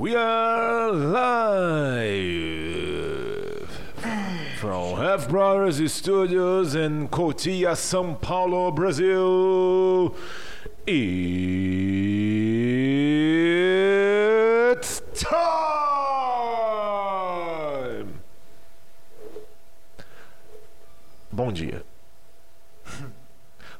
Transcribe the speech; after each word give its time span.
We 0.00 0.14
are 0.14 0.92
live 0.92 1.28
from 4.60 4.96
Half 4.96 5.28
Brothers 5.28 5.92
Studios 5.92 6.76
in 6.76 7.08
Cotia, 7.08 7.72
São 7.72 8.14
Paulo, 8.20 8.70
Brazil. 8.70 10.14
It's 10.86 11.42
time! 15.14 15.40
Bom 21.32 21.50
dia. 21.52 21.82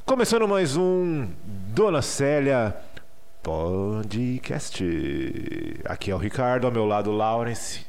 Começando 0.05 0.49
mais 0.49 0.77
um 0.77 1.29
Dona 1.45 2.03
Célia 2.03 2.75
Podcast. 3.49 4.85
Aqui 5.87 6.11
é 6.11 6.15
o 6.15 6.19
Ricardo, 6.19 6.67
ao 6.67 6.71
meu 6.73 6.85
lado, 6.85 7.11
Lawrence. 7.11 7.87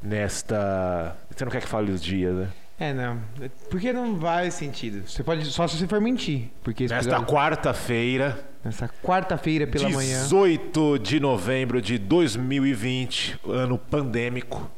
Nesta. 0.00 1.16
Você 1.28 1.44
não 1.44 1.50
quer 1.50 1.60
que 1.60 1.66
fale 1.66 1.90
os 1.90 2.00
dias, 2.00 2.32
né? 2.32 2.48
É, 2.78 2.94
não. 2.94 3.20
Porque 3.68 3.92
não 3.92 4.16
faz 4.20 4.54
sentido. 4.54 5.02
Você 5.08 5.24
pode. 5.24 5.44
Só 5.46 5.66
se 5.66 5.76
você 5.76 5.88
for 5.88 6.00
mentir. 6.00 6.50
Porque 6.62 6.84
Nesta 6.84 6.98
episódio- 6.98 7.26
quarta-feira, 7.26 8.48
nessa 8.64 8.88
quarta-feira 9.02 9.66
pela 9.66 9.88
manhã. 9.88 10.22
18 10.22 11.00
de 11.00 11.18
novembro 11.18 11.82
de 11.82 11.98
2020, 11.98 13.40
ano 13.44 13.76
pandêmico. 13.78 14.70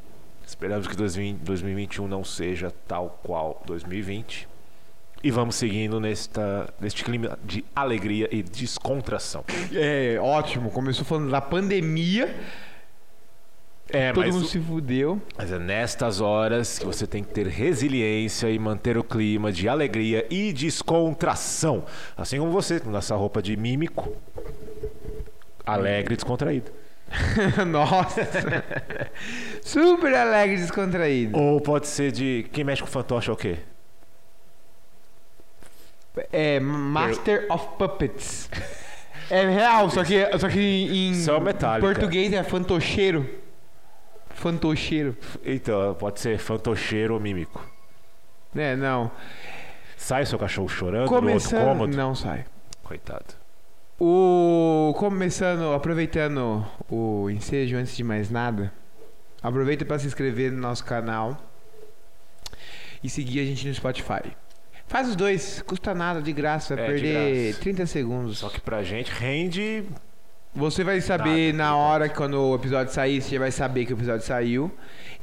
Esperamos 0.46 0.86
que 0.86 0.96
2020 0.96 1.44
2021 1.44 2.08
não 2.08 2.24
seja 2.24 2.70
tal 2.86 3.20
qual 3.22 3.62
2020. 3.66 4.48
E 5.22 5.30
vamos 5.32 5.56
seguindo 5.56 5.98
nesta, 5.98 6.72
neste 6.80 7.02
clima 7.04 7.38
de 7.44 7.64
alegria 7.74 8.28
e 8.30 8.42
descontração. 8.42 9.44
É, 9.74 10.16
ótimo. 10.20 10.70
Começou 10.70 11.04
falando 11.04 11.30
da 11.30 11.40
pandemia. 11.40 12.34
É, 13.90 14.12
todo 14.12 14.24
mundo 14.30 14.44
o- 14.44 14.46
se 14.46 14.60
fudeu. 14.60 15.20
mas 15.36 15.50
é 15.50 15.58
nestas 15.58 16.20
horas 16.20 16.78
que 16.78 16.84
você 16.86 17.06
tem 17.06 17.24
que 17.24 17.32
ter 17.32 17.46
resiliência 17.46 18.48
e 18.50 18.58
manter 18.58 18.98
o 18.98 19.02
clima 19.02 19.50
de 19.50 19.66
alegria 19.68 20.26
e 20.30 20.52
descontração. 20.52 21.84
Assim 22.16 22.38
como 22.38 22.52
você, 22.52 22.78
com 22.78 22.94
essa 22.96 23.16
roupa 23.16 23.40
de 23.42 23.56
mímico, 23.56 24.14
alegre 25.66 26.14
e 26.14 26.16
descontraído. 26.16 26.70
Nossa. 27.66 28.20
Super 29.62 30.14
alegre 30.14 30.56
e 30.56 30.60
descontraído. 30.60 31.38
Ou 31.38 31.60
pode 31.60 31.86
ser 31.88 32.12
de. 32.12 32.46
Quem 32.52 32.62
mexe 32.64 32.82
com 32.82 32.88
fantoche 32.88 33.30
é 33.30 33.32
o 33.32 33.36
quê? 33.36 33.56
É 36.32 36.60
Master 36.60 37.46
of 37.50 37.66
Puppets. 37.78 38.50
É 39.30 39.46
real, 39.48 39.90
só 39.90 40.02
que, 40.02 40.38
só 40.38 40.48
que 40.48 40.58
em 40.58 41.12
Metallica. 41.42 41.86
português 41.86 42.32
é 42.32 42.42
fantocheiro. 42.42 43.28
Fantocheiro. 44.30 45.16
Então, 45.44 45.94
pode 45.94 46.20
ser 46.20 46.38
fantocheiro 46.38 47.14
ou 47.14 47.20
mímico. 47.20 47.64
É, 48.56 48.74
não. 48.74 49.10
Sai 49.96 50.24
seu 50.24 50.38
cachorro 50.38 50.68
chorando 50.68 51.02
no 51.02 51.08
Começando. 51.08 51.58
outro 51.60 51.68
cômodo? 51.68 51.96
Não 51.96 52.14
sai. 52.14 52.46
Coitado. 52.82 53.34
O 54.00 54.94
começando, 54.96 55.72
aproveitando 55.74 56.64
o 56.88 57.28
ensejo 57.28 57.76
antes 57.76 57.96
de 57.96 58.04
mais 58.04 58.30
nada, 58.30 58.72
aproveita 59.42 59.84
para 59.84 59.98
se 59.98 60.06
inscrever 60.06 60.52
no 60.52 60.58
nosso 60.60 60.84
canal 60.84 61.36
e 63.02 63.10
seguir 63.10 63.40
a 63.40 63.44
gente 63.44 63.66
no 63.66 63.74
Spotify. 63.74 64.22
Faz 64.88 65.08
os 65.08 65.14
dois, 65.16 65.62
custa 65.66 65.94
nada, 65.94 66.20
de 66.22 66.32
graça, 66.32 66.74
vai 66.74 66.84
É, 66.84 66.86
de 66.94 67.00
perder 67.02 67.44
graça. 67.48 67.60
30 67.60 67.86
segundos. 67.86 68.38
Só 68.38 68.48
que 68.48 68.60
pra 68.60 68.82
gente 68.82 69.10
rende. 69.12 69.84
Você 70.54 70.82
vai 70.82 71.00
saber 71.00 71.52
Nada, 71.52 71.70
na 71.70 71.76
verdade. 71.76 71.90
hora 71.92 72.08
que 72.08 72.14
quando 72.16 72.40
o 72.40 72.54
episódio 72.54 72.92
sair, 72.92 73.20
você 73.20 73.34
já 73.34 73.38
vai 73.38 73.50
saber 73.50 73.84
que 73.84 73.92
o 73.92 73.96
episódio 73.96 74.24
saiu. 74.26 74.72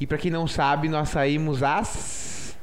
E 0.00 0.06
pra 0.06 0.16
quem 0.18 0.30
não 0.30 0.46
sabe, 0.46 0.88
nós 0.88 1.08
saímos 1.08 1.62
às 1.62 2.56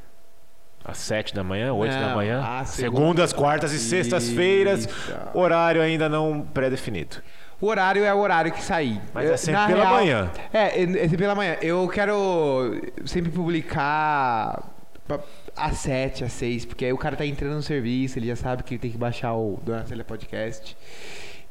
Às 0.85 0.97
7 0.97 1.33
da 1.35 1.43
manhã, 1.43 1.71
8 1.73 1.91
da 1.93 2.07
Não, 2.09 2.15
manhã. 2.15 2.39
às 2.41 2.69
segunda- 2.69 2.97
Segundas, 2.97 3.33
quartas 3.33 3.71
e 3.73 3.79
sextas-feiras. 3.79 4.87
Horário 5.33 5.81
ainda 5.81 6.09
não 6.09 6.41
pré-definido. 6.41 7.17
O 7.61 7.67
horário 7.67 8.03
é 8.03 8.13
o 8.13 8.17
horário 8.17 8.51
que 8.51 8.61
sair. 8.61 8.99
Mas 9.13 9.29
é 9.29 9.37
sempre 9.37 9.61
na 9.61 9.67
pela 9.67 9.83
real- 9.83 9.93
manhã. 9.95 10.31
É, 10.51 10.81
é 10.83 10.85
sempre 11.03 11.17
pela 11.17 11.35
manhã. 11.35 11.55
Eu 11.61 11.87
quero 11.87 12.81
sempre 13.05 13.31
publicar 13.31 14.72
às 15.55 15.77
7, 15.79 16.23
às 16.23 16.31
6, 16.33 16.65
porque 16.65 16.85
aí 16.85 16.93
o 16.93 16.97
cara 16.97 17.15
tá 17.15 17.25
entrando 17.25 17.55
no 17.55 17.61
serviço, 17.61 18.17
ele 18.17 18.27
já 18.27 18.35
sabe 18.35 18.63
que 18.63 18.73
ele 18.73 18.79
tem 18.79 18.91
que 18.91 18.97
baixar 18.97 19.33
o 19.33 19.59
Dona 19.63 19.85
Célia 19.85 20.03
Podcast 20.03 20.75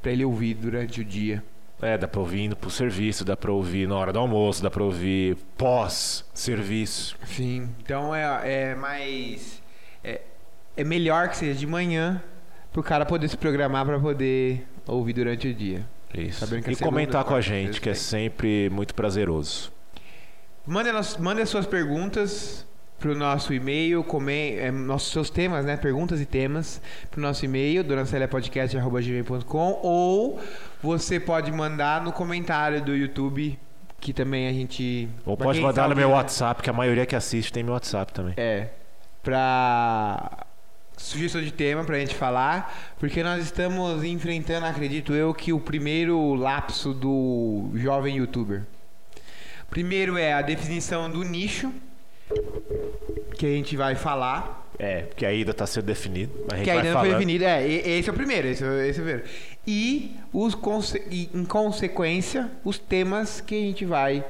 pra 0.00 0.10
ele 0.10 0.24
ouvir 0.24 0.54
durante 0.54 1.00
o 1.00 1.04
dia. 1.04 1.42
É, 1.80 1.98
dá 1.98 2.06
pra 2.06 2.20
ouvir 2.20 2.42
indo 2.42 2.56
pro 2.56 2.70
serviço, 2.70 3.24
dá 3.24 3.36
pra 3.36 3.50
ouvir 3.50 3.88
na 3.88 3.96
hora 3.96 4.12
do 4.12 4.18
almoço, 4.18 4.62
dá 4.62 4.70
pra 4.70 4.84
ouvir 4.84 5.36
pós-serviço. 5.56 7.16
Sim. 7.26 7.68
Então 7.82 8.14
é, 8.14 8.70
é 8.70 8.74
mais. 8.74 9.60
É, 10.04 10.20
é 10.76 10.84
melhor 10.84 11.28
que 11.28 11.36
seja 11.36 11.58
de 11.58 11.66
manhã 11.66 12.22
pro 12.72 12.82
cara 12.82 13.04
poder 13.04 13.28
se 13.28 13.36
programar 13.36 13.84
pra 13.84 13.98
poder 13.98 14.64
ouvir 14.86 15.12
durante 15.12 15.48
o 15.48 15.54
dia. 15.54 15.84
Isso. 16.14 16.44
A 16.44 16.46
E 16.46 16.50
segunda, 16.60 16.76
comentar 16.84 17.24
com 17.24 17.34
a 17.34 17.40
gente, 17.40 17.80
que 17.80 17.88
é 17.90 17.94
sempre 17.94 18.70
muito 18.70 18.94
prazeroso. 18.94 19.72
Mandem 20.64 20.92
as 21.42 21.48
suas 21.48 21.66
perguntas 21.66 22.64
pro 23.02 23.16
nosso 23.16 23.52
e-mail, 23.52 24.04
come, 24.04 24.52
é, 24.52 24.70
nossos 24.70 25.10
seus 25.10 25.28
temas, 25.28 25.64
né? 25.64 25.76
Perguntas 25.76 26.20
e 26.20 26.24
temas 26.24 26.80
pro 27.10 27.20
nosso 27.20 27.44
e-mail, 27.44 27.82
donaceliapodcast.gmail.com 27.82 29.80
ou 29.82 30.40
você 30.80 31.18
pode 31.18 31.50
mandar 31.50 32.00
no 32.00 32.12
comentário 32.12 32.80
do 32.80 32.94
YouTube, 32.94 33.58
que 34.00 34.12
também 34.12 34.46
a 34.46 34.52
gente... 34.52 35.08
Ou 35.26 35.36
pode 35.36 35.60
mandar 35.60 35.88
no 35.88 35.96
meu 35.96 36.10
WhatsApp, 36.10 36.62
que 36.62 36.70
a 36.70 36.72
maioria 36.72 37.04
que 37.04 37.16
assiste 37.16 37.52
tem 37.52 37.64
meu 37.64 37.72
WhatsApp 37.72 38.12
também. 38.12 38.34
É, 38.36 38.68
pra 39.20 40.46
sugestão 40.96 41.42
de 41.42 41.50
tema 41.50 41.82
pra 41.82 41.98
gente 41.98 42.14
falar, 42.14 42.72
porque 43.00 43.20
nós 43.24 43.42
estamos 43.42 44.04
enfrentando, 44.04 44.64
acredito 44.64 45.12
eu, 45.12 45.34
que 45.34 45.52
o 45.52 45.58
primeiro 45.58 46.34
lapso 46.34 46.94
do 46.94 47.72
jovem 47.74 48.18
youtuber. 48.18 48.62
Primeiro 49.68 50.16
é 50.16 50.32
a 50.32 50.40
definição 50.40 51.10
do 51.10 51.24
nicho, 51.24 51.72
que 53.36 53.46
a 53.46 53.48
gente 53.50 53.76
vai 53.76 53.94
falar, 53.94 54.60
É, 54.78 55.02
porque 55.02 55.24
ainda 55.26 55.52
tá 55.54 55.66
sendo 55.66 55.84
definido. 55.84 56.32
mas 56.44 56.52
A 56.52 56.56
gente 56.56 56.64
que 56.64 56.70
ainda 56.70 56.82
não 56.84 56.92
foi 56.92 57.08
falando. 57.08 57.12
definido. 57.18 57.44
É, 57.44 57.66
e- 57.68 57.98
esse 57.98 58.08
é 58.08 58.12
o 58.12 58.16
primeiro, 58.16 58.48
esse 58.48 58.64
é, 58.64 58.88
esse 58.88 58.98
é 58.98 59.02
o 59.02 59.04
primeiro. 59.06 59.28
E, 59.66 60.16
os 60.32 60.54
conse- 60.54 61.02
e, 61.10 61.28
em 61.34 61.44
consequência, 61.44 62.50
os 62.64 62.78
temas 62.78 63.40
que 63.40 63.54
a 63.54 63.58
gente 63.60 63.84
vai 63.84 64.24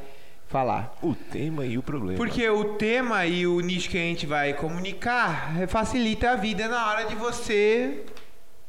falar. 0.49 0.95
O 1.03 1.15
tema 1.15 1.65
e 1.65 1.79
o 1.79 1.83
problema. 1.83 2.17
Porque 2.19 2.47
o 2.51 2.75
tema 2.75 3.25
e 3.25 3.47
o 3.47 3.61
nicho 3.61 3.89
que 3.89 3.97
a 3.97 4.01
gente 4.03 4.27
vai 4.27 4.53
comunicar 4.53 5.55
eh, 5.63 5.67
facilita 5.67 6.31
a 6.33 6.37
vida 6.37 6.69
na 6.69 6.91
hora 6.91 7.05
de 7.07 7.15
você 7.15 8.03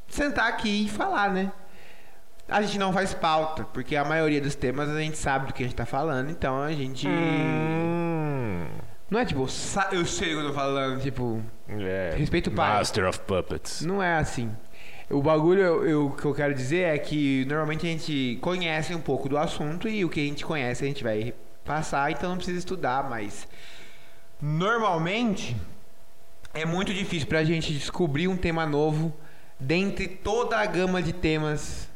sentar 0.07 0.47
aqui 0.47 0.85
e 0.85 0.89
falar, 0.89 1.31
né? 1.33 1.51
A 2.47 2.61
gente 2.61 2.77
não 2.77 2.93
faz 2.93 3.13
pauta, 3.13 3.63
porque 3.73 3.95
a 3.97 4.05
maioria 4.05 4.39
dos 4.39 4.53
temas 4.55 4.87
a 4.89 4.99
gente 5.01 5.17
sabe 5.17 5.47
do 5.47 5.53
que 5.53 5.63
a 5.63 5.65
gente 5.65 5.75
tá 5.75 5.85
falando, 5.85 6.29
então 6.29 6.61
a 6.61 6.71
gente. 6.71 7.07
Hum, 7.07 8.67
Não 9.13 9.19
é 9.19 9.25
tipo, 9.25 9.47
sa- 9.47 9.89
eu 9.91 10.03
sei 10.07 10.33
o 10.33 10.39
que 10.39 10.43
eu 10.45 10.47
tô 10.49 10.53
falando, 10.55 10.99
tipo. 10.99 11.39
é. 11.69 12.15
Respeita 12.17 12.49
o 12.49 12.53
pai. 12.53 12.77
Master 12.79 13.07
of 13.07 13.19
Puppets. 13.19 13.81
Não 13.85 14.01
é 14.01 14.15
assim. 14.17 14.51
O 15.09 15.21
bagulho 15.21 15.61
eu, 15.61 15.85
eu- 15.87 16.09
que 16.11 16.25
eu 16.25 16.33
quero 16.33 16.53
dizer 16.55 16.95
é 16.95 16.97
que 16.97 17.45
normalmente 17.45 17.85
a 17.85 17.89
gente 17.89 18.39
conhece 18.41 18.95
um 18.95 18.99
pouco 18.99 19.29
do 19.29 19.37
assunto 19.37 19.87
e 19.87 20.03
o 20.03 20.09
que 20.09 20.19
a 20.19 20.23
gente 20.23 20.43
conhece 20.43 20.83
a 20.83 20.87
gente 20.87 21.03
vai 21.03 21.31
passar, 21.63 22.11
então 22.11 22.29
não 22.31 22.37
precisa 22.37 22.57
estudar, 22.57 23.07
mas 23.07 23.47
normalmente 24.41 25.55
é 26.53 26.65
muito 26.65 26.93
difícil 26.93 27.27
pra 27.27 27.43
gente 27.43 27.71
descobrir 27.73 28.27
um 28.27 28.35
tema 28.35 28.65
novo 28.65 29.13
dentre 29.59 30.07
toda 30.07 30.57
a 30.57 30.65
gama 30.65 31.01
de 31.01 31.13
temas 31.13 31.87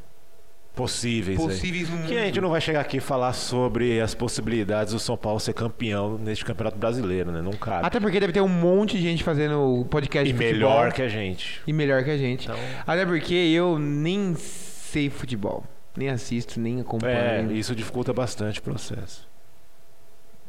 Possíveis. 0.78 1.38
possíveis 1.38 1.90
no 1.90 1.98
mundo. 1.98 2.08
Que 2.08 2.18
a 2.18 2.26
gente 2.26 2.40
não 2.40 2.50
vai 2.50 2.62
chegar 2.62 2.80
aqui 2.82 2.98
e 2.98 3.00
falar 3.00 3.34
sobre 3.34 4.00
as 4.00 4.14
possibilidades 4.16 4.94
do 4.94 5.00
São 5.00 5.18
Paulo 5.18 5.40
ser 5.40 5.54
campeão 5.54 6.18
neste 6.18 6.46
campeonato 6.46 6.78
brasileiro, 6.78 7.32
né? 7.32 7.42
Não 7.42 7.52
cabe. 7.54 7.86
Até 7.86 8.00
porque 8.00 8.20
deve 8.20 8.32
ter 8.32 8.42
um 8.42 8.48
monte 8.48 8.96
de 8.98 9.02
gente 9.04 9.24
fazendo 9.24 9.86
podcast 9.90 10.30
e 10.30 10.32
de 10.32 10.38
futebol. 10.38 10.70
melhor 10.70 10.94
que 10.94 11.02
a 11.02 11.08
gente. 11.10 11.62
E 11.68 11.74
melhor 11.74 12.04
que 12.04 12.12
a 12.12 12.18
gente. 12.18 12.46
Então, 12.46 12.58
Até 12.86 13.06
porque 13.06 13.34
eu 13.34 13.78
nem 13.80 14.36
sei 14.36 15.10
futebol. 15.10 15.66
Nem 15.96 16.10
assisto, 16.10 16.60
nem 16.60 16.80
acompanho. 16.80 17.50
é, 17.52 17.54
isso 17.54 17.76
dificulta 17.76 18.14
bastante 18.14 18.60
o 18.60 18.64
processo. 18.64 19.28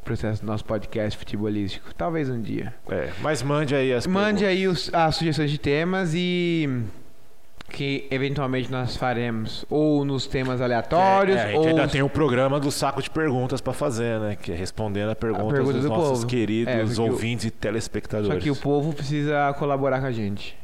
processo 0.05 0.41
do 0.43 0.47
nosso 0.47 0.65
podcast 0.65 1.19
futebolístico. 1.19 1.95
Talvez 1.95 2.31
um 2.31 2.41
dia. 2.41 2.75
É, 2.91 3.11
mas 3.21 3.43
mande 3.43 3.75
aí 3.75 3.93
as 3.93 4.07
Mande 4.07 4.45
perguntas. 4.45 4.49
aí 4.49 4.69
os- 4.69 4.95
as 4.95 5.17
sugestões 5.17 5.51
de 5.51 5.59
temas 5.59 6.13
e 6.15 6.67
que 7.71 8.07
eventualmente 8.11 8.71
nós 8.71 8.97
faremos 8.97 9.65
ou 9.69 10.05
nos 10.05 10.27
temas 10.27 10.61
aleatórios 10.61 11.37
É, 11.37 11.43
a 11.43 11.47
gente 11.49 11.57
ou 11.59 11.67
ainda 11.67 11.87
tem 11.89 12.03
o 12.03 12.09
programa 12.09 12.59
do 12.59 12.71
saco 12.71 13.03
de 13.03 13.11
perguntas 13.11 13.61
pra 13.61 13.73
fazer, 13.73 14.19
né? 14.21 14.37
Que 14.37 14.53
é 14.53 14.55
respondendo 14.55 15.11
a 15.11 15.15
perguntas 15.15 15.53
pergunta 15.53 15.73
dos 15.75 15.83
do 15.83 15.89
nossos 15.91 16.11
povo. 16.21 16.27
queridos 16.27 16.73
É, 16.75 16.85
porque 16.85 17.01
o- 17.01 17.05
ouvintes 17.05 17.45
e 17.45 17.51
telespectadores. 17.51 18.35
só 18.35 18.41
que 18.43 18.51
o 18.51 18.57
povo 18.57 18.93
precisa 18.95 19.53
colaborar 19.59 20.01
com 20.01 20.07
a 20.07 20.13
gente. 20.13 20.57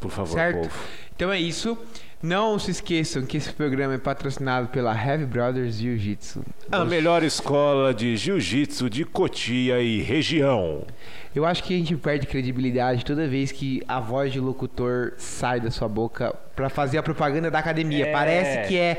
Por 0.00 0.10
favor, 0.10 0.32
Certo? 0.34 0.58
povo. 0.68 0.78
Então 1.14 1.32
é 1.32 1.40
isso. 1.40 1.76
Não 2.20 2.58
se 2.58 2.72
esqueçam 2.72 3.24
que 3.24 3.36
esse 3.36 3.52
programa 3.52 3.94
é 3.94 3.98
patrocinado 3.98 4.68
pela 4.68 4.92
Heavy 4.92 5.24
Brothers 5.24 5.76
Jiu-Jitsu. 5.76 6.42
A 6.70 6.84
melhor 6.84 7.22
escola 7.22 7.94
de 7.94 8.16
jiu-jitsu 8.16 8.90
de 8.90 9.04
Cotia 9.04 9.80
e 9.80 10.02
região. 10.02 10.84
Eu 11.32 11.46
acho 11.46 11.62
que 11.62 11.74
a 11.74 11.78
gente 11.78 11.94
perde 11.96 12.26
credibilidade 12.26 13.04
toda 13.04 13.28
vez 13.28 13.52
que 13.52 13.82
a 13.86 14.00
voz 14.00 14.32
de 14.32 14.40
locutor 14.40 15.12
sai 15.16 15.60
da 15.60 15.70
sua 15.70 15.88
boca 15.88 16.34
pra 16.56 16.68
fazer 16.68 16.98
a 16.98 17.02
propaganda 17.04 17.52
da 17.52 17.60
academia. 17.60 18.06
É. 18.06 18.12
Parece 18.12 18.68
que 18.68 18.76
é 18.76 18.98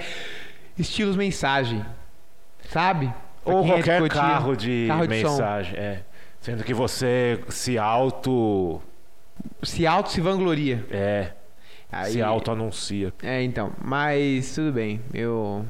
estilos 0.78 1.18
mensagem. 1.18 1.86
Sabe? 2.70 3.12
Pra 3.44 3.54
Ou 3.54 3.64
quem 3.64 3.74
é 3.74 3.76
de 3.78 3.84
qualquer 3.84 4.00
Cotia, 4.02 4.22
carro 4.22 4.56
de 4.56 4.86
carro 4.88 5.08
de 5.08 5.22
som. 5.22 5.30
mensagem. 5.32 5.78
é. 5.78 6.00
Sendo 6.40 6.64
que 6.64 6.74
você 6.74 7.38
se 7.50 7.78
auto. 7.78 8.82
Se 9.62 9.86
auto 9.86 10.10
se 10.10 10.22
vangloria. 10.22 10.86
É. 10.90 11.32
Aí- 11.92 12.12
Se 12.14 12.22
auto-anuncia. 12.22 13.14
É, 13.24 13.42
então. 13.44 13.72
Mas 13.84 14.54
tudo 14.54 14.72
bem. 14.72 15.02
Eu 15.14 15.66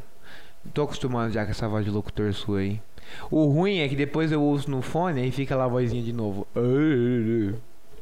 tô 0.74 0.84
acostumado 0.84 1.32
já 1.32 1.46
com 1.46 1.52
essa 1.52 1.68
voz 1.68 1.86
de 1.86 1.92
locutor 1.92 2.34
sua 2.34 2.60
aí. 2.60 2.82
O 3.32 3.46
ruim 3.46 3.80
é 3.80 3.88
que 3.90 3.96
depois 3.96 4.32
eu 4.32 4.42
ouço 4.42 4.70
no 4.70 4.82
fone 4.82 5.28
e 5.28 5.32
fica 5.32 5.56
lá 5.56 5.66
a 5.66 5.68
vozinha 5.68 6.04
de 6.04 6.14
novo. 6.14 6.46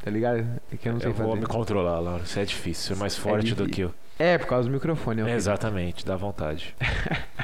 Tá 0.03 0.11
ligado? 0.11 0.45
É 0.71 0.77
que 0.77 0.87
eu 0.89 0.93
não 0.93 0.99
sei 0.99 1.09
Eu 1.09 1.13
vou 1.13 1.27
fazer. 1.29 1.39
me 1.41 1.45
controlar, 1.47 1.99
Laura. 1.99 2.23
Isso 2.23 2.39
é 2.39 2.45
difícil. 2.45 2.95
É 2.95 2.99
mais 2.99 3.15
forte 3.15 3.53
do 3.55 3.67
que 3.67 3.81
eu. 3.81 3.93
É, 4.19 4.37
por 4.37 4.47
causa 4.47 4.67
do 4.67 4.73
microfone. 4.73 5.21
ó. 5.21 5.27
Exatamente, 5.27 6.05
dá 6.05 6.15
vontade. 6.15 6.75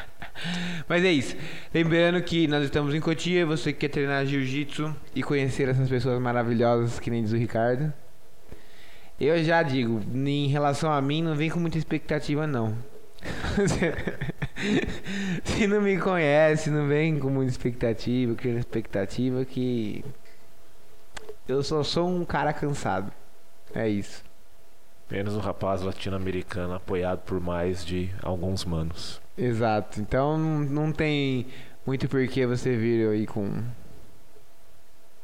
Mas 0.89 1.03
é 1.05 1.11
isso. 1.11 1.35
Lembrando 1.73 2.21
que 2.21 2.47
nós 2.47 2.63
estamos 2.63 2.93
em 2.93 2.99
Cotia. 2.99 3.45
Você 3.45 3.71
que 3.71 3.79
quer 3.79 3.89
treinar 3.89 4.25
jiu-jitsu 4.25 4.93
e 5.15 5.23
conhecer 5.23 5.69
essas 5.69 5.87
pessoas 5.87 6.19
maravilhosas 6.21 6.99
que 6.99 7.09
nem 7.09 7.23
diz 7.23 7.31
o 7.31 7.37
Ricardo. 7.37 7.93
Eu 9.19 9.43
já 9.43 9.63
digo, 9.63 10.01
em 10.13 10.47
relação 10.47 10.91
a 10.91 11.01
mim, 11.01 11.21
não 11.21 11.35
vem 11.35 11.49
com 11.49 11.59
muita 11.59 11.77
expectativa, 11.77 12.47
não. 12.47 12.75
Se 15.45 15.67
não 15.67 15.81
me 15.81 15.97
conhece, 15.97 16.69
não 16.69 16.87
vem 16.87 17.19
com 17.19 17.29
muita 17.29 17.51
expectativa, 17.51 18.35
criando 18.35 18.59
expectativa 18.59 19.45
que. 19.45 20.03
Eu 21.47 21.63
só 21.63 21.83
sou 21.83 22.09
um 22.09 22.25
cara 22.25 22.53
cansado. 22.53 23.11
É 23.73 23.87
isso. 23.87 24.23
Menos 25.09 25.35
um 25.35 25.39
rapaz 25.39 25.81
latino-americano 25.81 26.73
apoiado 26.73 27.19
por 27.19 27.39
mais 27.39 27.85
de 27.85 28.09
alguns 28.21 28.65
manos. 28.65 29.21
Exato. 29.37 29.99
Então 29.99 30.37
não, 30.37 30.59
não 30.59 30.91
tem 30.91 31.47
muito 31.85 32.07
porquê 32.07 32.45
você 32.45 32.75
vir 32.75 33.09
aí 33.09 33.27
com. 33.27 33.63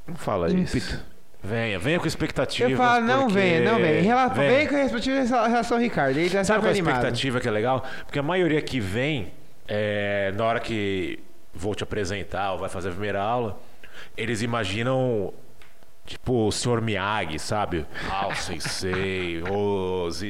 Não 0.08 0.16
fala 0.16 0.52
Ímpeto. 0.52 0.78
isso. 0.78 1.06
Venha, 1.42 1.80
venha 1.80 2.00
com 2.00 2.06
expectativa. 2.08 2.70
Eu 2.70 2.76
falo, 2.78 3.06
não 3.06 3.30
venha, 3.30 3.62
não 3.62 3.78
venha. 3.80 4.02
Rela- 4.02 4.28
Vem 4.28 4.68
com 4.68 4.76
a 4.76 4.84
expectativa 4.84 5.18
em 5.22 5.50
relação 5.50 5.78
ao 5.78 5.82
Ricardo. 5.84 6.18
Ele 6.18 6.30
tá 6.30 6.44
Sabe 6.44 6.60
qual 6.60 6.66
é 6.68 6.70
a 6.70 6.72
animado. 6.74 6.96
expectativa 6.96 7.40
que 7.40 7.48
é 7.48 7.52
legal? 7.52 7.86
Porque 8.06 8.20
a 8.20 8.24
maioria 8.24 8.62
que 8.62 8.80
vem, 8.80 9.32
é, 9.68 10.34
na 10.36 10.44
hora 10.46 10.60
que 10.60 11.20
vou 11.54 11.74
te 11.74 11.84
apresentar 11.84 12.52
ou 12.54 12.60
vai 12.60 12.68
fazer 12.70 12.90
a 12.90 12.92
primeira 12.92 13.22
aula, 13.22 13.58
eles 14.18 14.42
imaginam, 14.42 15.34
tipo, 16.06 16.48
o 16.48 16.52
Sr. 16.52 16.82
Miyagi, 16.82 17.40
sabe? 17.40 17.86
Ah, 18.10 18.28
o 18.28 18.36
Sensei, 18.36 19.42
os... 19.50 20.22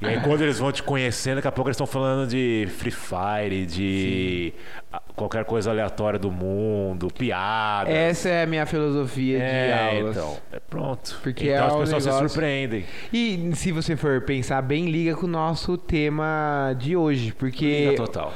E, 0.00 0.06
aí 0.06 0.20
quando 0.20 0.40
eles 0.42 0.58
vão 0.58 0.72
te 0.72 0.82
conhecendo, 0.82 1.36
daqui 1.36 1.48
a 1.48 1.52
pouco 1.52 1.68
eles 1.68 1.74
estão 1.74 1.86
falando 1.86 2.26
de 2.28 2.66
Free 2.78 2.90
Fire, 2.90 3.66
de 3.66 4.52
ah, 4.90 5.02
qualquer 5.14 5.44
coisa 5.44 5.70
aleatória 5.70 6.18
do 6.18 6.30
mundo, 6.30 7.08
piada. 7.08 7.90
Essa 7.90 8.28
é 8.30 8.42
a 8.44 8.46
minha 8.46 8.64
filosofia 8.64 9.38
de 9.38 9.44
É, 9.44 9.96
aulas. 9.98 10.16
então, 10.16 10.38
é 10.52 10.58
pronto. 10.58 11.18
Porque 11.22 11.50
então 11.50 11.54
é 11.54 11.66
as 11.66 11.76
pessoas 11.76 12.06
negócio- 12.06 12.28
se 12.28 12.34
surpreendem. 12.34 12.84
E 13.12 13.50
se 13.54 13.72
você 13.72 13.94
for 13.94 14.22
pensar 14.22 14.62
bem, 14.62 14.86
liga 14.90 15.14
com 15.14 15.26
o 15.26 15.28
nosso 15.28 15.76
tema 15.76 16.74
de 16.78 16.96
hoje. 16.96 17.32
Porque 17.32 17.90
Liga 17.90 17.96
total. 17.96 18.32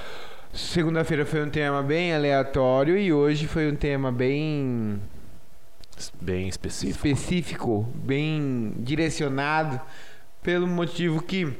segunda-feira 0.52 1.24
foi 1.24 1.42
um 1.42 1.48
tema 1.48 1.82
bem 1.82 2.14
aleatório 2.14 2.98
e 2.98 3.10
hoje 3.10 3.46
foi 3.46 3.70
um 3.72 3.74
tema 3.74 4.12
bem 4.12 5.00
Bem 6.20 6.48
específico. 6.48 7.06
específico, 7.06 7.88
bem 7.94 8.72
direcionado, 8.80 9.80
pelo 10.44 10.66
motivo 10.66 11.22
que 11.22 11.50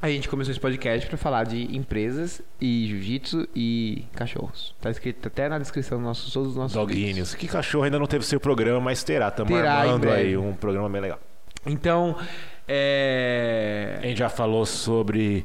a 0.00 0.08
gente 0.08 0.28
começou 0.28 0.52
esse 0.52 0.60
podcast 0.60 1.08
para 1.08 1.18
falar 1.18 1.44
de 1.44 1.76
empresas 1.76 2.40
e 2.60 2.86
jiu-jitsu 2.86 3.48
e 3.54 4.04
cachorros. 4.14 4.74
Tá 4.80 4.90
escrito 4.90 5.26
até 5.26 5.48
na 5.48 5.58
descrição 5.58 5.98
dos 5.98 6.06
nossos, 6.06 6.32
todos 6.32 6.50
os 6.50 6.56
nossos. 6.56 6.76
Doguinhos. 6.76 7.34
Que 7.34 7.48
cachorro 7.48 7.84
ainda 7.84 7.98
não 7.98 8.06
teve 8.06 8.24
seu 8.24 8.38
programa, 8.38 8.80
mas 8.80 9.02
terá. 9.02 9.28
Estamos 9.28 9.52
armando 9.52 10.08
aí 10.08 10.36
um 10.36 10.54
programa 10.54 10.88
bem 10.88 11.00
legal. 11.00 11.18
Então, 11.66 12.16
é... 12.68 13.98
A 14.00 14.06
gente 14.06 14.18
já 14.18 14.28
falou 14.28 14.64
sobre 14.64 15.44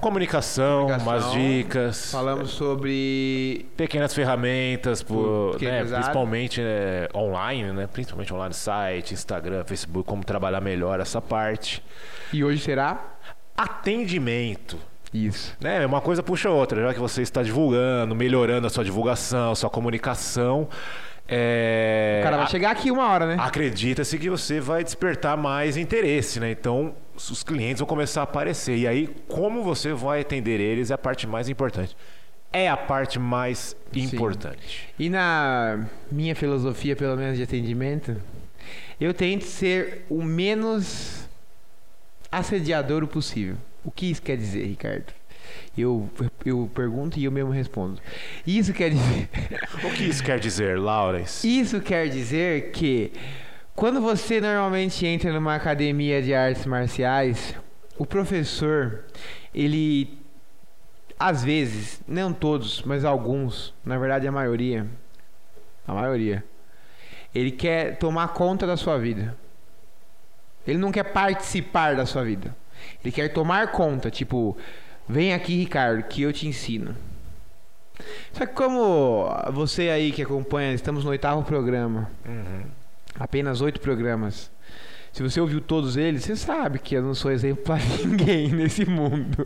comunicação, 0.00 0.86
Comunicação. 0.86 1.12
umas 1.12 1.32
dicas, 1.32 2.10
falamos 2.12 2.50
sobre 2.50 3.66
pequenas 3.76 4.14
ferramentas, 4.14 5.02
por, 5.02 5.60
né, 5.60 5.78
é 5.78 5.82
pesado. 5.82 6.02
principalmente 6.02 6.60
é, 6.62 7.08
online, 7.14 7.72
né? 7.72 7.88
Principalmente 7.92 8.32
online, 8.32 8.54
site, 8.54 9.14
Instagram, 9.14 9.64
Facebook, 9.64 10.06
como 10.08 10.24
trabalhar 10.24 10.60
melhor 10.60 11.00
essa 11.00 11.20
parte. 11.20 11.82
e 12.32 12.44
hoje 12.44 12.60
será 12.62 13.16
Atendimento. 13.56 14.78
isso. 15.12 15.56
né? 15.60 15.84
Uma 15.84 16.00
coisa 16.00 16.22
puxa 16.22 16.48
a 16.48 16.52
outra, 16.52 16.80
já 16.82 16.94
que 16.94 17.00
você 17.00 17.22
está 17.22 17.42
divulgando, 17.42 18.14
melhorando 18.14 18.66
a 18.66 18.70
sua 18.70 18.84
divulgação, 18.84 19.54
sua 19.54 19.68
comunicação. 19.70 20.68
É... 21.30 22.20
O 22.20 22.24
cara 22.24 22.36
vai 22.36 22.46
a- 22.46 22.48
chegar 22.48 22.70
aqui 22.70 22.90
uma 22.90 23.08
hora, 23.10 23.26
né? 23.26 23.36
Acredita-se 23.38 24.16
que 24.18 24.30
você 24.30 24.60
vai 24.60 24.82
despertar 24.82 25.36
mais 25.36 25.76
interesse, 25.76 26.40
né? 26.40 26.50
Então, 26.50 26.94
os 27.18 27.42
clientes 27.42 27.80
vão 27.80 27.86
começar 27.86 28.20
a 28.20 28.24
aparecer. 28.24 28.76
E 28.76 28.86
aí, 28.86 29.08
como 29.26 29.62
você 29.62 29.92
vai 29.92 30.20
atender 30.20 30.60
eles 30.60 30.90
é 30.90 30.94
a 30.94 30.98
parte 30.98 31.26
mais 31.26 31.48
importante. 31.48 31.96
É 32.52 32.68
a 32.68 32.76
parte 32.76 33.18
mais 33.18 33.76
importante. 33.94 34.88
E 34.98 35.10
na 35.10 35.86
minha 36.10 36.34
filosofia, 36.34 36.96
pelo 36.96 37.16
menos 37.16 37.36
de 37.36 37.42
atendimento, 37.42 38.16
eu 39.00 39.12
tento 39.12 39.44
ser 39.44 40.06
o 40.08 40.22
menos 40.22 41.28
assediador 42.32 43.06
possível. 43.06 43.56
O 43.84 43.90
que 43.90 44.10
isso 44.10 44.22
quer 44.22 44.36
dizer, 44.36 44.64
Ricardo? 44.64 45.12
Eu, 45.76 46.10
eu 46.44 46.70
pergunto 46.74 47.18
e 47.18 47.24
eu 47.24 47.32
mesmo 47.32 47.50
respondo. 47.50 48.00
Isso 48.46 48.72
quer 48.72 48.90
dizer. 48.90 49.28
O 49.84 49.92
que 49.94 50.04
isso 50.04 50.22
quer 50.22 50.38
dizer, 50.38 50.78
Lawrence? 50.78 51.46
Isso 51.46 51.80
quer 51.80 52.08
dizer 52.08 52.70
que 52.72 53.12
quando 53.78 54.00
você 54.00 54.40
normalmente 54.40 55.06
entra 55.06 55.32
numa 55.32 55.54
academia 55.54 56.20
de 56.20 56.34
artes 56.34 56.66
marciais, 56.66 57.54
o 57.96 58.04
professor, 58.04 59.04
ele 59.54 60.18
às 61.16 61.44
vezes, 61.44 62.00
não 62.06 62.32
todos, 62.32 62.82
mas 62.82 63.04
alguns, 63.04 63.72
na 63.84 63.96
verdade 63.96 64.26
a 64.26 64.32
maioria, 64.32 64.84
a 65.86 65.94
maioria, 65.94 66.44
ele 67.32 67.52
quer 67.52 67.96
tomar 67.98 68.26
conta 68.34 68.66
da 68.66 68.76
sua 68.76 68.98
vida. 68.98 69.36
Ele 70.66 70.78
não 70.78 70.90
quer 70.90 71.04
participar 71.04 71.94
da 71.94 72.04
sua 72.04 72.24
vida. 72.24 72.56
Ele 73.04 73.12
quer 73.12 73.28
tomar 73.28 73.70
conta, 73.70 74.10
tipo, 74.10 74.56
vem 75.08 75.32
aqui, 75.32 75.54
Ricardo, 75.54 76.02
que 76.02 76.22
eu 76.22 76.32
te 76.32 76.48
ensino. 76.48 76.96
Só 78.32 78.44
que 78.44 78.54
como 78.54 79.28
você 79.52 79.88
aí 79.88 80.10
que 80.10 80.22
acompanha, 80.22 80.74
estamos 80.74 81.04
no 81.04 81.10
oitavo 81.10 81.44
programa, 81.44 82.10
Uhum. 82.26 82.77
Apenas 83.18 83.60
oito 83.60 83.80
programas. 83.80 84.50
Se 85.12 85.22
você 85.22 85.40
ouviu 85.40 85.60
todos 85.60 85.96
eles, 85.96 86.24
você 86.24 86.36
sabe 86.36 86.78
que 86.78 86.94
eu 86.94 87.02
não 87.02 87.14
sou 87.14 87.30
exemplo 87.30 87.64
para 87.64 87.78
ninguém 88.04 88.48
nesse 88.48 88.84
mundo. 88.84 89.44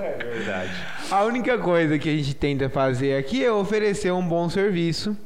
É 0.00 0.22
verdade. 0.22 0.70
A 1.10 1.24
única 1.24 1.56
coisa 1.56 1.98
que 1.98 2.08
a 2.08 2.12
gente 2.12 2.34
tenta 2.34 2.68
fazer 2.68 3.16
aqui 3.16 3.44
é 3.44 3.50
oferecer 3.50 4.12
um 4.12 4.26
bom 4.26 4.48
serviço. 4.50 5.16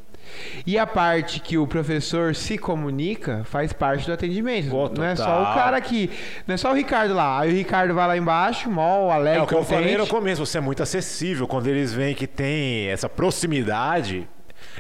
E 0.67 0.79
a 0.79 0.87
parte 0.87 1.41
que 1.41 1.57
o 1.57 1.67
professor 1.67 2.35
se 2.35 2.59
comunica 2.59 3.43
faz 3.45 3.73
parte 3.73 4.07
do 4.07 4.13
atendimento. 4.13 4.69
Pô, 4.69 4.89
não 4.89 5.03
é 5.03 5.17
só 5.17 5.43
o 5.43 5.55
cara 5.55 5.81
que. 5.81 6.11
Não 6.47 6.55
é 6.55 6.59
só 6.59 6.71
o 6.71 6.75
Ricardo 6.75 7.15
lá. 7.15 7.41
Aí 7.41 7.51
o 7.51 7.55
Ricardo 7.55 7.95
vai 7.95 8.07
lá 8.07 8.17
embaixo, 8.17 8.71
mó, 8.71 9.11
alegre. 9.11 9.41
É 9.41 9.43
o 9.43 9.47
que 9.47 9.55
eu 9.55 9.65
falei 9.65 9.97
no 9.97 10.07
começo, 10.07 10.45
você 10.45 10.59
é 10.59 10.61
muito 10.61 10.83
acessível. 10.83 11.49
Quando 11.49 11.67
eles 11.67 11.93
veem 11.93 12.15
que 12.15 12.27
tem 12.27 12.89
essa 12.89 13.09
proximidade, 13.09 14.29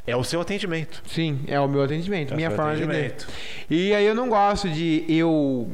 é 0.06 0.16
o 0.16 0.24
seu 0.24 0.40
atendimento. 0.40 1.02
Sim, 1.06 1.40
é 1.46 1.58
o 1.60 1.68
meu 1.68 1.82
atendimento, 1.82 2.32
É 2.32 2.36
minha 2.36 2.50
forma 2.50 2.76
de 2.76 2.82
atendimento. 2.84 3.24
atender. 3.24 3.34
E 3.70 3.94
aí 3.94 4.04
eu 4.06 4.14
não 4.14 4.28
gosto 4.28 4.68
de 4.68 5.04
eu 5.08 5.70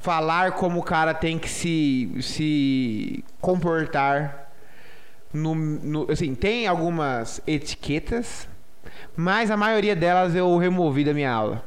falar 0.00 0.52
como 0.52 0.80
o 0.80 0.82
cara 0.82 1.14
tem 1.14 1.38
que 1.38 1.48
se, 1.48 2.10
se 2.20 3.24
comportar. 3.40 4.40
No, 5.32 5.54
no- 5.54 6.10
assim, 6.12 6.34
tem 6.34 6.66
algumas 6.66 7.40
etiquetas, 7.46 8.46
mas 9.16 9.50
a 9.50 9.56
maioria 9.56 9.96
delas 9.96 10.34
eu 10.34 10.54
removi 10.58 11.04
da 11.04 11.14
minha 11.14 11.32
aula. 11.32 11.64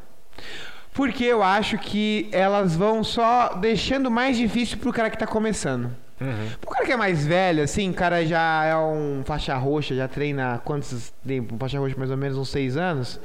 Porque 0.94 1.24
eu 1.26 1.42
acho 1.42 1.78
que 1.80 2.30
elas 2.32 2.76
vão 2.76 3.04
só 3.04 3.56
deixando 3.56 4.12
mais 4.12 4.38
difícil 4.38 4.78
pro 4.78 4.94
cara 4.94 5.10
que 5.10 5.18
tá 5.18 5.26
começando. 5.26 5.92
Uhum. 6.20 6.50
O 6.66 6.70
cara 6.70 6.86
que 6.86 6.92
é 6.92 6.98
mais 6.98 7.26
velho, 7.26 7.64
assim, 7.64 7.90
o 7.90 7.94
cara 7.94 8.26
já 8.26 8.64
é 8.66 8.78
um 8.78 9.22
faixa 9.26 9.56
roxa, 9.56 9.96
já 9.96 10.08
treina 10.08 10.62
quantos 10.64 11.14
tempo? 11.26 11.58
Faixa 11.58 11.78
roxa 11.78 11.96
mais 11.98 12.10
ou 12.10 12.18
menos 12.18 12.38
uns 12.38 12.50
seis 12.50 12.78
anos. 12.78 13.20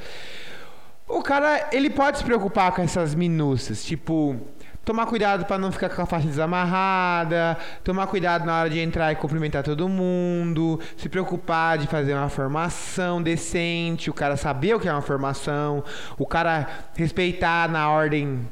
O 1.06 1.22
cara, 1.22 1.68
ele 1.72 1.90
pode 1.90 2.18
se 2.18 2.24
preocupar 2.24 2.72
com 2.72 2.82
essas 2.82 3.14
minúcias, 3.14 3.84
tipo, 3.84 4.36
Tomar 4.82 5.06
cuidado 5.06 5.44
pra 5.44 5.58
não 5.58 5.70
ficar 5.70 5.90
com 5.90 6.00
a 6.00 6.06
faixa 6.06 6.26
desamarrada, 6.26 7.56
tomar 7.84 8.06
cuidado 8.06 8.46
na 8.46 8.58
hora 8.58 8.70
de 8.70 8.80
entrar 8.80 9.12
e 9.12 9.14
cumprimentar 9.14 9.62
todo 9.62 9.86
mundo, 9.86 10.80
se 10.96 11.06
preocupar 11.06 11.76
de 11.76 11.86
fazer 11.86 12.14
uma 12.14 12.30
formação 12.30 13.22
decente, 13.22 14.08
o 14.08 14.14
cara 14.14 14.38
saber 14.38 14.74
o 14.74 14.80
que 14.80 14.88
é 14.88 14.92
uma 14.92 15.02
formação, 15.02 15.84
o 16.18 16.26
cara 16.26 16.66
respeitar 16.96 17.68
na 17.68 17.90
ordem 17.90 18.48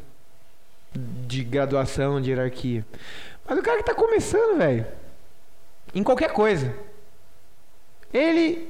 de 1.26 1.42
graduação, 1.42 2.21
de 2.21 2.30
hierarquia. 2.30 2.85
Mas 3.48 3.58
o 3.58 3.62
cara 3.62 3.78
que 3.78 3.84
tá 3.84 3.94
começando, 3.94 4.58
velho, 4.58 4.86
em 5.94 6.02
qualquer 6.02 6.32
coisa, 6.32 6.74
ele 8.12 8.68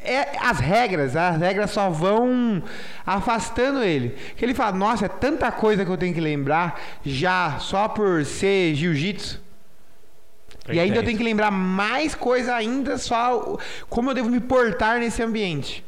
é, 0.00 0.38
as 0.40 0.58
regras, 0.58 1.16
as 1.16 1.36
regras 1.36 1.70
só 1.70 1.90
vão 1.90 2.62
afastando 3.04 3.82
ele. 3.82 4.16
Que 4.36 4.44
ele 4.44 4.54
fala, 4.54 4.76
nossa, 4.76 5.06
é 5.06 5.08
tanta 5.08 5.50
coisa 5.50 5.84
que 5.84 5.90
eu 5.90 5.96
tenho 5.96 6.14
que 6.14 6.20
lembrar 6.20 6.80
já 7.04 7.58
só 7.58 7.88
por 7.88 8.24
ser 8.24 8.74
jiu-jitsu. 8.74 9.40
E 10.70 10.78
ainda 10.78 10.96
eu 10.98 11.04
tenho 11.04 11.16
que 11.16 11.24
lembrar 11.24 11.50
mais 11.50 12.14
coisa 12.14 12.54
ainda 12.54 12.98
só 12.98 13.58
como 13.88 14.10
eu 14.10 14.14
devo 14.14 14.28
me 14.28 14.40
portar 14.40 14.98
nesse 14.98 15.22
ambiente. 15.22 15.84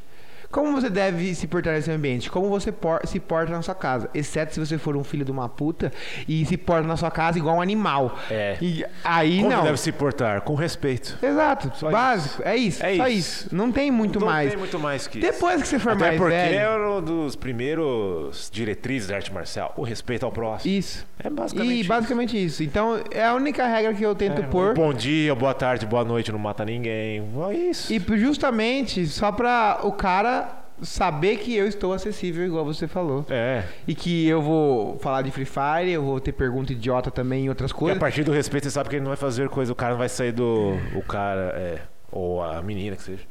Como 0.51 0.73
você 0.73 0.91
deve 0.91 1.33
se 1.35 1.47
portar 1.47 1.75
nesse 1.75 1.91
ambiente? 1.93 2.29
Como 2.29 2.49
você 2.49 2.73
por, 2.73 3.01
se 3.07 3.21
porta 3.21 3.53
na 3.53 3.63
sua 3.63 3.75
casa? 3.75 4.11
Exceto 4.13 4.53
se 4.53 4.59
você 4.59 4.77
for 4.79 4.97
um 4.97 5.05
filho 5.05 5.25
de 5.25 5.31
uma 5.31 5.49
puta 5.49 5.93
e 6.27 6.45
se 6.45 6.57
porta 6.57 6.89
na 6.89 6.97
sua 6.97 7.11
casa 7.11 7.39
igual 7.39 7.57
um 7.59 7.63
animal. 7.63 8.19
É. 8.29 8.57
E 8.61 8.85
aí 9.05 9.39
Como 9.43 9.51
não. 9.51 9.63
deve 9.63 9.79
se 9.79 9.93
portar? 9.93 10.41
Com 10.41 10.57
respeito. 10.57 11.17
Exato. 11.23 11.71
Só 11.77 11.89
básico. 11.89 12.43
É 12.45 12.57
isso. 12.57 12.85
É 12.85 12.97
só 12.97 13.07
isso. 13.07 13.19
isso. 13.47 13.55
Não 13.55 13.71
tem 13.71 13.93
muito 13.93 14.19
Não 14.19 14.27
mais. 14.27 14.49
tem 14.51 14.59
muito 14.59 14.77
mais 14.79 15.07
que 15.07 15.21
isso. 15.21 15.31
Depois 15.31 15.63
que 15.63 15.69
você 15.69 15.79
for 15.79 15.93
Até 15.93 16.07
mais 16.07 16.17
porque 16.19 16.35
velho. 16.35 16.59
é 16.59 16.79
um 16.89 17.01
dos 17.01 17.37
primeiros 17.37 18.51
diretrizes 18.53 19.09
da 19.09 19.17
arte 19.17 19.33
marcial. 19.33 19.73
O 19.77 19.83
respeito 19.85 20.27
ao 20.27 20.33
próximo. 20.33 20.73
Isso. 20.75 21.07
É 21.23 21.31
basicamente 21.31 21.73
E 21.75 21.81
isso. 21.81 21.89
basicamente 21.89 22.45
isso. 22.45 22.63
Então, 22.65 23.01
é 23.13 23.25
a 23.25 23.35
única 23.35 23.65
regra 23.69 23.95
que 23.95 24.03
eu 24.03 24.17
tento 24.17 24.41
É, 24.43 24.47
pôr. 24.47 24.75
Bom 24.75 24.93
dia, 24.93 25.33
boa 25.35 25.55
tarde, 25.55 25.87
boa 25.87 26.05
noite, 26.05 26.33
não 26.33 26.39
mata 26.41 26.65
ninguém. 26.65 27.23
É 27.51 27.55
isso. 27.55 27.93
E 27.93 28.01
justamente 28.19 29.07
só 29.07 29.31
pra 29.31 29.79
o 29.85 29.93
cara 29.93 30.40
saber 30.83 31.37
que 31.39 31.55
eu 31.55 31.67
estou 31.67 31.93
acessível, 31.93 32.45
igual 32.45 32.65
você 32.65 32.87
falou. 32.89 33.25
É. 33.29 33.65
E 33.87 33.95
que 33.95 34.27
eu 34.27 34.41
vou 34.41 34.99
falar 34.99 35.23
de 35.23 35.31
Free 35.31 35.45
Fire, 35.45 35.91
eu 35.91 36.03
vou 36.03 36.21
ter 36.21 36.33
pergunta 36.33 36.73
idiota 36.73 37.11
também 37.11 37.45
em 37.45 37.49
outras 37.49 37.73
Porque 37.73 37.85
a 37.85 37.87
coisas. 37.89 38.01
partir 38.01 38.25
do 38.25 38.33
respeito, 38.33 38.65
você 38.65 38.71
sabe 38.71 38.89
que 38.89 38.97
ele 38.97 39.03
não 39.03 39.11
vai 39.11 39.17
fazer 39.17 39.49
coisa, 39.49 39.73
o 39.73 39.75
cara 39.77 39.93
não 39.93 39.99
vai 39.99 40.09
sair 40.09 40.33
do. 40.33 40.77
O 40.95 41.03
cara, 41.03 41.53
é. 41.57 41.81
Ou 42.11 42.43
a 42.43 42.61
menina 42.63 42.97
que 42.97 43.03
seja. 43.03 43.23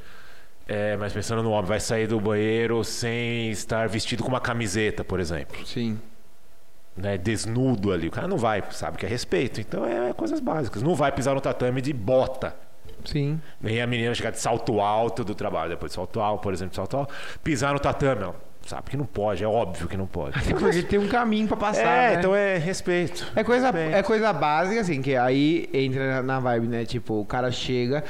É, 0.67 0.95
mas 0.97 1.11
pensando 1.11 1.41
no 1.41 1.49
homem, 1.49 1.65
vai 1.65 1.79
sair 1.79 2.05
do 2.05 2.19
banheiro 2.19 2.83
sem 2.83 3.49
estar 3.49 3.89
vestido 3.89 4.21
com 4.21 4.29
uma 4.29 4.39
camiseta, 4.39 5.03
por 5.03 5.19
exemplo. 5.19 5.65
Sim. 5.65 5.99
Né, 6.95 7.17
desnudo 7.17 7.91
ali. 7.91 8.07
O 8.07 8.11
cara 8.11 8.27
não 8.27 8.37
vai, 8.37 8.63
sabe 8.71 8.97
que 8.97 9.05
é 9.05 9.09
respeito. 9.09 9.59
Então 9.59 9.85
é 9.85 10.13
coisas 10.13 10.39
básicas. 10.39 10.83
Não 10.83 10.93
vai 10.93 11.11
pisar 11.11 11.33
no 11.33 11.41
tatame 11.41 11.81
de 11.81 11.91
bota. 11.91 12.55
Sim. 13.05 13.39
Nem 13.61 13.81
a 13.81 13.87
menina 13.87 14.13
chegar 14.13 14.31
de 14.31 14.39
salto 14.39 14.79
alto 14.79 15.23
do 15.23 15.33
trabalho, 15.35 15.69
depois 15.71 15.91
de 15.91 15.95
salto 15.95 16.19
alto, 16.19 16.41
por 16.41 16.53
exemplo, 16.53 16.71
de 16.71 16.75
salto 16.75 16.97
alto, 16.97 17.13
pisar 17.43 17.73
no 17.73 17.79
tatame, 17.79 18.23
ó. 18.23 18.33
sabe 18.65 18.91
que 18.91 18.97
não 18.97 19.05
pode, 19.05 19.43
é 19.43 19.47
óbvio 19.47 19.87
que 19.87 19.97
não 19.97 20.05
pode. 20.05 20.37
Até 20.37 20.53
porque 20.53 20.83
tem 20.83 20.99
um 20.99 21.07
caminho 21.07 21.47
pra 21.47 21.57
passar, 21.57 21.81
É, 21.87 22.09
né? 22.11 22.15
então 22.19 22.35
é 22.35 22.57
respeito. 22.57 23.25
É 23.35 23.43
coisa, 23.43 23.71
Respeito. 23.71 23.95
é 23.95 24.03
coisa 24.03 24.31
básica, 24.31 24.81
assim, 24.81 25.01
que 25.01 25.15
aí 25.15 25.67
entra 25.73 26.21
na- 26.21 26.39
vibe, 26.39 26.67
né? 26.67 26.85
Tipo, 26.85 27.19
o 27.19 27.25
cara 27.25 27.49
chega 27.51 28.03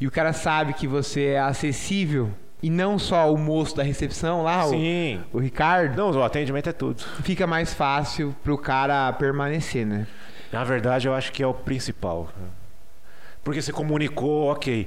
e 0.00 0.06
o 0.06 0.10
cara 0.10 0.32
sabe 0.32 0.72
que 0.72 0.86
você 0.86 1.26
é 1.32 1.40
acessível 1.40 2.30
e 2.62 2.70
não 2.70 2.98
só 2.98 3.32
o 3.32 3.36
moço 3.36 3.76
da 3.76 3.82
recepção 3.82 4.42
lá, 4.42 4.64
o, 4.64 4.70
Sim. 4.70 5.20
o 5.32 5.38
Ricardo, 5.38 5.96
Não, 5.96 6.10
o 6.10 6.22
atendimento 6.24 6.68
é 6.70 6.72
tudo. 6.72 7.02
fica 7.22 7.46
mais 7.46 7.74
fácil 7.74 8.34
pro 8.42 8.56
cara 8.56 9.12
permanecer, 9.12 9.84
né? 9.86 10.06
Na 10.50 10.64
verdade, 10.64 11.06
eu 11.06 11.12
acho 11.12 11.30
que 11.32 11.42
é 11.42 11.46
o 11.46 11.52
principal. 11.52 12.30
Porque 13.48 13.62
você 13.62 13.72
comunicou, 13.72 14.52
ok. 14.52 14.86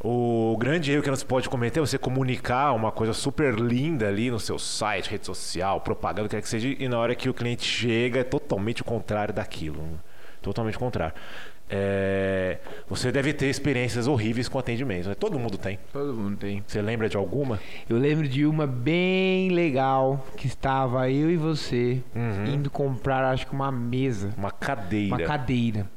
O 0.00 0.56
grande 0.56 0.92
erro 0.92 1.02
que 1.02 1.08
não 1.10 1.16
se 1.16 1.24
pode 1.26 1.48
cometer 1.48 1.80
é 1.80 1.82
você 1.82 1.98
comunicar 1.98 2.72
uma 2.72 2.92
coisa 2.92 3.12
super 3.12 3.52
linda 3.58 4.06
ali 4.06 4.30
no 4.30 4.38
seu 4.38 4.56
site, 4.56 5.10
rede 5.10 5.26
social, 5.26 5.80
propaganda, 5.80 6.26
o 6.26 6.28
que 6.28 6.36
quer 6.36 6.42
que 6.42 6.48
seja, 6.48 6.68
e 6.68 6.86
na 6.88 6.96
hora 6.96 7.16
que 7.16 7.28
o 7.28 7.34
cliente 7.34 7.64
chega 7.64 8.20
é 8.20 8.22
totalmente 8.22 8.82
o 8.82 8.84
contrário 8.84 9.34
daquilo. 9.34 9.82
né? 9.82 9.98
Totalmente 10.40 10.76
o 10.76 10.78
contrário. 10.78 11.12
É, 11.68 12.58
Você 12.88 13.10
deve 13.10 13.32
ter 13.32 13.46
experiências 13.50 14.06
horríveis 14.06 14.48
com 14.48 14.60
atendimento. 14.60 15.08
né? 15.08 15.16
Todo 15.16 15.36
mundo 15.36 15.58
tem. 15.58 15.80
Todo 15.92 16.14
mundo 16.14 16.36
tem. 16.36 16.62
Você 16.64 16.80
lembra 16.80 17.08
de 17.08 17.16
alguma? 17.16 17.58
Eu 17.90 17.98
lembro 17.98 18.28
de 18.28 18.46
uma 18.46 18.68
bem 18.68 19.50
legal 19.50 20.24
que 20.36 20.46
estava 20.46 21.10
eu 21.10 21.28
e 21.28 21.36
você 21.36 22.00
Uhum. 22.14 22.46
indo 22.54 22.70
comprar, 22.70 23.24
acho 23.32 23.48
que 23.48 23.52
uma 23.52 23.72
mesa, 23.72 24.32
Uma 24.38 24.52
cadeira. 24.52 25.16
uma 25.16 25.20
cadeira. 25.26 25.90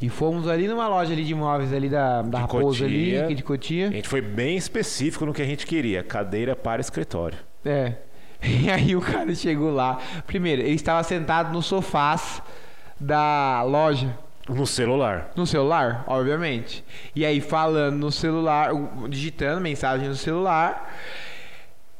E 0.00 0.08
fomos 0.08 0.48
ali 0.48 0.66
numa 0.68 0.88
loja 0.88 1.12
ali 1.12 1.24
de 1.24 1.32
imóveis 1.32 1.72
ali 1.72 1.88
da, 1.88 2.22
da 2.22 2.38
De 2.38 2.42
Raposa 2.42 2.84
ali, 2.84 3.04
Cotia. 3.04 3.24
aqui 3.24 3.34
de 3.34 3.42
Cotia. 3.42 3.88
A 3.88 3.92
gente 3.92 4.08
foi 4.08 4.20
bem 4.20 4.56
específico 4.56 5.26
no 5.26 5.32
que 5.34 5.42
a 5.42 5.44
gente 5.46 5.66
queria. 5.66 6.02
Cadeira 6.02 6.54
para 6.56 6.80
escritório. 6.80 7.38
É. 7.64 7.94
E 8.40 8.70
aí 8.70 8.94
o 8.94 9.00
cara 9.00 9.34
chegou 9.34 9.72
lá. 9.72 9.98
Primeiro, 10.26 10.62
ele 10.62 10.74
estava 10.76 11.02
sentado 11.02 11.52
no 11.52 11.60
sofás 11.60 12.40
da 13.00 13.62
loja, 13.64 14.16
No 14.48 14.64
celular. 14.64 15.32
no 15.34 15.44
celular, 15.44 16.04
obviamente. 16.06 16.84
E 17.16 17.24
aí 17.26 17.40
falando 17.40 17.96
no 17.96 18.12
celular, 18.12 18.70
digitando 19.08 19.60
mensagem 19.60 20.06
no 20.08 20.14
celular. 20.14 20.96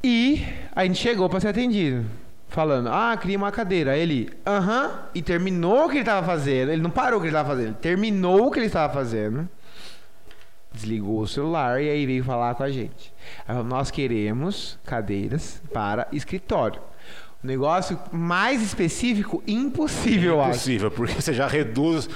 E 0.02 0.44
a 0.74 0.84
gente 0.84 0.98
chegou 1.00 1.28
para 1.28 1.40
ser 1.40 1.48
atendido. 1.48 2.06
Falando, 2.48 2.88
ah, 2.88 3.16
queria 3.20 3.36
uma 3.36 3.52
cadeira. 3.52 3.92
Aí 3.92 4.00
ele, 4.00 4.30
aham, 4.46 4.90
e 5.14 5.20
terminou 5.20 5.84
o 5.84 5.88
que 5.88 5.94
ele 5.94 6.00
estava 6.00 6.26
fazendo. 6.26 6.72
Ele 6.72 6.82
não 6.82 6.90
parou 6.90 7.18
o 7.18 7.20
que 7.20 7.28
ele 7.28 7.36
estava 7.36 7.48
fazendo, 7.48 7.66
ele 7.68 7.76
terminou 7.76 8.46
o 8.46 8.50
que 8.50 8.58
ele 8.58 8.66
estava 8.66 8.92
fazendo. 8.92 9.48
Desligou 10.72 11.20
o 11.20 11.26
celular 11.26 11.82
e 11.82 11.88
aí 11.88 12.06
veio 12.06 12.22
falar 12.24 12.54
com 12.54 12.62
a 12.62 12.70
gente. 12.70 13.12
Falou, 13.46 13.64
Nós 13.64 13.90
queremos 13.90 14.78
cadeiras 14.84 15.62
para 15.72 16.06
escritório. 16.12 16.80
O 17.42 17.46
negócio 17.46 17.98
mais 18.10 18.62
específico, 18.62 19.42
impossível, 19.46 20.34
eu 20.34 20.40
acho. 20.40 20.50
Impossível, 20.50 20.90
porque 20.90 21.14
você 21.14 21.32
já 21.32 21.46
reduz 21.46 22.08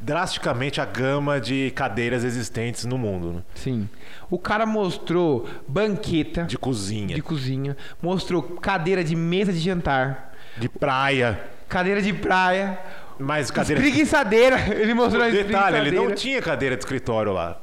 drasticamente 0.00 0.80
a 0.80 0.84
gama 0.84 1.40
de 1.40 1.70
cadeiras 1.74 2.24
existentes 2.24 2.84
no 2.84 2.96
mundo. 2.96 3.32
né? 3.32 3.42
Sim. 3.54 3.88
O 4.30 4.38
cara 4.38 4.64
mostrou 4.66 5.48
banqueta 5.66 6.44
De 6.44 6.56
cozinha, 6.58 7.08
de 7.08 7.14
de, 7.14 7.22
cozinha, 7.22 7.76
mostrou 8.00 8.42
cadeira 8.42 9.02
de 9.02 9.16
mesa 9.16 9.52
de 9.52 9.58
jantar, 9.58 10.34
praia. 10.78 11.40
cadeira 11.68 12.00
de 12.02 12.12
praia, 12.12 12.78
Mas 13.18 13.50
cadeira. 13.50 13.80
espreguiçadeira. 13.82 14.56
Ele 14.78 14.94
mostrou 14.94 15.22
a 15.24 15.28
Detalhe, 15.28 15.76
ele 15.78 15.90
não 15.96 16.12
tinha 16.14 16.40
cadeira 16.40 16.76
de 16.76 16.82
escritório 16.82 17.32
lá. 17.32 17.60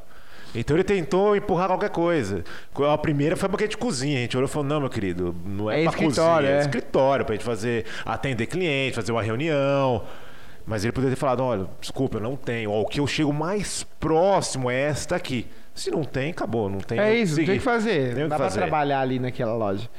Então 0.57 0.73
ele 0.77 0.85
tentou 0.85 1.35
empurrar 1.35 1.67
qualquer 1.67 1.89
coisa. 1.89 2.41
A 2.89 2.97
primeira 2.97 3.35
foi 3.35 3.49
banquete 3.49 3.71
de 3.71 3.77
cozinha. 3.77 4.19
A 4.19 4.21
gente 4.21 4.37
olhou 4.37 4.47
e 4.47 4.51
falou: 4.51 4.65
não, 4.67 4.79
meu 4.79 4.89
querido, 4.89 5.35
não 5.45 5.69
é, 5.69 5.81
É 5.81 5.83
pra 5.83 5.91
escritório, 5.91 6.47
cozinha, 6.47 6.49
é 6.49 6.57
é. 6.57 6.61
escritório, 6.61 7.25
pra 7.25 7.35
gente 7.35 7.43
fazer, 7.43 7.85
atender 8.05 8.45
cliente, 8.45 8.95
fazer 8.95 9.11
uma 9.11 9.21
reunião. 9.21 10.01
Mas 10.65 10.83
ele 10.83 10.91
poderia 10.91 11.15
ter 11.15 11.19
falado: 11.19 11.43
olha, 11.43 11.67
desculpa, 11.79 12.17
eu 12.17 12.21
não 12.21 12.35
tenho. 12.35 12.71
Ó, 12.71 12.81
o 12.81 12.85
que 12.85 12.99
eu 12.99 13.07
chego 13.07 13.31
mais 13.33 13.83
próximo 13.99 14.69
é 14.69 14.79
esta 14.81 15.15
aqui. 15.15 15.47
Se 15.73 15.91
não 15.91 16.03
tem, 16.03 16.31
acabou. 16.31 16.69
Não 16.69 16.79
tem. 16.79 16.97
É 16.99 17.13
isso, 17.13 17.35
seguir. 17.35 17.47
tem 17.47 17.55
o 17.55 17.59
que 17.59 17.63
fazer. 17.63 18.15
Tem 18.15 18.27
dá 18.27 18.35
que 18.35 18.41
pra 18.41 18.49
fazer. 18.49 18.59
trabalhar 18.61 19.01
ali 19.01 19.19
naquela 19.19 19.53
loja. 19.55 19.89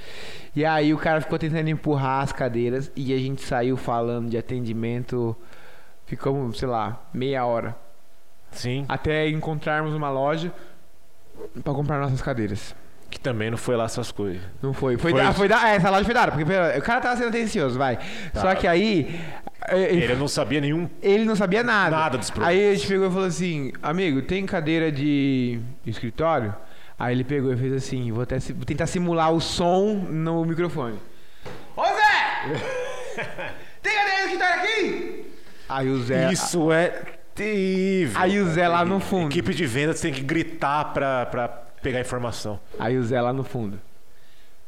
E 0.55 0.65
aí 0.65 0.95
o 0.95 0.97
cara 0.99 1.21
ficou 1.21 1.39
tentando 1.39 1.69
empurrar 1.69 2.23
as 2.23 2.33
cadeiras 2.33 2.91
e 2.97 3.13
a 3.13 3.19
gente 3.19 3.43
saiu 3.43 3.77
falando 3.77 4.31
de 4.31 4.39
atendimento. 4.39 5.37
Ficamos, 6.07 6.59
sei 6.59 6.69
lá, 6.69 7.05
meia 7.13 7.45
hora. 7.45 7.77
Sim, 8.53 8.87
Até 8.89 9.29
encontrarmos 9.29 9.93
uma 9.93 10.09
loja 10.09 10.51
pra 11.63 11.75
comprar 11.75 12.01
nossas 12.01 12.23
cadeiras. 12.23 12.75
que 13.11 13.21
também 13.21 13.51
não 13.51 13.59
foi 13.59 13.77
lá 13.77 13.85
essas 13.85 14.11
coisas. 14.11 14.41
Não 14.63 14.73
foi. 14.73 14.97
Foi, 14.97 15.11
Foi 15.11 15.21
da, 15.21 15.33
foi 15.33 15.49
da, 15.49 15.69
é, 15.69 15.77
essa 15.77 15.91
loja 15.91 16.05
foi 16.05 16.15
da 16.15 16.23
hora, 16.23 16.33
porque 16.33 16.45
o 16.79 16.83
cara 16.83 17.01
tava 17.03 17.17
sendo 17.17 17.29
atencioso, 17.29 17.77
vai. 17.79 17.99
Só 18.35 18.55
que 18.55 18.67
aí. 18.67 19.21
É, 19.69 19.93
Ele 19.95 20.15
não 20.15 20.29
sabia 20.29 20.61
nenhum. 20.61 20.89
ele 21.03 21.25
não 21.25 21.37
sabia 21.37 21.63
nada. 21.63 21.97
Nada 21.97 22.19
dos 22.19 22.31
produtos. 22.31 22.49
Aí 22.55 22.71
a 22.71 22.75
gente 22.75 22.87
pegou 22.87 23.07
e 23.09 23.11
falou 23.11 23.27
assim: 23.27 23.73
Amigo, 23.83 24.23
tem 24.23 24.45
cadeira 24.47 24.91
de 24.93 25.61
escritório? 25.85 26.55
Aí 26.99 27.15
ele 27.15 27.25
pegou 27.25 27.53
e 27.53 27.57
fez 27.57 27.73
assim: 27.73 28.11
Vou, 28.13 28.23
até, 28.23 28.39
vou 28.39 28.65
tentar 28.65 28.87
simular 28.87 29.33
o 29.33 29.41
som 29.41 29.95
no 30.09 30.45
microfone. 30.45 30.99
Ô 31.77 31.83
Zé! 31.85 32.63
tem 33.83 33.95
cadeira 33.95 34.17
de 34.17 34.25
escritório 34.25 34.63
aqui? 34.63 35.33
Aí 35.69 35.89
o 35.89 36.03
Zé. 36.03 36.33
Isso 36.33 36.73
é 36.73 37.03
terrível. 37.35 38.21
Aí 38.21 38.41
o 38.41 38.49
Zé 38.49 38.67
lá 38.69 38.85
no 38.85 39.01
fundo. 39.01 39.31
Equipe 39.31 39.53
de 39.53 39.67
vendas 39.67 40.01
tem 40.01 40.13
que 40.13 40.21
gritar 40.23 40.93
pra, 40.93 41.27
pra 41.27 41.49
pegar 41.83 42.01
informação. 42.01 42.59
Aí 42.79 42.97
o 42.97 43.03
Zé 43.03 43.21
lá 43.21 43.33
no 43.33 43.45
fundo. 43.45 43.81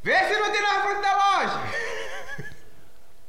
Vê 0.02 0.14
se 0.14 0.38
não 0.38 0.52
tem 0.52 0.62
na 0.62 0.68
frente 0.82 1.02
da 1.02 1.16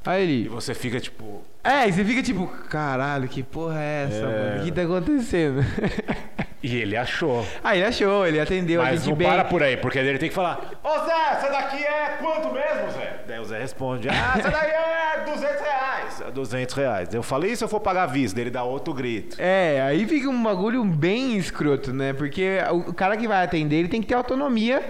Aí 0.05 0.21
E 0.21 0.23
ele. 0.41 0.49
você 0.49 0.73
fica 0.73 0.99
tipo. 0.99 1.41
É, 1.63 1.87
e 1.87 1.91
você 1.93 2.03
fica 2.05 2.23
tipo, 2.23 2.47
caralho, 2.69 3.27
que 3.27 3.43
porra 3.43 3.79
é 3.81 4.05
essa, 4.05 4.15
É. 4.17 4.21
mano? 4.49 4.61
O 4.61 4.65
que 4.65 4.71
tá 4.71 4.81
acontecendo? 4.83 5.61
E 6.61 6.75
ele 6.75 6.97
achou. 6.97 7.47
Aí 7.63 7.79
ele 7.79 7.87
achou, 7.87 8.27
ele 8.27 8.37
atendeu 8.37 8.81
a 8.81 8.83
Mas 8.83 8.99
gente 8.99 9.11
não 9.11 9.15
bem. 9.15 9.25
para 9.29 9.45
por 9.45 9.63
aí, 9.63 9.77
porque 9.77 9.97
ele 9.97 10.17
tem 10.19 10.27
que 10.27 10.35
falar: 10.35 10.59
Ô 10.83 10.89
Zé, 11.05 11.13
essa 11.31 11.49
daqui 11.49 11.81
é 11.81 12.17
quanto 12.19 12.51
mesmo, 12.53 12.91
Zé? 12.91 13.21
Daí 13.25 13.39
o 13.39 13.45
Zé 13.45 13.59
responde: 13.59 14.09
Ah, 14.09 14.33
essa 14.37 14.51
daí 14.51 14.69
é 14.69 15.23
200 15.25 15.61
reais. 15.61 16.23
200 16.33 16.75
reais. 16.75 17.13
Eu 17.13 17.23
falei, 17.23 17.51
e 17.53 17.55
se 17.55 17.63
eu 17.63 17.69
for 17.69 17.79
pagar 17.79 18.03
à 18.03 18.07
vista? 18.07 18.41
Ele 18.41 18.49
dá 18.49 18.61
outro 18.65 18.93
grito. 18.93 19.37
É, 19.39 19.81
aí 19.83 20.05
fica 20.05 20.27
um 20.27 20.43
bagulho 20.43 20.83
bem 20.83 21.37
escroto, 21.37 21.93
né? 21.93 22.11
Porque 22.11 22.57
o 22.73 22.93
cara 22.93 23.15
que 23.15 23.25
vai 23.25 23.41
atender, 23.41 23.77
ele 23.77 23.87
tem 23.87 24.01
que 24.01 24.07
ter 24.09 24.15
autonomia 24.15 24.83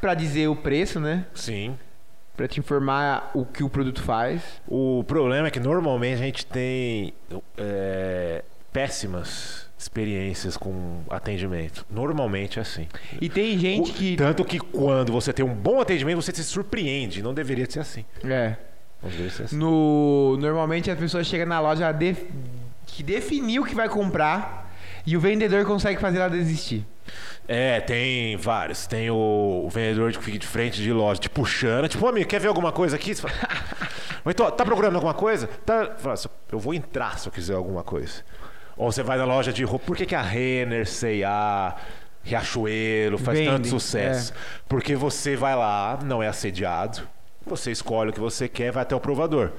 pra 0.00 0.14
dizer 0.14 0.46
o 0.46 0.54
preço, 0.54 1.00
né? 1.00 1.24
Sim. 1.34 1.76
Pra 2.36 2.46
te 2.46 2.60
informar 2.60 3.30
o 3.34 3.44
que 3.46 3.64
o 3.64 3.68
produto 3.68 4.02
faz. 4.02 4.42
O 4.68 5.02
problema 5.06 5.48
é 5.48 5.50
que 5.50 5.58
normalmente 5.60 6.14
a 6.14 6.24
gente 6.26 6.44
tem 6.44 7.14
é, 7.56 8.44
péssimas 8.72 9.66
experiências 9.78 10.56
com 10.56 11.00
atendimento. 11.08 11.86
Normalmente 11.90 12.58
é 12.58 12.62
assim. 12.62 12.86
E 13.20 13.28
tem 13.28 13.58
gente 13.58 13.90
O- 13.90 13.94
que. 13.94 14.16
Tanto 14.16 14.44
que 14.44 14.58
quando 14.58 15.12
você 15.12 15.32
tem 15.32 15.44
um 15.44 15.54
bom 15.54 15.80
atendimento, 15.80 16.20
você 16.20 16.32
se 16.34 16.44
surpreende. 16.44 17.22
Não 17.22 17.32
deveria 17.32 17.68
ser 17.70 17.80
assim. 17.80 18.04
É. 18.24 18.56
Não 19.02 19.08
deveria 19.10 19.30
ser 19.30 19.42
assim. 19.44 19.56
No, 19.56 20.36
normalmente 20.38 20.90
a 20.90 20.96
pessoa 20.96 21.24
chega 21.24 21.46
na 21.46 21.58
loja 21.60 21.90
def- 21.92 22.24
que 22.86 23.02
definiu 23.02 23.62
o 23.62 23.66
que 23.66 23.74
vai 23.74 23.88
comprar 23.88 24.74
e 25.06 25.16
o 25.16 25.20
vendedor 25.20 25.64
consegue 25.64 26.00
fazer 26.00 26.18
ela 26.18 26.28
desistir. 26.30 26.84
É, 27.48 27.80
tem 27.80 28.36
vários. 28.36 28.86
Tem 28.86 29.10
o, 29.10 29.62
o 29.64 29.70
vendedor 29.70 30.12
que 30.12 30.22
fica 30.22 30.38
de 30.38 30.46
frente 30.46 30.82
de 30.82 30.92
loja, 30.92 31.20
te 31.20 31.30
puxando. 31.30 31.88
Tipo, 31.88 32.04
"Ô, 32.04 32.08
amigo, 32.08 32.28
quer 32.28 32.40
ver 32.40 32.48
alguma 32.48 32.72
coisa 32.72 32.96
aqui? 32.96 33.14
Você 33.14 33.22
fala, 33.22 33.34
então, 34.26 34.50
tá 34.50 34.64
procurando 34.64 34.94
alguma 34.96 35.14
coisa? 35.14 35.46
Tá. 35.64 35.94
Fala, 35.98 36.16
"Se- 36.16 36.28
eu 36.50 36.58
vou 36.58 36.74
entrar 36.74 37.18
se 37.18 37.28
eu 37.28 37.32
quiser 37.32 37.54
alguma 37.54 37.82
coisa. 37.84 38.22
Ou 38.76 38.90
você 38.90 39.02
vai 39.02 39.16
na 39.16 39.24
loja 39.24 39.52
de 39.52 39.62
roupa. 39.64 39.86
Por 39.86 39.96
que, 39.96 40.04
que 40.04 40.14
a 40.14 40.20
Renner, 40.22 40.86
C&A, 40.86 41.76
Riachuelo 42.22 43.16
faz 43.18 43.38
tanto 43.38 43.68
sucesso? 43.68 44.32
Porque 44.68 44.94
você 44.96 45.36
vai 45.36 45.54
lá, 45.54 45.98
não 46.04 46.22
é 46.22 46.28
assediado. 46.28 47.08
Você 47.46 47.70
escolhe 47.70 48.10
o 48.10 48.12
que 48.12 48.20
você 48.20 48.48
quer, 48.48 48.72
vai 48.72 48.82
até 48.82 48.94
o 48.94 49.00
provador. 49.00 49.52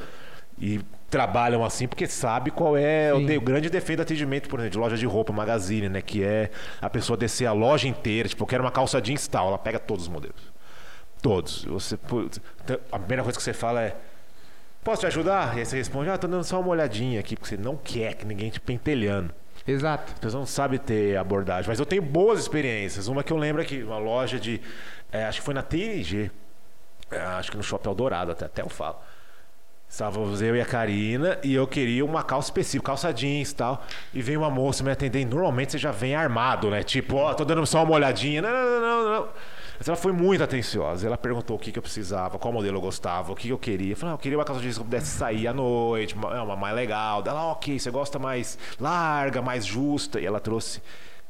E 0.60 0.82
trabalham 1.10 1.64
assim 1.64 1.88
porque 1.88 2.06
sabe 2.08 2.52
qual 2.52 2.76
é 2.78 3.14
o, 3.14 3.18
Sim. 3.20 3.26
de- 3.28 3.38
o 3.38 3.42
grande 3.42 3.70
defeito 3.70 4.00
do 4.00 4.02
atendimento, 4.04 4.50
por 4.50 4.60
exemplo, 4.60 4.74
de 4.74 4.78
loja 4.78 4.98
de 4.98 5.06
roupa, 5.06 5.32
magazine, 5.32 5.88
né? 5.90 6.02
Que 6.02 6.24
é 6.24 6.52
a 6.82 6.90
pessoa 6.90 7.16
descer 7.16 7.46
a 7.46 7.54
loja 7.54 7.88
inteira. 7.88 8.28
Tipo, 8.28 8.44
eu 8.44 8.48
quero 8.48 8.64
uma 8.64 8.72
calça 8.72 9.02
jeans 9.02 9.28
tal. 9.28 9.48
Ela 9.48 9.58
pega 9.58 9.80
todos 9.80 10.04
os 10.04 10.10
modelos. 10.10 10.52
Todos. 11.22 11.64
Você, 11.66 11.96
a 12.92 13.00
primeira 13.00 13.24
coisa 13.24 13.38
que 13.38 13.44
você 13.44 13.54
fala 13.54 13.82
é: 13.82 13.96
Posso 14.84 15.02
te 15.02 15.08
ajudar? 15.08 15.56
E 15.56 15.60
aí 15.60 15.66
você 15.66 15.78
responde: 15.78 16.10
Ah, 16.10 16.18
tô 16.18 16.28
dando 16.28 16.44
só 16.44 16.60
uma 16.60 16.70
olhadinha 16.70 17.20
aqui, 17.20 17.36
porque 17.36 17.56
você 17.56 17.62
não 17.62 17.76
quer 17.76 18.14
que 18.16 18.26
ninguém 18.26 18.50
te 18.50 18.60
pentelhando. 18.60 19.34
Exato. 19.68 20.14
As 20.14 20.20
pessoas 20.20 20.34
não 20.36 20.46
sabem 20.46 20.78
ter 20.80 21.18
abordagem. 21.18 21.68
Mas 21.68 21.80
eu 21.80 21.86
tenho 21.86 22.02
boas 22.02 22.40
experiências. 22.40 23.08
Uma 23.08 23.24
que 23.24 23.34
eu 23.34 23.38
lembro 23.38 23.62
aqui, 23.62 23.82
uma 23.84 23.98
loja 23.98 24.40
de. 24.40 24.62
é, 25.12 25.26
acho 25.26 25.40
que 25.40 25.46
foi 25.46 25.54
na 25.54 25.64
TNG. 25.64 26.30
é, 27.10 27.18
acho 27.20 27.50
que 27.52 27.58
no 27.58 27.64
Shopping 27.64 27.90
Eldorado, 27.90 28.32
até, 28.32 28.46
até 28.46 28.62
eu 28.62 28.70
falo. 28.70 28.98
Estávamos 29.89 30.41
eu 30.41 30.56
e 30.56 30.62
a 30.62 30.65
Karina 30.65 31.39
e 31.41 31.56
eu 31.56 31.65
queria 31.65 32.03
uma 32.03 32.22
calça 32.22 32.50
específica, 32.50 32.88
calça 32.88 33.12
jeans 33.13 33.51
e 33.51 33.56
tal. 33.56 33.86
E 34.13 34.22
veio 34.22 34.41
uma 34.41 34.50
moça 34.50 34.84
me 34.84 34.91
atender. 34.91 35.25
Normalmente 35.25 35.72
você 35.72 35.77
já 35.77 35.91
vem 35.91 36.13
armado, 36.13 36.70
né? 36.70 36.84
Tipo, 36.84 37.15
ó, 37.15 37.34
tô 37.34 37.46
dando 37.46 37.65
só 37.65 37.84
uma 37.84 37.94
olhadinha. 37.94 38.41
Não, 38.41 38.51
não, 38.51 38.82
não, 38.82 39.12
não. 39.12 39.29
Mas 39.79 39.88
ela 39.88 39.96
foi 39.96 40.12
muito 40.12 40.44
atenciosa. 40.44 41.08
Ela 41.08 41.17
perguntou 41.17 41.56
o 41.56 41.60
que, 41.60 41.72
que 41.72 41.79
eu 41.79 41.84
precisava, 41.84 42.38
qual 42.38 42.53
modelo 42.53 42.77
eu 42.77 42.82
gostava, 42.82 43.32
o 43.32 43.36
que, 43.36 43.48
que 43.48 43.53
eu 43.53 43.58
queria. 43.58 43.94
Eu 43.94 43.98
falei, 43.98 44.13
ah, 44.13 44.15
eu 44.15 44.20
queria 44.20 44.38
uma 44.38 44.44
calça 44.46 44.62
jeans 44.62 44.75
que 44.75 44.82
eu 44.82 44.86
pudesse 44.86 45.08
sair 45.08 45.48
à 45.48 45.53
noite, 45.53 46.15
uma, 46.15 46.36
é, 46.36 46.41
uma 46.41 46.56
mais 46.56 46.75
legal. 46.75 47.24
Ela, 47.25 47.39
ah, 47.39 47.51
ok, 47.53 47.79
você 47.79 47.89
gosta 47.89 48.20
mais 48.20 48.58
larga, 48.79 49.41
mais 49.41 49.65
justa. 49.65 50.20
E 50.20 50.25
ela 50.25 50.39
trouxe 50.39 50.82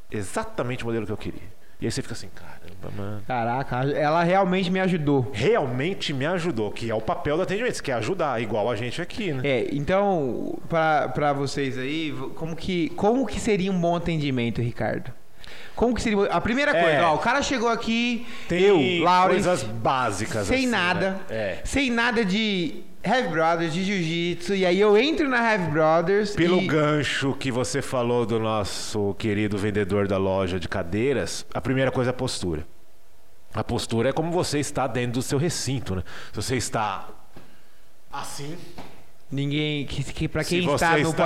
exatamente 0.10 0.84
o 0.84 0.88
modelo 0.88 1.06
que 1.06 1.12
eu 1.12 1.18
queria. 1.18 1.58
E 1.80 1.86
aí 1.86 1.92
você 1.92 2.02
fica 2.02 2.16
assim, 2.16 2.30
caramba, 2.30 2.57
mano. 2.96 3.22
Caraca, 3.28 3.78
ela 3.92 4.24
realmente 4.24 4.70
me 4.72 4.80
ajudou. 4.80 5.30
Realmente 5.34 6.14
me 6.14 6.26
ajudou, 6.26 6.72
que 6.72 6.90
é 6.90 6.96
o 6.96 7.02
papel 7.02 7.36
do 7.38 7.44
atendimento. 7.44 7.76
Você 7.76 7.84
quer 7.84 7.94
ajudar, 7.94 8.42
igual 8.42 8.70
a 8.70 8.76
gente 8.76 9.02
aqui, 9.02 9.34
né? 9.34 9.42
É, 9.44 9.68
então, 9.72 10.58
pra, 10.70 11.10
pra 11.10 11.34
vocês 11.34 11.78
aí, 11.78 12.14
como 12.36 12.56
que, 12.56 12.90
como 12.90 13.26
que 13.26 13.40
seria 13.40 13.72
um 13.72 13.80
bom 13.80 13.96
atendimento, 13.96 14.62
Ricardo? 14.62 15.12
Como 15.76 15.94
que 15.94 16.02
seria. 16.02 16.26
A 16.26 16.42
primeira 16.42 16.76
É. 16.76 16.82
coisa, 16.84 17.08
ó, 17.08 17.16
o 17.16 17.20
cara 17.20 17.42
chegou 17.42 17.70
aqui, 17.70 18.26
Tem 18.50 18.62
eu, 18.62 19.04
Laura, 19.04 19.30
coisas 19.34 19.64
básicas. 19.64 20.48
sem 20.48 20.58
assim, 20.58 20.68
nada, 20.68 21.12
né? 21.12 21.20
É. 21.30 21.58
sem 21.64 21.92
nada 21.92 22.26
de 22.26 22.84
Heavy 23.08 23.30
Brothers, 23.30 23.74
de 23.74 23.84
Jiu-Jitsu, 23.84 24.56
e 24.56 24.66
aí 24.66 24.80
eu 24.80 24.98
entro 24.98 25.30
na 25.30 25.38
Heavy 25.52 25.72
Brothers 25.72 26.36
Pelo 26.36 26.62
e... 26.62 26.68
gancho 26.68 27.34
que 27.34 27.52
você 27.52 27.82
falou 27.82 28.26
do 28.26 28.40
nosso 28.40 29.14
querido 29.16 29.58
vendedor 29.58 30.08
da 30.08 30.18
loja 30.18 30.60
de 30.60 30.68
cadeiras, 30.68 31.46
a 31.54 31.62
primeira 31.62 31.90
coisa 31.90 32.10
é 32.10 32.12
a 32.12 32.14
postura. 32.14 32.68
A 33.54 33.64
postura 33.64 34.10
é 34.10 34.12
como 34.12 34.32
você 34.32 34.60
está 34.60 34.86
dentro 34.88 35.14
do 35.14 35.22
seu 35.22 35.38
recinto, 35.38 35.96
né? 35.96 36.04
Se 36.32 36.36
você 36.36 36.58
está 36.58 37.08
assim, 38.12 38.58
Ninguém. 39.32 39.86
Que, 39.86 40.04
que 40.04 40.28
pra 40.28 40.44
quem 40.44 40.62
se 40.64 40.70
está 40.74 40.98
está 41.00 41.24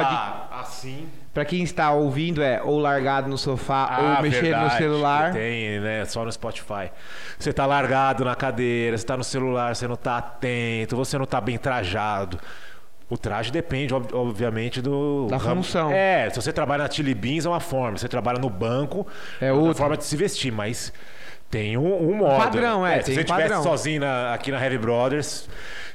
pode. 0.50 0.62
assim, 0.62 1.08
Pra 1.34 1.46
quem 1.46 1.64
está 1.64 1.92
ouvindo 1.92 2.42
é 2.44 2.62
ou 2.62 2.78
largado 2.80 3.30
no 3.30 3.38
sofá 3.38 3.88
Ah, 3.90 4.16
ou 4.18 4.22
mexendo 4.24 4.58
no 4.58 4.70
celular. 4.72 5.32
Tem, 5.32 5.80
né? 5.80 6.04
Só 6.06 6.26
no 6.26 6.32
Spotify. 6.32 6.92
Você 7.40 7.54
tá 7.54 7.66
largado 7.66 8.26
na 8.26 8.36
cadeira, 8.36 8.98
você 8.98 9.06
tá 9.06 9.16
no 9.16 9.24
celular, 9.24 9.74
você 9.76 9.88
não 9.88 9.96
tá 9.96 10.18
atento, 10.18 10.96
você 10.98 11.18
não 11.18 11.26
tá 11.26 11.40
bem 11.40 11.58
trajado. 11.58 12.38
O 13.10 13.18
traje 13.18 13.52
depende, 13.52 13.94
ob- 13.94 14.14
obviamente, 14.14 14.82
do. 14.82 15.28
Da 15.30 15.38
ramo- 15.38 15.64
função. 15.64 15.92
É, 15.92 16.30
se 16.30 16.36
você 16.42 16.52
trabalha 16.52 16.84
na 16.84 16.90
Chili 16.90 17.14
Beans 17.14 17.46
é 17.46 17.50
uma 17.50 17.60
forma, 17.60 17.98
se 17.98 18.02
você 18.02 18.08
trabalha 18.10 18.40
no 18.40 18.50
banco 18.50 19.06
É 19.40 19.52
outra 19.52 19.68
outra. 19.68 19.78
forma 19.84 19.98
de 19.98 20.04
se 20.06 20.16
vestir, 20.18 20.52
mas 20.52 20.92
tem 21.50 21.78
um, 21.78 22.10
um 22.10 22.16
modo. 22.16 22.38
padrão, 22.38 22.84
né? 22.84 22.96
é, 22.96 23.00
Se 23.00 23.06
tem 23.08 23.16
você 23.16 23.22
estivesse 23.22 23.64
sozinho 23.64 24.02
na- 24.02 24.34
aqui 24.34 24.50
na 24.52 24.62
Heavy 24.64 24.78
Brothers, 24.78 25.48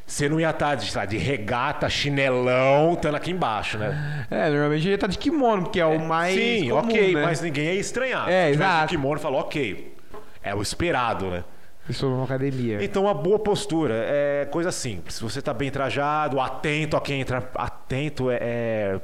você 0.07 0.29
não 0.29 0.39
ia 0.39 0.51
estar 0.51 0.77
de, 0.77 1.07
de 1.09 1.19
regata, 1.19 1.89
chinelão, 1.89 2.93
estando 2.93 3.17
aqui 3.17 3.33
embaixo, 3.33 3.77
né? 3.77 4.27
É, 4.31 4.49
normalmente 4.49 4.87
ele 4.87 4.97
tá 4.97 5.09
de 5.09 5.19
kimono, 5.19 5.65
porque 5.65 5.81
é 5.81 5.87
o 5.87 5.99
mais. 5.99 6.35
Sim, 6.35 6.69
comum, 6.69 6.79
ok, 6.79 7.15
né? 7.15 7.23
mas 7.23 7.41
ninguém 7.41 7.65
ia 7.65 7.81
estranhar. 7.81 8.29
É, 8.29 8.47
Se 8.47 8.55
exato. 8.55 8.87
de 8.87 8.97
kimono, 8.97 9.19
falou, 9.19 9.41
ok. 9.41 9.97
É 10.43 10.55
o 10.55 10.63
esperado, 10.63 11.27
né? 11.27 11.43
Estou 11.89 12.11
numa 12.11 12.25
academia. 12.25 12.83
Então, 12.83 13.03
uma 13.05 13.15
boa 13.15 13.39
postura 13.39 13.95
é 13.97 14.47
coisa 14.51 14.71
simples. 14.71 15.17
Se 15.17 15.23
você 15.23 15.43
tá 15.43 15.53
bem 15.53 15.71
trajado, 15.71 16.41
atento 16.41 16.97
a 16.97 17.01
quem 17.01 17.21
entra, 17.21 17.49
atento 17.55 18.31
é, 18.31 18.39
é 18.41 19.01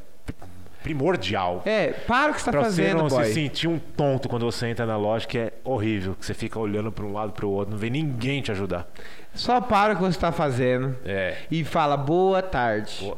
primordial. 0.83 1.63
É, 1.65 1.89
para 1.89 2.31
o 2.33 2.35
que 2.35 2.41
você 2.41 2.47
tá 2.47 2.51
Pra 2.53 2.63
fazendo, 2.65 2.99
você 2.99 3.03
não 3.03 3.09
boy. 3.09 3.25
se 3.25 3.35
sentir 3.35 3.69
um 3.69 3.79
tonto 3.79 4.29
quando 4.29 4.45
você 4.45 4.67
entra 4.67 4.85
na 4.87 4.97
loja, 4.97 5.27
que 5.27 5.39
é 5.39 5.53
horrível. 5.65 6.15
Que 6.19 6.27
você 6.27 6.35
fica 6.35 6.59
olhando 6.59 6.91
para 6.93 7.05
um 7.05 7.13
lado 7.13 7.33
para 7.33 7.47
o 7.47 7.51
outro, 7.51 7.71
não 7.73 7.79
vê 7.79 7.89
ninguém 7.91 8.43
te 8.43 8.51
ajudar. 8.51 8.87
Só 9.35 9.61
para 9.61 9.95
o 9.95 9.97
que 9.97 10.03
você 10.03 10.19
tá 10.19 10.31
fazendo 10.33 10.95
É. 11.05 11.37
e 11.51 11.65
fala 11.65 11.97
boa 11.97 12.43
tarde. 12.43 12.99
Pô, 13.01 13.17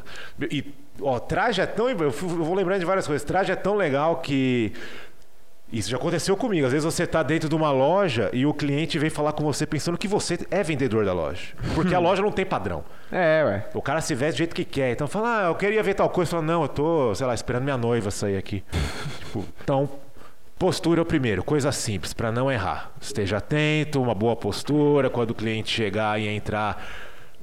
E, 0.51 0.65
ó, 1.01 1.19
traje 1.19 1.61
é 1.61 1.67
tão. 1.67 1.89
Eu 1.91 2.11
vou 2.11 2.55
lembrando 2.55 2.79
de 2.81 2.87
várias 2.87 3.07
coisas. 3.07 3.25
Traje 3.27 3.51
é 3.51 3.57
tão 3.57 3.75
legal 3.75 4.17
que. 4.19 4.73
Isso 5.73 5.91
já 5.91 5.97
aconteceu 5.97 6.37
comigo. 6.37 6.67
Às 6.67 6.73
vezes 6.73 6.85
você 6.85 7.07
tá 7.07 7.23
dentro 7.23 7.49
de 7.49 7.55
uma 7.55 7.71
loja 7.73 8.31
e 8.33 8.47
o 8.47 8.55
cliente 8.55 8.99
vem 8.99 9.11
falar 9.11 9.33
com 9.33 9.43
você 9.43 9.67
pensando 9.67 9.99
que 9.99 10.07
você 10.07 10.39
é 10.51 10.63
vendedor 10.63 11.05
da 11.05 11.13
loja. 11.13 11.55
Porque 11.75 11.95
a 11.95 11.99
loja 11.99 12.23
não 12.23 12.31
tem 12.31 12.45
padrão. 12.47 12.85
É, 13.17 13.45
ué. 13.45 13.67
O 13.75 13.81
cara 13.81 14.01
se 14.01 14.13
veste 14.13 14.35
do 14.35 14.39
jeito 14.39 14.57
que 14.57 14.65
quer. 14.65 14.91
Então 14.91 15.07
fala, 15.07 15.45
ah, 15.45 15.49
eu 15.51 15.55
queria 15.55 15.81
ver 15.85 15.95
tal 15.95 16.11
coisa. 16.11 16.33
Fala, 16.33 16.43
não, 16.43 16.63
eu 16.63 16.69
tô, 16.69 17.15
sei 17.15 17.25
lá, 17.25 17.33
esperando 17.33 17.63
minha 17.63 17.77
noiva 17.77 18.11
sair 18.11 18.37
aqui. 18.37 18.65
Tipo, 19.25 19.45
então, 19.63 19.89
postura 20.59 21.01
é 21.01 21.03
o 21.03 21.05
primeiro, 21.05 21.45
coisa 21.45 21.71
simples, 21.71 22.13
para 22.13 22.33
não 22.33 22.51
errar. 22.51 22.91
Esteja 23.01 23.37
atento, 23.37 24.03
uma 24.03 24.17
boa 24.17 24.35
postura. 24.35 25.09
Quando 25.09 25.31
o 25.31 25.35
cliente 25.35 25.71
chegar 25.71 26.21
e 26.21 26.27
entrar, 26.27 26.85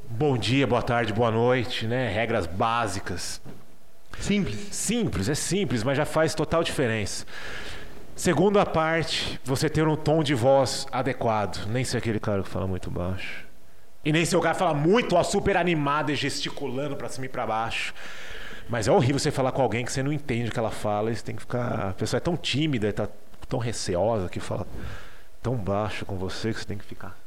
bom 0.09 0.37
dia, 0.37 0.67
boa 0.67 0.81
tarde, 0.81 1.13
boa 1.13 1.31
noite, 1.31 1.87
né? 1.87 2.09
Regras 2.09 2.47
básicas. 2.47 3.41
Simples. 4.19 4.67
Simples, 4.71 5.29
é 5.29 5.35
simples, 5.35 5.83
mas 5.83 5.95
já 5.95 6.05
faz 6.05 6.35
total 6.35 6.63
diferença. 6.63 7.25
Segunda 8.21 8.63
parte, 8.63 9.41
você 9.43 9.67
ter 9.67 9.87
um 9.87 9.95
tom 9.95 10.21
de 10.21 10.35
voz 10.35 10.85
adequado. 10.91 11.65
Nem 11.65 11.83
ser 11.83 11.97
aquele 11.97 12.19
cara 12.19 12.43
que 12.43 12.49
fala 12.49 12.67
muito 12.67 12.91
baixo. 12.91 13.47
E 14.05 14.11
nem 14.11 14.23
ser 14.25 14.35
o 14.35 14.39
cara 14.39 14.53
que 14.53 14.59
fala 14.59 14.75
muito, 14.75 15.15
ó, 15.15 15.23
super 15.23 15.57
animado 15.57 16.11
e 16.11 16.15
gesticulando 16.15 16.95
pra 16.95 17.09
cima 17.09 17.25
e 17.25 17.29
pra 17.29 17.47
baixo. 17.47 17.95
Mas 18.69 18.87
é 18.87 18.91
horrível 18.91 19.17
você 19.17 19.31
falar 19.31 19.51
com 19.51 19.63
alguém 19.63 19.83
que 19.83 19.91
você 19.91 20.03
não 20.03 20.13
entende 20.13 20.51
o 20.51 20.53
que 20.53 20.59
ela 20.59 20.69
fala. 20.69 21.09
E 21.09 21.15
você 21.15 21.23
tem 21.23 21.35
que 21.35 21.41
ficar. 21.41 21.89
A 21.89 21.93
pessoa 21.93 22.19
é 22.19 22.21
tão 22.21 22.37
tímida, 22.37 22.93
tá 22.93 23.09
tão 23.49 23.57
receosa 23.57 24.29
que 24.29 24.39
fala 24.39 24.67
tão 25.41 25.55
baixo 25.55 26.05
com 26.05 26.15
você 26.15 26.53
que 26.53 26.59
você 26.59 26.65
tem 26.67 26.77
que 26.77 26.85
ficar. 26.85 27.17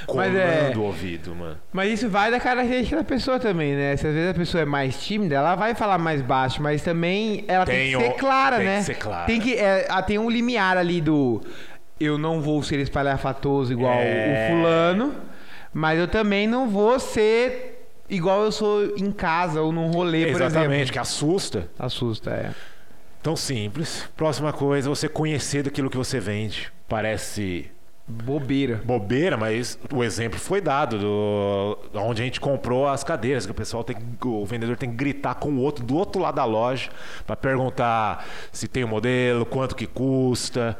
Mas 0.00 0.06
Colando 0.06 0.38
é- 0.38 0.72
o 0.76 0.82
ouvido, 0.82 1.34
mano. 1.34 1.58
Mas 1.72 1.92
isso 1.92 2.08
vai 2.08 2.30
da 2.30 2.40
característica 2.40 2.96
da 2.96 3.04
pessoa 3.04 3.38
também, 3.38 3.74
né? 3.74 3.96
Se 3.96 4.06
às 4.06 4.14
vezes 4.14 4.30
a 4.30 4.34
pessoa 4.34 4.62
é 4.62 4.64
mais 4.64 5.00
tímida, 5.02 5.34
ela 5.36 5.54
vai 5.54 5.74
falar 5.74 5.98
mais 5.98 6.22
baixo, 6.22 6.62
mas 6.62 6.82
também 6.82 7.44
ela 7.48 7.64
tem, 7.66 7.92
Tem 7.92 7.98
que 8.00 8.06
ser 8.06 8.18
clara, 8.18 8.56
tem 8.56 8.66
né? 8.66 8.78
que 8.78 8.84
ser 8.84 8.94
clara. 8.94 9.26
Tem 9.26 9.40
que 9.40 9.54
é, 9.54 9.86
ah, 9.88 10.02
tem 10.02 10.18
um 10.18 10.28
limiar 10.30 10.76
ali 10.76 11.00
do 11.00 11.40
eu 11.98 12.16
não 12.16 12.40
vou 12.40 12.62
ser 12.62 12.78
espalhafatoso 12.80 13.72
igual 13.72 13.92
É. 13.94 14.48
o 14.48 14.56
fulano, 14.56 15.14
mas 15.72 15.98
eu 15.98 16.08
também 16.08 16.46
não 16.46 16.68
vou 16.68 16.98
ser 16.98 17.86
igual 18.08 18.42
eu 18.42 18.50
sou 18.50 18.96
em 18.96 19.12
casa 19.12 19.60
ou 19.60 19.70
num 19.70 19.90
rolê, 19.90 20.26
por 20.32 20.40
Exatamente, 20.42 20.72
exemplo. 20.74 20.92
que 20.94 20.98
assusta. 20.98 21.68
Assusta, 21.78 22.30
é. 22.30 22.50
Tão 23.22 23.36
simples. 23.36 24.08
Próxima 24.16 24.50
coisa, 24.52 24.88
você 24.88 25.06
conhecer 25.08 25.62
daquilo 25.62 25.90
que 25.90 25.96
você 25.96 26.18
vende. 26.18 26.72
Parece 26.88 27.70
Bobeira. 28.10 28.80
bobeira, 28.84 29.36
mas 29.36 29.78
o 29.92 30.02
exemplo 30.02 30.38
foi 30.38 30.60
dado 30.60 30.98
do 30.98 31.78
onde 31.94 32.22
a 32.22 32.24
gente 32.24 32.40
comprou 32.40 32.88
as 32.88 33.04
cadeiras, 33.04 33.46
que 33.46 33.52
o 33.52 33.54
pessoal 33.54 33.84
tem 33.84 33.96
o 34.24 34.44
vendedor 34.44 34.76
tem 34.76 34.90
que 34.90 34.96
gritar 34.96 35.34
com 35.36 35.50
o 35.50 35.60
outro 35.60 35.84
do 35.84 35.96
outro 35.96 36.20
lado 36.20 36.34
da 36.34 36.44
loja 36.44 36.90
para 37.26 37.36
perguntar 37.36 38.26
se 38.52 38.68
tem 38.68 38.84
o 38.84 38.88
modelo, 38.88 39.46
quanto 39.46 39.74
que 39.74 39.86
custa. 39.86 40.76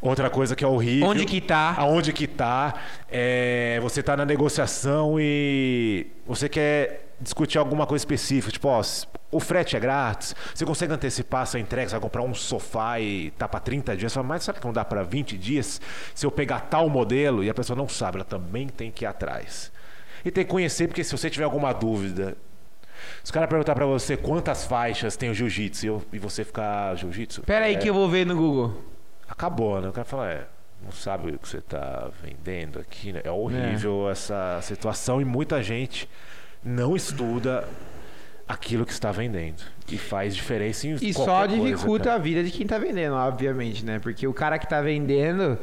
Outra 0.00 0.28
coisa 0.28 0.54
que 0.54 0.62
é 0.62 0.66
horrível. 0.68 1.08
Onde 1.08 1.24
que 1.24 1.40
tá? 1.40 1.74
Aonde 1.78 2.12
que 2.12 2.26
tá? 2.26 2.74
É, 3.10 3.80
você 3.80 4.02
tá 4.02 4.14
na 4.14 4.26
negociação 4.26 5.16
e 5.18 6.08
você 6.26 6.46
quer 6.46 7.14
discutir 7.18 7.56
alguma 7.56 7.86
coisa 7.86 8.02
específica, 8.02 8.52
tipo, 8.52 8.68
ó, 8.68 8.82
o 9.34 9.40
frete 9.40 9.76
é 9.76 9.80
grátis, 9.80 10.34
você 10.54 10.64
consegue 10.64 10.92
antecipar 10.92 11.42
essa 11.42 11.58
entrega, 11.58 11.88
você 11.88 11.94
vai 11.94 12.00
comprar 12.00 12.22
um 12.22 12.32
sofá 12.34 13.00
e 13.00 13.32
tá 13.32 13.48
para 13.48 13.58
30 13.58 13.96
dias, 13.96 14.12
você 14.12 14.14
fala, 14.14 14.28
mas 14.28 14.44
sabe 14.44 14.60
que 14.60 14.64
não 14.64 14.72
dá 14.72 14.84
para 14.84 15.02
20 15.02 15.36
dias? 15.36 15.80
Se 16.14 16.24
eu 16.24 16.30
pegar 16.30 16.60
tal 16.60 16.88
modelo 16.88 17.42
e 17.42 17.50
a 17.50 17.54
pessoa 17.54 17.76
não 17.76 17.88
sabe, 17.88 18.18
ela 18.18 18.24
também 18.24 18.68
tem 18.68 18.92
que 18.92 19.04
ir 19.04 19.06
atrás. 19.06 19.72
E 20.24 20.30
tem 20.30 20.44
que 20.44 20.50
conhecer, 20.50 20.86
porque 20.86 21.02
se 21.02 21.10
você 21.10 21.28
tiver 21.28 21.44
alguma 21.44 21.72
dúvida, 21.72 22.36
se 23.24 23.30
o 23.30 23.34
cara 23.34 23.48
perguntar 23.48 23.74
para 23.74 23.86
você 23.86 24.16
quantas 24.16 24.64
faixas 24.64 25.16
tem 25.16 25.30
o 25.30 25.34
jiu-jitsu 25.34 26.02
e 26.12 26.16
e 26.16 26.18
você 26.18 26.44
ficar 26.44 26.94
jiu-jitsu, 26.96 27.42
Pera 27.42 27.64
aí 27.64 27.74
é, 27.74 27.78
que 27.78 27.88
eu 27.88 27.94
vou 27.94 28.08
ver 28.08 28.24
no 28.24 28.36
Google. 28.36 28.82
acabou, 29.28 29.80
né? 29.80 29.88
O 29.88 29.92
cara 29.92 30.04
fala, 30.04 30.30
é, 30.30 30.46
não 30.80 30.92
sabe 30.92 31.32
o 31.32 31.38
que 31.38 31.48
você 31.48 31.60
tá 31.60 32.08
vendendo 32.22 32.78
aqui, 32.78 33.12
né? 33.12 33.20
É 33.24 33.30
horrível 33.30 34.08
essa 34.08 34.60
situação 34.62 35.20
e 35.20 35.24
muita 35.24 35.60
gente 35.60 36.08
não 36.62 36.94
estuda 36.94 37.68
aquilo 38.46 38.84
que 38.84 38.92
está 38.92 39.10
vendendo 39.10 39.62
e 39.90 39.96
faz 39.98 40.34
diferença 40.34 40.86
em 40.86 40.94
E 41.00 41.12
só 41.14 41.46
coisa, 41.46 41.48
dificulta 41.62 42.04
cara. 42.04 42.16
a 42.16 42.18
vida 42.18 42.42
de 42.44 42.50
quem 42.50 42.66
tá 42.66 42.78
vendendo, 42.78 43.14
obviamente, 43.14 43.84
né? 43.84 43.98
Porque 43.98 44.26
o 44.26 44.32
cara 44.34 44.58
que 44.58 44.68
tá 44.68 44.80
vendendo, 44.82 45.58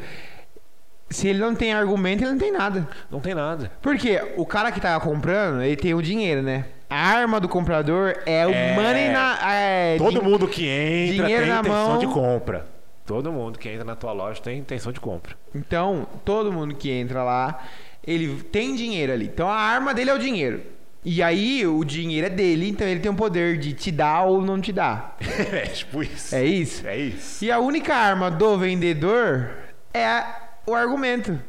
se 1.09 1.27
ele 1.27 1.39
não 1.39 1.53
tem 1.53 1.73
argumento, 1.73 2.23
ele 2.23 2.31
não 2.31 2.39
tem 2.39 2.51
nada. 2.51 2.87
Não 3.09 3.19
tem 3.19 3.35
nada. 3.35 3.71
Porque 3.81 4.19
o 4.37 4.45
cara 4.45 4.71
que 4.71 4.79
tá 4.79 4.99
comprando, 4.99 5.61
ele 5.61 5.75
tem 5.75 5.93
o 5.93 6.01
dinheiro, 6.01 6.41
né? 6.41 6.65
A 6.89 6.97
arma 6.97 7.39
do 7.39 7.47
comprador 7.47 8.15
é 8.25 8.45
o 8.45 8.51
É. 8.51 8.75
money 8.75 9.09
na. 9.09 9.37
É, 9.53 9.97
Todo 9.97 10.21
mundo 10.21 10.47
que 10.47 10.67
entra 10.67 11.25
tem 11.25 11.35
na 11.47 11.59
intenção 11.59 11.87
mão. 11.89 11.97
de 11.99 12.07
compra. 12.07 12.65
Todo 13.05 13.31
mundo 13.31 13.57
que 13.59 13.67
entra 13.69 13.83
na 13.83 13.95
tua 13.95 14.11
loja 14.13 14.41
tem 14.41 14.59
intenção 14.59 14.91
de 14.91 14.99
compra. 14.99 15.35
Então, 15.55 16.07
todo 16.23 16.51
mundo 16.51 16.75
que 16.75 16.89
entra 16.91 17.23
lá, 17.23 17.63
ele 18.05 18.41
tem 18.43 18.75
dinheiro 18.75 19.11
ali. 19.13 19.25
Então 19.25 19.49
a 19.49 19.55
arma 19.55 19.93
dele 19.93 20.09
é 20.09 20.13
o 20.13 20.19
dinheiro. 20.19 20.61
E 21.03 21.23
aí 21.23 21.65
o 21.65 21.83
dinheiro 21.83 22.27
é 22.27 22.29
dele, 22.29 22.69
então 22.69 22.87
ele 22.87 22.99
tem 22.99 23.11
o 23.11 23.15
poder 23.15 23.57
de 23.57 23.73
te 23.73 23.91
dar 23.91 24.23
ou 24.23 24.41
não 24.41 24.61
te 24.61 24.71
dar. 24.71 25.17
é 25.51 25.65
tipo 25.65 26.03
isso. 26.03 26.35
É 26.35 26.45
isso? 26.45 26.87
É 26.87 26.97
isso. 26.97 27.43
E 27.43 27.51
a 27.51 27.59
única 27.59 27.95
arma 27.95 28.29
do 28.29 28.57
vendedor 28.57 29.49
é 29.93 30.23
o 30.65 30.75
argumento. 30.75 31.39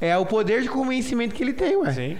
É 0.00 0.16
o 0.16 0.24
poder 0.24 0.62
de 0.62 0.68
convencimento 0.68 1.34
que 1.34 1.42
ele 1.42 1.52
tem, 1.52 1.76
ué. 1.76 1.92
Sim, 1.92 2.18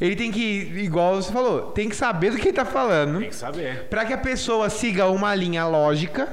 Ele 0.00 0.16
tem 0.16 0.30
que, 0.32 0.40
igual 0.76 1.16
você 1.16 1.32
falou, 1.32 1.70
tem 1.72 1.88
que 1.88 1.96
saber 1.96 2.30
do 2.30 2.36
que 2.36 2.48
ele 2.48 2.56
tá 2.56 2.64
falando. 2.64 3.18
tem 3.20 3.28
que 3.28 3.34
saber. 3.34 3.84
Pra 3.84 4.04
que 4.04 4.12
a 4.12 4.18
pessoa 4.18 4.68
siga 4.70 5.06
uma 5.08 5.34
linha 5.34 5.66
lógica 5.66 6.28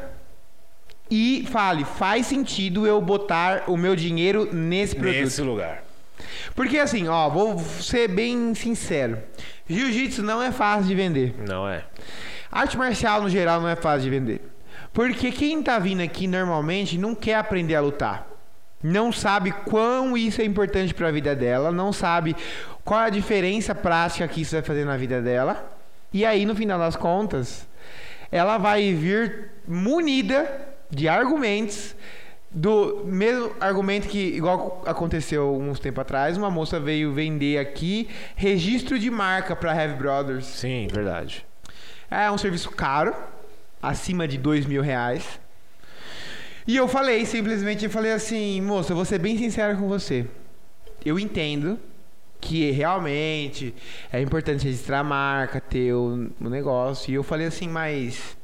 e 1.09 1.47
fale, 1.51 1.85
faz 1.85 2.25
sentido 2.27 2.85
eu 2.85 2.99
botar 3.01 3.63
o 3.67 3.77
meu 3.77 3.95
dinheiro 3.95 4.49
nesse 4.53 4.95
produto. 4.95 5.21
Nesse 5.21 5.41
lugar. 5.41 5.83
Porque 6.55 6.77
assim, 6.77 7.07
ó, 7.07 7.29
vou 7.29 7.59
ser 7.59 8.07
bem 8.07 8.53
sincero. 8.55 9.21
Jiu-jitsu 9.67 10.23
não 10.23 10.41
é 10.41 10.51
fácil 10.51 10.87
de 10.87 10.95
vender. 10.95 11.35
Não 11.47 11.67
é. 11.67 11.83
Arte 12.51 12.77
marcial 12.77 13.21
no 13.21 13.29
geral 13.29 13.61
não 13.61 13.67
é 13.67 13.75
fácil 13.75 14.03
de 14.03 14.09
vender. 14.09 14.41
Porque 14.93 15.31
quem 15.31 15.61
tá 15.61 15.77
vindo 15.77 16.01
aqui 16.01 16.27
normalmente 16.27 16.97
não 16.97 17.13
quer 17.13 17.35
aprender 17.35 17.75
a 17.75 17.81
lutar. 17.81 18.27
Não 18.81 19.11
sabe 19.11 19.51
quão 19.51 20.15
isso 20.15 20.41
é 20.41 20.45
importante 20.45 20.93
para 20.93 21.07
a 21.07 21.11
vida 21.11 21.35
dela, 21.35 21.71
não 21.71 21.91
sabe 21.91 22.35
qual 22.85 23.01
é 23.01 23.05
a 23.05 23.09
diferença 23.09 23.73
prática 23.73 24.27
que 24.27 24.41
isso 24.41 24.55
vai 24.55 24.61
fazer 24.61 24.85
na 24.85 24.95
vida 24.95 25.21
dela. 25.21 25.77
E 26.13 26.25
aí, 26.25 26.45
no 26.45 26.55
final 26.55 26.79
das 26.79 26.95
contas, 26.95 27.67
ela 28.31 28.57
vai 28.57 28.93
vir 28.93 29.51
munida 29.67 30.49
de 30.89 31.09
argumentos 31.09 31.95
do 32.49 33.03
mesmo 33.05 33.51
argumento 33.59 34.07
que, 34.07 34.19
igual 34.19 34.81
aconteceu 34.85 35.55
uns 35.55 35.79
tempo 35.79 35.99
atrás, 35.99 36.37
uma 36.37 36.49
moça 36.49 36.79
veio 36.79 37.13
vender 37.13 37.57
aqui 37.57 38.09
registro 38.35 38.97
de 38.97 39.11
marca 39.11 39.55
para 39.55 39.75
Heavy 39.75 39.95
Brothers. 39.95 40.45
Sim, 40.45 40.87
verdade. 40.91 41.45
É 42.09 42.31
um 42.31 42.37
serviço 42.37 42.71
caro, 42.71 43.13
acima 43.81 44.27
de 44.27 44.37
dois 44.37 44.65
mil 44.65 44.81
reais. 44.81 45.39
E 46.65 46.75
eu 46.75 46.87
falei, 46.87 47.25
simplesmente, 47.25 47.85
eu 47.85 47.91
falei 47.91 48.11
assim, 48.11 48.61
moça, 48.61 48.91
eu 48.91 48.95
vou 48.95 49.05
ser 49.05 49.19
bem 49.19 49.37
sincero 49.37 49.77
com 49.77 49.87
você. 49.87 50.25
Eu 51.05 51.17
entendo 51.19 51.79
que 52.39 52.71
realmente 52.71 53.73
é 54.11 54.21
importante 54.21 54.65
registrar 54.65 54.99
a 54.99 55.03
marca, 55.03 55.59
ter 55.59 55.93
o, 55.93 56.29
o 56.39 56.49
negócio. 56.49 57.11
E 57.11 57.15
eu 57.15 57.23
falei 57.23 57.47
assim, 57.47 57.67
mas 57.67 58.37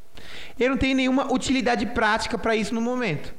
eu 0.60 0.70
não 0.70 0.78
tenho 0.78 0.96
nenhuma 0.96 1.32
utilidade 1.34 1.86
prática 1.88 2.38
para 2.38 2.56
isso 2.56 2.74
no 2.74 2.82
momento. 2.82 3.34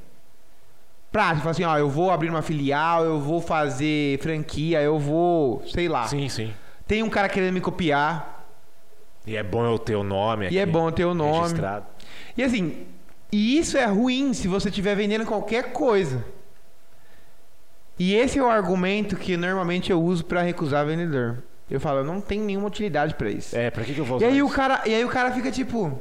Prática, 1.14 1.42
falei 1.42 1.50
assim, 1.52 1.62
ó, 1.62 1.78
eu 1.78 1.88
vou 1.88 2.10
abrir 2.10 2.28
uma 2.28 2.42
filial, 2.42 3.04
eu 3.04 3.20
vou 3.20 3.40
fazer 3.40 4.18
franquia, 4.18 4.82
eu 4.82 4.98
vou, 4.98 5.62
sei 5.68 5.88
lá. 5.88 6.08
Sim, 6.08 6.28
sim. 6.28 6.52
Tem 6.88 7.04
um 7.04 7.08
cara 7.08 7.28
querendo 7.28 7.54
me 7.54 7.60
copiar, 7.60 8.44
E 9.24 9.36
é 9.36 9.42
bom 9.44 9.64
eu 9.64 9.78
ter 9.78 9.94
o 9.94 10.02
nome 10.02 10.46
aqui. 10.46 10.56
e 10.56 10.58
é 10.58 10.66
bom 10.66 10.90
ter 10.90 11.04
o 11.04 11.14
nome. 11.14 11.42
Registrado. 11.42 11.86
E 12.36 12.42
assim, 12.42 12.88
e 13.30 13.56
isso 13.56 13.78
é 13.78 13.84
ruim 13.84 14.34
se 14.34 14.48
você 14.48 14.70
estiver 14.70 14.96
vendendo 14.96 15.24
qualquer 15.24 15.72
coisa. 15.72 16.24
E 17.96 18.12
esse 18.16 18.40
é 18.40 18.42
o 18.42 18.50
argumento 18.50 19.14
que 19.14 19.36
normalmente 19.36 19.92
eu 19.92 20.02
uso 20.02 20.24
para 20.24 20.42
recusar 20.42 20.84
vendedor. 20.84 21.44
Eu 21.70 21.78
falo, 21.78 22.00
eu 22.00 22.04
não 22.04 22.20
tem 22.20 22.40
nenhuma 22.40 22.66
utilidade 22.66 23.14
para 23.14 23.30
isso. 23.30 23.56
É, 23.56 23.70
pra 23.70 23.84
que, 23.84 23.94
que 23.94 24.00
eu 24.00 24.04
vou 24.04 24.16
e 24.16 24.24
usar 24.24 24.26
aí 24.26 24.42
o 24.42 24.46
isso? 24.46 24.56
cara, 24.56 24.82
e 24.84 24.92
aí 24.92 25.04
o 25.04 25.08
cara 25.08 25.30
fica 25.30 25.52
tipo, 25.52 25.96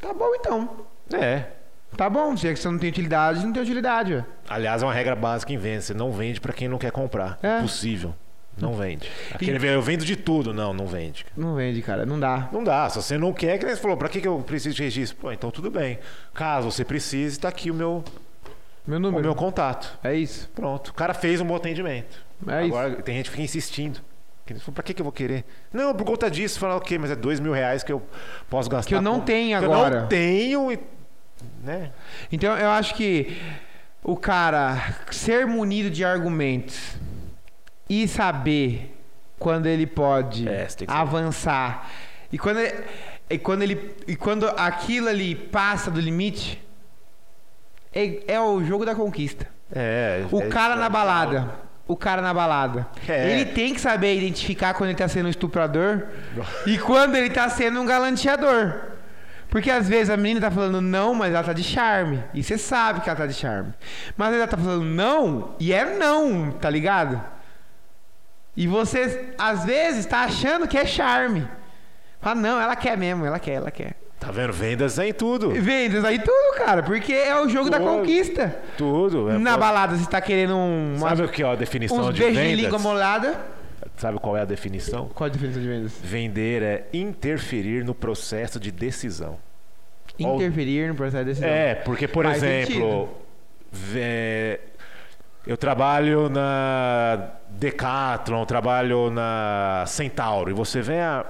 tá 0.00 0.14
bom 0.14 0.34
então. 0.34 0.70
É. 1.12 1.48
Tá 1.96 2.10
bom, 2.10 2.36
se 2.36 2.48
é 2.48 2.52
que 2.52 2.58
você 2.58 2.68
não 2.68 2.78
tem 2.78 2.88
utilidade, 2.90 3.44
não 3.44 3.52
tem 3.52 3.62
utilidade. 3.62 4.24
Aliás, 4.48 4.82
é 4.82 4.86
uma 4.86 4.92
regra 4.92 5.14
básica 5.14 5.52
em 5.52 5.56
venda. 5.58 5.80
Você 5.82 5.94
não 5.94 6.10
vende 6.12 6.40
pra 6.40 6.52
quem 6.52 6.68
não 6.68 6.78
quer 6.78 6.90
comprar. 6.90 7.38
É. 7.42 7.58
Impossível. 7.58 8.14
Não 8.56 8.72
vende. 8.74 9.10
Aquele 9.32 9.58
eu 9.68 9.82
vendo 9.82 10.04
de 10.04 10.14
tudo. 10.14 10.54
Não, 10.54 10.72
não 10.72 10.86
vende. 10.86 11.26
Não 11.36 11.56
vende, 11.56 11.82
cara, 11.82 12.06
não 12.06 12.18
dá. 12.20 12.48
Não 12.52 12.62
dá. 12.62 12.88
Se 12.88 12.96
você 13.02 13.18
não 13.18 13.32
quer, 13.32 13.58
que 13.58 13.66
nem 13.66 13.74
você 13.74 13.80
falou, 13.82 13.96
pra 13.96 14.08
que, 14.08 14.20
que 14.20 14.28
eu 14.28 14.38
preciso 14.46 14.76
de 14.76 14.82
registro? 14.84 15.18
Pô, 15.20 15.32
então 15.32 15.50
tudo 15.50 15.70
bem. 15.70 15.98
Caso 16.32 16.70
você 16.70 16.84
precise, 16.84 17.38
tá 17.38 17.48
aqui 17.48 17.68
o 17.70 17.74
meu, 17.74 18.04
Meu 18.86 18.98
o 18.98 19.00
número. 19.00 19.22
meu 19.24 19.34
contato. 19.34 19.98
É 20.04 20.14
isso. 20.14 20.48
Pronto. 20.54 20.88
O 20.88 20.94
cara 20.94 21.12
fez 21.14 21.40
um 21.40 21.44
bom 21.44 21.56
atendimento. 21.56 22.24
É 22.46 22.64
isso. 22.66 22.76
Agora 22.76 23.02
tem 23.02 23.16
gente 23.16 23.24
que 23.26 23.30
fica 23.32 23.42
insistindo. 23.42 24.00
Pra 24.74 24.82
que, 24.84 24.92
que 24.94 25.00
eu 25.00 25.04
vou 25.04 25.12
querer? 25.12 25.44
Não, 25.72 25.94
por 25.94 26.04
conta 26.04 26.30
disso, 26.30 26.58
falar 26.60 26.76
o 26.76 26.80
quê? 26.80 26.96
Mas 26.98 27.10
é 27.10 27.16
dois 27.16 27.40
mil 27.40 27.52
reais 27.52 27.82
que 27.82 27.90
eu 27.92 28.02
posso 28.50 28.68
gastar. 28.70 28.88
Que 28.88 28.94
eu 28.94 29.00
não 29.02 29.18
com- 29.20 29.24
tenho 29.24 29.58
que 29.58 29.64
Eu 29.64 29.72
agora. 29.72 30.00
não 30.02 30.06
tenho. 30.08 30.70
e- 30.70 30.78
Né? 31.62 31.90
Então 32.30 32.56
eu 32.56 32.70
acho 32.70 32.94
que 32.94 33.36
o 34.02 34.16
cara 34.16 34.96
ser 35.10 35.46
munido 35.46 35.90
de 35.90 36.04
argumentos 36.04 36.96
e 37.88 38.06
saber 38.06 38.94
quando 39.38 39.66
ele 39.66 39.86
pode 39.86 40.48
É, 40.48 40.66
avançar 40.86 41.90
e 42.32 42.38
quando 42.38 42.60
ele, 42.60 42.84
e 43.30 43.38
quando 43.38 43.62
ele 43.62 43.94
e 44.06 44.16
quando 44.16 44.46
aquilo 44.56 45.08
ali 45.08 45.34
passa 45.34 45.90
do 45.90 46.00
limite 46.00 46.62
é, 47.94 48.34
é 48.34 48.40
o 48.40 48.62
jogo 48.64 48.84
da 48.84 48.94
conquista. 48.94 49.46
É. 49.74 50.24
O 50.30 50.42
é- 50.42 50.48
cara 50.48 50.74
é- 50.74 50.78
na 50.78 50.88
balada, 50.88 51.50
o 51.86 51.96
cara 51.96 52.20
na 52.20 52.34
balada, 52.34 52.86
É. 53.08 53.30
ele 53.30 53.44
tem 53.46 53.72
que 53.72 53.80
saber 53.80 54.16
identificar 54.16 54.74
quando 54.74 54.90
ele 54.90 54.98
tá 54.98 55.08
sendo 55.08 55.26
um 55.26 55.30
estuprador 55.30 56.02
e 56.66 56.76
quando 56.78 57.14
ele 57.16 57.30
tá 57.30 57.48
sendo 57.48 57.80
um 57.80 57.86
galanteador. 57.86 58.93
Porque 59.54 59.70
às 59.70 59.88
vezes 59.88 60.10
a 60.10 60.16
menina 60.16 60.40
tá 60.40 60.50
falando 60.50 60.80
não, 60.80 61.14
mas 61.14 61.32
ela 61.32 61.44
tá 61.44 61.52
de 61.52 61.62
charme. 61.62 62.20
E 62.34 62.42
você 62.42 62.58
sabe 62.58 63.02
que 63.02 63.08
ela 63.08 63.16
tá 63.16 63.24
de 63.24 63.34
charme. 63.34 63.72
Mas 64.16 64.34
ela 64.34 64.48
tá 64.48 64.56
falando 64.56 64.84
não 64.84 65.54
e 65.60 65.72
é 65.72 65.96
não, 65.96 66.50
tá 66.50 66.68
ligado? 66.68 67.22
E 68.56 68.66
você, 68.66 69.32
às 69.38 69.64
vezes, 69.64 70.06
tá 70.06 70.22
achando 70.24 70.66
que 70.66 70.76
é 70.76 70.84
charme. 70.84 71.46
Fala, 72.20 72.34
não, 72.34 72.60
ela 72.60 72.74
quer 72.74 72.98
mesmo, 72.98 73.24
ela 73.24 73.38
quer, 73.38 73.52
ela 73.52 73.70
quer. 73.70 73.94
Tá 74.18 74.32
vendo? 74.32 74.52
Vendas 74.52 74.98
em 74.98 75.12
tudo. 75.12 75.50
Vendas 75.52 76.04
aí 76.04 76.18
tudo, 76.18 76.56
cara, 76.56 76.82
porque 76.82 77.12
é 77.12 77.40
o 77.40 77.48
jogo 77.48 77.70
da 77.70 77.78
Tudo. 77.78 77.98
conquista. 77.98 78.56
Tudo. 78.76 79.30
É, 79.30 79.38
Na 79.38 79.52
pô, 79.54 79.60
balada 79.60 79.94
você 79.96 80.10
tá 80.10 80.20
querendo 80.20 80.56
um, 80.56 80.96
Sabe 80.98 81.22
o 81.22 81.28
que 81.28 81.44
é 81.44 81.46
a 81.46 81.54
definição 81.54 81.98
uns 82.08 82.12
de 82.12 82.22
beijos 82.22 82.42
de 82.42 82.48
vendas? 82.48 82.60
língua 82.60 82.78
molhada. 82.80 83.38
Sabe 83.96 84.18
qual 84.18 84.36
é 84.36 84.40
a 84.40 84.44
definição? 84.44 85.08
Qual 85.14 85.26
a 85.26 85.30
diferença 85.30 85.60
de 85.60 85.66
vendas? 85.68 85.92
Vender 86.02 86.62
é 86.62 86.88
interferir 86.92 87.84
no 87.84 87.94
processo 87.94 88.58
de 88.58 88.70
decisão. 88.72 89.38
Interferir 90.18 90.88
no 90.88 90.94
processo 90.94 91.24
de 91.24 91.30
decisão. 91.30 91.48
É, 91.48 91.74
porque, 91.76 92.06
por 92.08 92.24
Faz 92.24 92.42
exemplo, 92.42 93.08
vé- 93.72 94.60
eu 95.46 95.56
trabalho 95.56 96.28
na 96.28 97.30
Decathlon, 97.50 98.40
eu 98.40 98.46
trabalho 98.46 99.10
na 99.10 99.84
Centauro, 99.86 100.50
e 100.50 100.54
você 100.54 100.80
vem 100.82 101.00
a. 101.00 101.24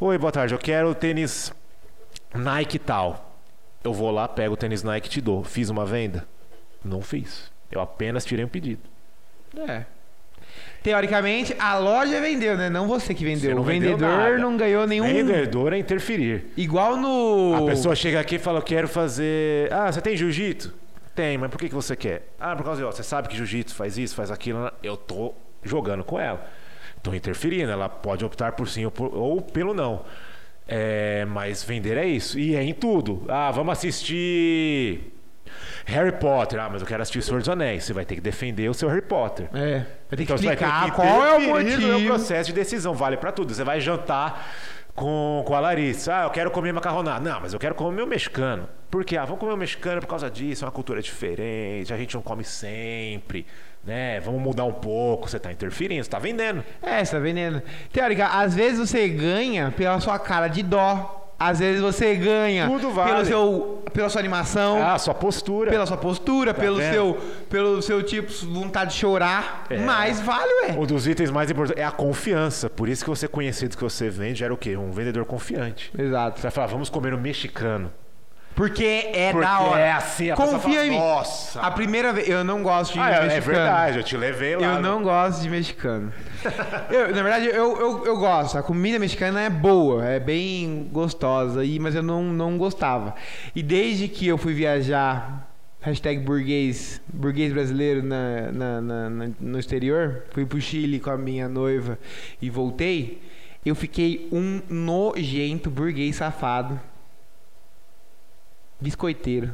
Oi, 0.00 0.18
boa 0.18 0.32
tarde, 0.32 0.54
eu 0.54 0.58
quero 0.58 0.94
tênis 0.94 1.52
Nike 2.34 2.78
tal. 2.78 3.34
Eu 3.82 3.92
vou 3.94 4.10
lá, 4.10 4.26
pego 4.28 4.54
o 4.54 4.56
tênis 4.56 4.82
Nike 4.82 5.06
e 5.06 5.10
te 5.10 5.20
dou. 5.20 5.42
Fiz 5.44 5.70
uma 5.70 5.86
venda? 5.86 6.26
Não 6.84 7.00
fiz. 7.00 7.50
Eu 7.70 7.80
apenas 7.80 8.24
tirei 8.24 8.44
um 8.44 8.48
pedido. 8.48 8.82
É. 9.56 9.84
Teoricamente, 10.82 11.54
a 11.58 11.76
loja 11.78 12.20
vendeu, 12.20 12.56
né? 12.56 12.70
Não 12.70 12.88
você 12.88 13.12
que 13.12 13.22
vendeu. 13.22 13.50
Você 13.50 13.54
não 13.54 13.62
o 13.62 13.64
vendedor 13.64 14.38
não 14.38 14.56
ganhou 14.56 14.86
nenhum. 14.86 15.04
Vendedor 15.04 15.72
é 15.74 15.78
interferir. 15.78 16.46
Igual 16.56 16.96
no. 16.96 17.54
A 17.64 17.66
pessoa 17.66 17.94
chega 17.94 18.18
aqui 18.18 18.36
e 18.36 18.38
fala, 18.38 18.58
eu 18.60 18.62
quero 18.62 18.88
fazer... 18.88 19.70
Ah, 19.72 19.92
você 19.92 20.00
tem 20.00 20.16
jiu-jitsu? 20.16 20.72
Tem, 21.14 21.36
mas 21.36 21.50
por 21.50 21.58
que, 21.58 21.68
que 21.68 21.74
você 21.74 21.94
quer? 21.94 22.28
Ah, 22.40 22.56
por 22.56 22.64
causa 22.64 22.80
de, 22.80 22.86
ó, 22.86 22.90
você 22.90 23.02
sabe 23.02 23.28
que 23.28 23.36
jiu-jitsu 23.36 23.74
faz 23.74 23.98
isso, 23.98 24.14
faz 24.14 24.30
aquilo. 24.30 24.70
Eu 24.82 24.96
tô 24.96 25.34
jogando 25.62 26.02
com 26.02 26.18
ela. 26.18 26.46
Tô 27.02 27.12
interferindo, 27.14 27.70
ela 27.70 27.88
pode 27.88 28.24
optar 28.24 28.52
por 28.52 28.66
sim 28.68 28.84
ou, 28.86 28.90
por- 28.90 29.14
ou 29.14 29.42
pelo 29.42 29.74
não. 29.74 30.02
É, 30.66 31.26
mas 31.26 31.62
vender 31.62 31.98
é 31.98 32.06
isso. 32.06 32.38
E 32.38 32.54
é 32.54 32.62
em 32.62 32.72
tudo. 32.72 33.24
Ah, 33.28 33.50
vamos 33.50 33.72
assistir 33.72 35.12
Harry 35.86 36.12
Potter. 36.12 36.60
Ah, 36.60 36.68
mas 36.70 36.80
eu 36.82 36.86
quero 36.86 37.02
assistir 37.02 37.22
Senhor 37.22 37.38
dos 37.40 37.48
Anéis. 37.48 37.84
Você 37.84 37.92
vai 37.92 38.04
ter 38.04 38.14
que 38.14 38.20
defender 38.20 38.68
o 38.68 38.74
seu 38.74 38.88
Harry 38.88 39.02
Potter. 39.02 39.48
É. 39.54 39.78
Vai 39.78 39.84
ter 40.10 40.16
que 40.16 40.22
Então 40.24 40.36
você 40.38 40.46
vai 40.46 40.56
ter 40.56 40.64
explicar 40.64 40.84
que 40.86 40.90
qual 40.92 41.24
é 41.24 41.36
o 41.36 41.40
interferir 41.42 41.86
no 41.86 41.92
motivo. 41.92 42.08
processo 42.14 42.46
de 42.48 42.52
decisão. 42.54 42.94
Vale 42.94 43.16
pra 43.16 43.32
tudo. 43.32 43.54
Você 43.54 43.64
vai 43.64 43.80
jantar 43.80 44.48
com, 44.94 45.42
com 45.46 45.54
a 45.54 45.60
Larissa. 45.60 46.14
Ah, 46.14 46.22
eu 46.24 46.30
quero 46.30 46.50
comer 46.50 46.72
macarronada. 46.72 47.20
Não, 47.20 47.40
mas 47.40 47.52
eu 47.52 47.58
quero 47.58 47.74
comer 47.74 48.02
o 48.02 48.06
mexicano. 48.06 48.68
Por 48.90 49.04
quê? 49.04 49.16
Ah, 49.16 49.24
vamos 49.24 49.40
comer 49.40 49.52
o 49.52 49.56
mexicano 49.56 50.00
por 50.00 50.08
causa 50.08 50.28
disso. 50.30 50.64
É 50.64 50.66
uma 50.66 50.72
cultura 50.72 51.00
diferente. 51.00 51.92
A 51.92 51.96
gente 51.96 52.14
não 52.14 52.22
come 52.22 52.44
sempre. 52.44 53.46
Né? 53.84 54.20
Vamos 54.20 54.42
mudar 54.42 54.64
um 54.64 54.72
pouco. 54.72 55.28
Você 55.30 55.38
tá 55.38 55.50
interferindo, 55.50 56.04
você 56.04 56.10
tá 56.10 56.18
vendendo. 56.18 56.62
É, 56.82 57.02
você 57.04 57.12
tá 57.12 57.18
vendendo. 57.18 57.62
Teórica, 57.92 58.26
às 58.26 58.54
vezes 58.54 58.78
você 58.78 59.08
ganha 59.08 59.72
pela 59.74 59.98
sua 60.00 60.18
cara 60.18 60.48
de 60.48 60.62
dó. 60.62 61.19
Às 61.40 61.58
vezes 61.58 61.80
você 61.80 62.14
ganha 62.16 62.68
Tudo 62.68 62.90
vale. 62.90 63.12
pelo 63.12 63.24
seu, 63.24 63.82
pela 63.94 64.08
sua 64.10 64.20
animação, 64.20 64.78
Ah, 64.82 64.98
sua 64.98 65.14
postura. 65.14 65.70
pela 65.70 65.86
sua 65.86 65.96
postura, 65.96 66.52
Tá 66.52 66.60
pelo, 66.60 66.76
vendo? 66.76 66.92
seu, 66.92 67.18
pelo 67.48 67.80
seu 67.80 68.02
tipo 68.02 68.30
vontade 68.44 68.90
de 68.90 68.98
chorar. 68.98 69.64
É. 69.70 69.78
Mas 69.78 70.20
vale, 70.20 70.52
ué. 70.64 70.72
Um 70.78 70.84
dos 70.84 71.06
itens 71.06 71.30
mais 71.30 71.50
importantes 71.50 71.82
é 71.82 71.86
a 71.86 71.90
confiança. 71.90 72.68
Por 72.68 72.90
isso 72.90 73.02
que 73.02 73.08
você 73.08 73.26
conhecido 73.26 73.74
que 73.74 73.82
você 73.82 74.10
vende 74.10 74.44
era 74.44 74.52
o 74.52 74.56
quê? 74.58 74.76
Um 74.76 74.90
vendedor 74.90 75.24
confiante. 75.24 75.90
Exato. 75.98 76.38
Você 76.38 76.42
vai 76.42 76.50
falar, 76.50 76.66
vamos 76.66 76.90
comer 76.90 77.14
o 77.14 77.18
mexicano. 77.18 77.90
Porque 78.54 78.84
é 79.14 79.30
Porque 79.32 79.46
da 79.46 79.60
hora. 79.60 79.80
é 79.80 79.92
assim, 79.92 80.30
a 80.30 80.36
Confia 80.36 80.58
fala, 80.60 80.86
em 80.86 80.90
mim. 80.90 80.96
Nossa. 80.98 81.60
A 81.60 81.70
primeira 81.70 82.12
vez. 82.12 82.28
Eu 82.28 82.44
não 82.44 82.62
gosto 82.62 82.92
de 82.92 82.98
Ah, 83.00 83.08
é, 83.10 83.22
mexicano. 83.22 83.36
é 83.36 83.40
verdade, 83.40 83.98
eu 83.98 84.04
te 84.04 84.16
levei 84.16 84.56
lá. 84.56 84.66
Eu 84.66 84.82
não 84.82 85.02
gosto 85.02 85.40
de 85.40 85.48
mexicano. 85.48 86.12
Eu, 86.90 87.14
na 87.14 87.22
verdade, 87.22 87.46
eu, 87.46 87.76
eu, 87.78 88.06
eu 88.06 88.16
gosto. 88.16 88.56
A 88.56 88.62
comida 88.62 88.98
mexicana 88.98 89.40
é 89.42 89.50
boa, 89.50 90.04
é 90.06 90.18
bem 90.18 90.88
gostosa, 90.90 91.62
e, 91.64 91.78
mas 91.78 91.94
eu 91.94 92.02
não, 92.02 92.22
não 92.24 92.56
gostava. 92.56 93.14
E 93.54 93.62
desde 93.62 94.08
que 94.08 94.26
eu 94.26 94.38
fui 94.38 94.54
viajar, 94.54 95.46
hashtag 95.82 96.20
burguês, 96.20 97.00
burguês 97.12 97.52
brasileiro 97.52 98.02
na- 98.02 98.50
na- 98.52 98.80
na- 99.10 99.30
no 99.38 99.58
exterior, 99.58 100.22
fui 100.30 100.46
pro 100.46 100.58
Chile 100.60 100.98
com 100.98 101.10
a 101.10 101.16
minha 101.18 101.46
noiva 101.46 101.98
e 102.40 102.48
voltei, 102.48 103.20
eu 103.64 103.74
fiquei 103.74 104.26
um 104.32 104.62
nojento 104.70 105.68
burguês 105.70 106.16
safado. 106.16 106.80
Biscoiteiro. 108.80 109.52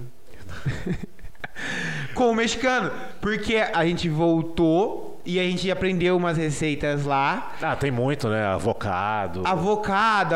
com 2.14 2.30
o 2.30 2.34
mexicano. 2.34 2.90
Porque 3.20 3.56
a 3.56 3.84
gente 3.84 4.08
voltou 4.08 5.20
e 5.24 5.38
a 5.38 5.42
gente 5.42 5.70
aprendeu 5.70 6.16
umas 6.16 6.36
receitas 6.36 7.04
lá. 7.04 7.52
Ah, 7.62 7.76
tem 7.76 7.90
muito, 7.90 8.28
né? 8.28 8.44
Avocado. 8.44 9.42
Avocado, 9.44 10.34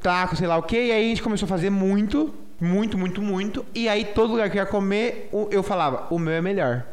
taco, 0.00 0.36
sei 0.36 0.46
lá 0.46 0.56
o 0.56 0.62
que. 0.62 0.76
E 0.76 0.92
aí 0.92 1.04
a 1.04 1.08
gente 1.08 1.22
começou 1.22 1.46
a 1.46 1.48
fazer 1.48 1.70
muito, 1.70 2.34
muito, 2.60 2.96
muito, 2.96 3.20
muito. 3.20 3.66
E 3.74 3.88
aí 3.88 4.04
todo 4.04 4.30
lugar 4.30 4.50
que 4.50 4.58
eu 4.58 4.62
ia 4.62 4.66
comer, 4.66 5.28
eu 5.50 5.62
falava, 5.62 6.06
o 6.10 6.18
meu 6.18 6.34
é 6.34 6.40
melhor. 6.40 6.84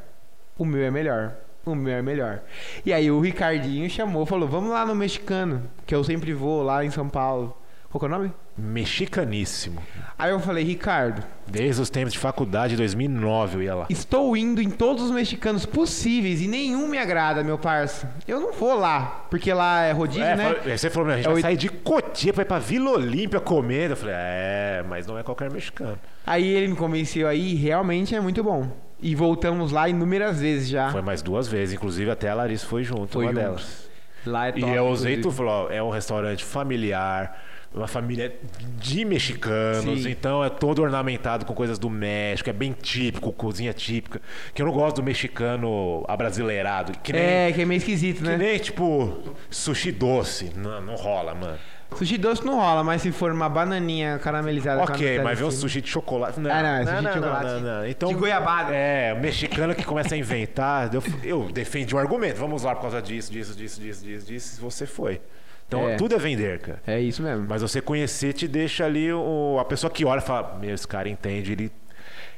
O 0.58 0.66
meu 0.66 0.84
é 0.84 0.92
melhor. 0.92 1.36
O 1.66 1.74
meu 1.74 1.96
é 1.96 2.02
melhor. 2.02 2.42
E 2.86 2.94
aí 2.94 3.10
o 3.10 3.20
Ricardinho 3.20 3.90
chamou, 3.90 4.26
falou, 4.26 4.48
vamos 4.48 4.70
lá 4.70 4.86
no 4.86 4.94
mexicano, 4.94 5.64
que 5.86 5.96
eu 5.96 6.04
sempre 6.04 6.32
vou 6.32 6.62
lá 6.62 6.86
em 6.86 6.92
São 6.92 7.10
Paulo. 7.10 7.58
Qual 7.90 8.00
que 8.00 8.06
é 8.06 8.08
o 8.08 8.12
nome? 8.12 8.32
Mexicaníssimo. 8.58 9.82
Aí 10.18 10.32
eu 10.32 10.40
falei, 10.40 10.64
Ricardo, 10.64 11.24
Desde 11.48 11.82
os 11.82 11.90
tempos 11.90 12.14
de 12.14 12.20
faculdade, 12.20 12.76
2009 12.76 13.58
eu 13.58 13.64
ia 13.64 13.76
lá. 13.76 13.86
Estou 13.90 14.36
indo 14.36 14.62
em 14.62 14.70
todos 14.70 15.04
os 15.04 15.12
mexicanos 15.12 15.66
possíveis 15.66 16.42
e 16.42 16.48
nenhum 16.48 16.88
me 16.88 16.98
agrada, 16.98 17.44
meu 17.44 17.58
parça. 17.58 18.10
Eu 18.28 18.40
não 18.40 18.54
vou 18.54 18.74
lá, 18.78 19.26
porque 19.30 19.54
lá 19.54 19.84
é 19.84 19.92
rodízio, 19.92 20.24
É, 20.24 20.36
né? 20.36 20.44
falou- 20.56 20.78
você 20.78 20.90
falou, 20.90 21.10
a 21.12 21.16
gente 21.18 21.26
É 21.26 21.28
vai 21.28 21.34
oit- 21.36 21.42
sair 21.44 21.58
de 21.58 21.70
Cotia 21.70 22.34
pra 22.34 22.42
ir 22.44 22.46
pra 22.46 22.60
Vila 22.60 22.92
Olímpia 22.92 23.40
comer. 23.40 23.92
Eu 23.92 23.96
falei, 23.98 24.16
é, 24.18 24.84
mas 24.88 25.06
não 25.06 25.18
é 25.20 25.24
qualquer 25.24 25.52
mexicano. 25.52 26.00
Aí 26.26 26.48
ele 26.48 26.70
me 26.70 26.76
convenceu 26.76 27.28
aí, 27.28 27.52
e 27.52 27.56
realmente 27.56 28.16
é 28.16 28.20
muito 28.22 28.44
bom. 28.44 28.68
E 29.02 29.14
voltamos 29.14 29.72
lá 29.72 29.88
inúmeras 29.90 30.40
vezes 30.40 30.70
já. 30.70 30.90
Foi 30.92 31.02
mais 31.02 31.22
duas 31.22 31.48
vezes, 31.48 31.76
inclusive 31.76 32.10
até 32.10 32.30
a 32.30 32.34
Larissa 32.34 32.66
foi 32.66 32.84
junto, 32.84 33.14
Foi 33.14 33.26
uma 33.26 33.32
junto. 33.34 33.44
delas. 33.44 33.90
Lá 34.26 34.48
é 34.48 34.50
E 34.56 34.62
top, 34.62 34.74
eu 34.74 34.88
usei, 34.88 35.18
tu 35.22 35.30
falou, 35.32 35.70
é 35.72 35.84
um 35.84 35.90
restaurante 35.92 36.44
familiar, 36.44 37.40
uma 37.76 37.88
família 37.88 38.34
de 38.78 39.04
mexicanos, 39.04 40.04
Sim. 40.04 40.10
então 40.10 40.44
é 40.44 40.50
todo 40.50 40.82
ornamentado 40.82 41.46
com 41.46 41.54
coisas 41.54 41.78
do 41.78 41.90
México, 41.90 42.50
é 42.50 42.54
bem 42.54 42.72
típico, 42.72 43.32
cozinha 43.34 43.74
típica. 43.74 44.22
Que 44.54 44.62
eu 44.62 44.66
não 44.66 44.74
gosto 44.74 44.98
do 44.98 45.04
mexicano 45.04 46.04
abrasileirado, 46.08 46.94
que 47.00 47.12
nem, 47.12 47.22
É, 47.22 47.52
que 47.52 47.62
é 47.62 47.66
meio 47.66 47.78
esquisito, 47.78 48.18
que 48.22 48.28
né? 48.30 48.38
nem 48.38 48.58
tipo 48.58 49.20
sushi 49.50 49.92
doce. 49.92 50.52
Não, 50.56 50.82
não 50.82 50.96
rola, 50.96 51.36
mano. 51.36 51.58
Sushi 51.98 52.18
doce 52.18 52.44
não 52.46 52.56
rola, 52.56 52.84
mas 52.84 53.02
se 53.02 53.12
for 53.12 53.32
uma 53.32 53.48
bananinha 53.48 54.20
caramelizada 54.20 54.82
Ok, 54.84 55.20
mas 55.20 55.38
vê 55.38 55.46
um 55.46 55.52
sushi 55.52 55.82
de 55.82 55.88
chocolate. 55.90 56.40
Não, 56.40 56.52
Ah, 56.52 56.62
não, 56.64 56.70
é 56.70 56.84
sushi 56.86 56.96
de 56.98 57.04
não, 57.04 57.14
chocolate. 57.14 57.46
Não, 57.46 57.60
não, 57.62 57.88
Então, 57.88 58.10
De 58.10 58.16
goiabada. 58.16 58.74
É, 58.74 59.14
o 59.14 59.20
mexicano 59.22 59.74
que 59.76 59.84
começa 59.84 60.16
a 60.16 60.18
inventar. 60.18 60.90
eu, 60.94 61.04
eu 61.24 61.50
defendi 61.52 61.96
um 61.96 62.00
argumento. 62.00 62.38
Vamos 62.38 62.64
lá 62.64 62.74
por 62.76 62.82
causa 62.82 63.02
disso, 63.02 63.32
disso, 63.32 63.56
disso, 63.56 63.80
disso, 63.80 64.04
disso, 64.04 64.26
disso. 64.26 64.62
Você 64.62 64.86
foi. 64.86 65.22
Então, 65.68 65.90
É. 65.90 65.96
tudo 65.96 66.14
é 66.16 66.18
vender, 66.20 66.60
cara. 66.60 66.82
É 66.86 67.00
isso 67.00 67.22
mesmo. 67.24 67.46
Mas 67.50 67.62
você 67.62 67.82
conhecer 67.82 68.34
te 68.34 68.48
deixa 68.48 68.86
ali 68.86 69.12
o, 69.12 69.58
a 69.60 69.66
pessoa 69.66 69.90
que 69.90 70.06
olha 70.06 70.20
e 70.20 70.22
fala: 70.22 70.58
Meu, 70.60 70.74
esse 70.74 70.88
cara 70.88 71.10
entende, 71.10 71.52
ele, 71.54 71.72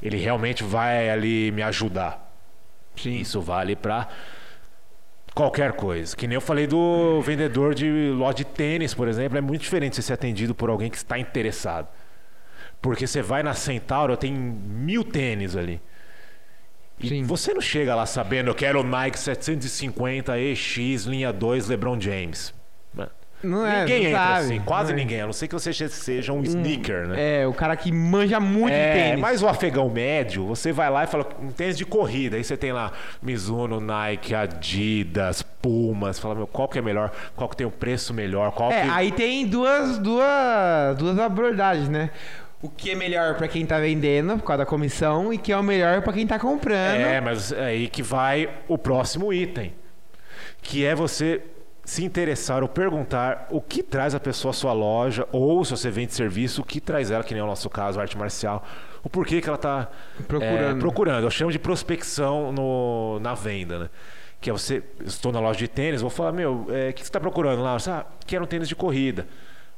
ele 0.02 0.18
realmente 0.18 0.64
vai 0.64 1.10
ali 1.10 1.52
me 1.52 1.62
ajudar. 1.62 2.26
Sim. 2.96 3.18
Isso 3.20 3.42
vale 3.42 3.76
pra 3.76 4.08
qualquer 5.36 5.74
coisa. 5.74 6.16
Que 6.16 6.26
nem 6.28 6.36
eu 6.36 6.42
falei 6.42 6.66
do 6.68 7.22
vendedor 7.22 7.76
de 7.76 8.12
loja 8.16 8.38
de 8.38 8.46
tênis, 8.46 8.94
por 8.94 9.08
exemplo, 9.08 9.38
é 9.38 9.42
muito 9.42 9.62
diferente 9.62 9.96
você 9.96 10.02
ser 10.02 10.14
atendido 10.14 10.56
por 10.56 10.70
alguém 10.70 10.90
que 10.90 10.98
está 10.98 11.20
interessado. 11.20 11.88
Porque 12.82 13.06
você 13.06 13.22
vai 13.22 13.44
na 13.44 13.54
Centauro, 13.54 14.16
tem 14.16 14.34
mil 14.34 15.04
tênis 15.04 15.56
ali. 15.56 15.82
E 17.00 17.10
Sim. 17.10 17.24
você 17.24 17.54
não 17.54 17.62
chega 17.62 17.94
lá 17.94 18.06
sabendo, 18.08 18.50
eu 18.50 18.56
quero 18.56 18.80
o 18.80 18.84
Nike 18.84 19.20
750 19.20 20.40
EX 20.40 21.06
linha 21.06 21.32
2 21.32 21.68
LeBron 21.68 22.00
James. 22.02 22.54
Não 23.44 23.66
é, 23.68 23.82
ninguém 23.82 24.00
não 24.04 24.10
entra 24.10 24.20
sabe. 24.20 24.40
assim, 24.46 24.60
quase 24.62 24.92
Não 24.94 25.00
é. 25.00 25.02
ninguém. 25.04 25.22
A 25.22 25.26
não 25.28 25.34
ser 25.34 25.48
que 25.48 25.54
você 25.54 25.72
seja 25.72 26.34
um 26.34 26.42
sneaker, 26.42 27.08
né? 27.08 27.42
É, 27.42 27.48
o 27.48 27.54
cara 27.54 27.76
que 27.76 27.92
manja 27.92 28.40
muito 28.40 28.74
de 28.74 28.80
É, 28.80 28.94
tênis. 28.94 29.20
mas 29.22 29.44
o 29.44 29.48
afegão 29.48 29.88
médio, 29.90 30.46
você 30.48 30.72
vai 30.72 30.90
lá 30.90 31.04
e 31.04 31.08
fala 31.08 31.28
um 31.40 31.52
tênis 31.52 31.78
de 31.78 31.86
corrida, 31.86 32.36
aí 32.38 32.44
você 32.44 32.58
tem 32.58 32.72
lá 32.72 32.92
Mizuno, 33.22 33.80
Nike, 33.80 34.34
Adidas, 34.34 35.44
Pumas, 35.44 36.18
fala, 36.18 36.34
meu, 36.34 36.48
qual 36.48 36.68
que 36.68 36.80
é 36.80 36.82
melhor, 36.82 37.12
qual 37.36 37.48
que 37.48 37.56
tem 37.56 37.68
o 37.68 37.72
preço 37.72 38.14
melhor, 38.14 38.52
qual 38.54 38.72
É, 38.72 38.82
que... 38.84 38.90
aí 38.90 39.12
tem 39.12 39.46
duas, 39.46 40.00
duas, 40.00 40.98
duas 40.98 41.20
abordagens, 41.20 41.90
né? 41.90 42.10
O 42.60 42.70
que 42.70 42.90
é 42.90 42.96
melhor 42.96 43.36
pra 43.36 43.48
quem 43.48 43.66
tá 43.68 43.78
vendendo, 43.80 44.36
por 44.40 44.46
causa 44.46 44.60
da 44.60 44.66
comissão, 44.66 45.32
e 45.32 45.38
que 45.38 45.52
é 45.52 45.58
o 45.58 45.62
melhor 45.64 46.02
pra 46.02 46.12
quem 46.12 46.26
tá 46.26 46.40
comprando. 46.40 47.00
É, 47.02 47.22
mas 47.22 47.54
aí 47.54 47.88
que 47.88 48.02
vai 48.02 48.50
o 48.68 48.80
próximo 48.80 49.32
item, 49.32 49.74
que 50.62 50.84
é 50.84 50.96
você 50.96 51.40
se 51.88 52.04
interessar 52.04 52.64
ou 52.64 52.68
perguntar 52.68 53.48
o 53.50 53.62
que 53.62 53.82
traz 53.82 54.14
a 54.14 54.20
pessoa 54.20 54.50
à 54.50 54.54
sua 54.54 54.74
loja, 54.74 55.26
ou 55.32 55.64
se 55.64 55.72
você 55.72 55.90
vende 55.90 56.14
serviço, 56.14 56.62
o 56.62 56.66
que 56.66 56.82
traz 56.82 57.12
ela, 57.12 57.24
que 57.24 57.34
nem 57.34 57.40
é 57.40 57.44
o 57.44 57.48
nosso 57.48 57.70
caso, 57.70 57.98
arte 57.98 58.18
marcial, 58.18 58.68
o 59.02 59.10
porquê 59.10 59.40
que 59.40 59.48
ela 59.48 59.56
está 59.56 59.90
Procurando. 60.28 60.80
procurando. 60.80 61.24
Eu 61.24 61.32
chamo 61.32 61.50
de 61.50 61.58
prospecção 61.58 62.52
no, 62.52 63.22
na 63.22 63.34
venda, 63.34 63.80
né? 63.80 63.90
Que 64.42 64.50
é 64.50 64.54
você, 64.54 64.84
estou 65.06 65.32
na 65.32 65.40
loja 65.40 65.58
de 65.60 65.70
tênis, 65.70 66.02
vou 66.02 66.10
falar, 66.10 66.34
meu, 66.34 66.68
é, 66.70 66.90
o 66.90 66.94
que 66.94 67.00
você 67.00 67.08
está 67.08 67.22
procurando 67.22 67.64
lá? 67.64 67.80
Você, 67.80 67.90
ah, 67.90 68.06
quero 68.26 68.44
um 68.44 68.48
tênis 68.48 68.68
de 68.68 68.76
corrida. 68.76 69.26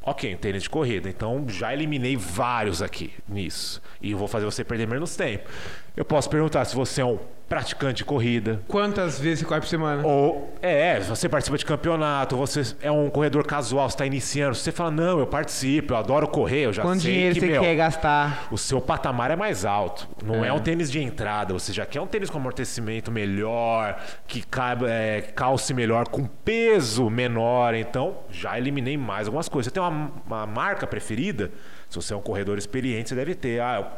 Ok, 0.01 0.33
um 0.33 0.37
tênis 0.37 0.63
de 0.63 0.69
corrida. 0.69 1.07
Então 1.07 1.45
já 1.47 1.71
eliminei 1.71 2.17
vários 2.17 2.81
aqui 2.81 3.13
nisso. 3.27 3.79
E 4.01 4.11
eu 4.11 4.17
vou 4.17 4.27
fazer 4.27 4.45
você 4.45 4.63
perder 4.63 4.87
menos 4.87 5.15
tempo. 5.15 5.47
Eu 5.95 6.05
posso 6.05 6.29
perguntar 6.29 6.65
se 6.65 6.75
você 6.75 7.01
é 7.01 7.05
um 7.05 7.19
praticante 7.49 7.95
de 7.95 8.05
corrida. 8.05 8.61
Quantas 8.67 9.19
vezes 9.19 9.39
você 9.39 9.45
corre 9.45 9.59
por 9.59 9.67
semana? 9.67 10.05
Ou, 10.05 10.53
é, 10.61 11.01
se 11.01 11.09
você 11.09 11.27
participa 11.27 11.57
de 11.57 11.65
campeonato, 11.65 12.37
você 12.37 12.61
é 12.79 12.91
um 12.91 13.09
corredor 13.09 13.43
casual, 13.43 13.89
você 13.89 13.95
está 13.95 14.05
iniciando. 14.05 14.53
Você 14.53 14.71
fala, 14.71 14.91
não, 14.91 15.19
eu 15.19 15.25
participo, 15.25 15.93
eu 15.93 15.97
adoro 15.97 16.27
correr, 16.27 16.65
eu 16.65 16.73
já 16.73 16.83
Quanto 16.83 17.01
sei 17.01 17.11
dinheiro 17.11 17.33
que, 17.33 17.41
você 17.41 17.47
meu, 17.47 17.61
quer 17.61 17.75
gastar? 17.75 18.47
o 18.51 18.57
seu 18.57 18.79
patamar 18.79 19.31
é 19.31 19.35
mais 19.35 19.65
alto. 19.65 20.07
Não 20.23 20.45
é. 20.45 20.49
É. 20.49 20.53
um 20.53 20.59
tênis 20.59 20.91
de 20.91 21.01
entrada. 21.01 21.51
Você 21.53 21.73
já 21.73 21.87
quer 21.87 21.99
um 21.99 22.07
tênis 22.07 22.29
com 22.29 22.37
amortecimento 22.37 23.11
melhor, 23.11 23.99
que 24.27 24.45
caiba, 24.45 24.87
é, 24.89 25.21
calce 25.21 25.73
melhor, 25.73 26.07
com 26.07 26.25
peso 26.25 27.09
menor. 27.09 27.73
Então, 27.73 28.17
já 28.29 28.59
eliminei 28.59 28.95
mais 28.95 29.25
algumas 29.27 29.49
coisas. 29.49 29.71
Você 29.71 29.73
tem 29.73 29.81
uma, 29.81 30.11
uma 30.25 30.45
marca 30.45 30.85
preferida? 30.85 31.51
Se 31.89 31.95
você 31.95 32.13
é 32.13 32.15
um 32.15 32.21
corredor 32.21 32.59
experiente, 32.59 33.09
você 33.09 33.15
deve 33.15 33.33
ter. 33.33 33.59
Ah, 33.59 33.91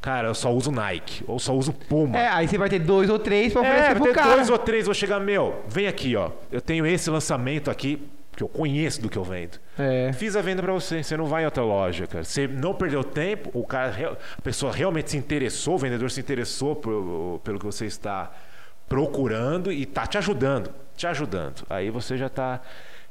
Cara, 0.00 0.28
eu 0.28 0.34
só 0.34 0.52
uso 0.52 0.70
Nike, 0.70 1.24
ou 1.26 1.38
só 1.38 1.52
uso 1.54 1.72
Puma. 1.72 2.16
É, 2.16 2.28
aí 2.28 2.46
você 2.46 2.56
vai 2.56 2.68
ter 2.68 2.78
dois 2.78 3.10
ou 3.10 3.18
três 3.18 3.52
pra 3.52 3.62
oferecer 3.62 3.84
É, 3.90 3.94
pro 3.94 4.04
vai 4.04 4.12
ter 4.12 4.14
cara. 4.14 4.34
dois 4.36 4.50
ou 4.50 4.58
três, 4.58 4.84
vou 4.86 4.94
chegar, 4.94 5.18
meu, 5.18 5.64
vem 5.68 5.86
aqui, 5.88 6.14
ó. 6.14 6.30
Eu 6.52 6.60
tenho 6.60 6.86
esse 6.86 7.10
lançamento 7.10 7.70
aqui, 7.70 8.00
que 8.36 8.42
eu 8.42 8.48
conheço 8.48 9.00
do 9.00 9.08
que 9.08 9.16
eu 9.16 9.24
vendo. 9.24 9.58
É. 9.78 10.12
Fiz 10.12 10.36
a 10.36 10.42
venda 10.42 10.62
pra 10.62 10.72
você, 10.72 11.02
você 11.02 11.16
não 11.16 11.24
vai 11.24 11.42
em 11.42 11.46
outra 11.46 11.64
loja, 11.64 12.06
cara. 12.06 12.22
Você 12.22 12.46
não 12.46 12.74
perdeu 12.74 13.02
tempo, 13.02 13.50
o 13.54 13.66
cara, 13.66 14.18
a 14.38 14.42
pessoa 14.42 14.70
realmente 14.72 15.10
se 15.10 15.16
interessou, 15.16 15.74
o 15.74 15.78
vendedor 15.78 16.10
se 16.10 16.20
interessou 16.20 16.76
por- 16.76 17.40
pelo 17.42 17.58
que 17.58 17.64
você 17.64 17.86
está 17.86 18.30
procurando 18.88 19.72
e 19.72 19.84
tá 19.86 20.06
te 20.06 20.18
ajudando, 20.18 20.70
te 20.96 21.06
ajudando. 21.06 21.64
Aí 21.68 21.90
você 21.90 22.16
já 22.16 22.28
tá 22.28 22.60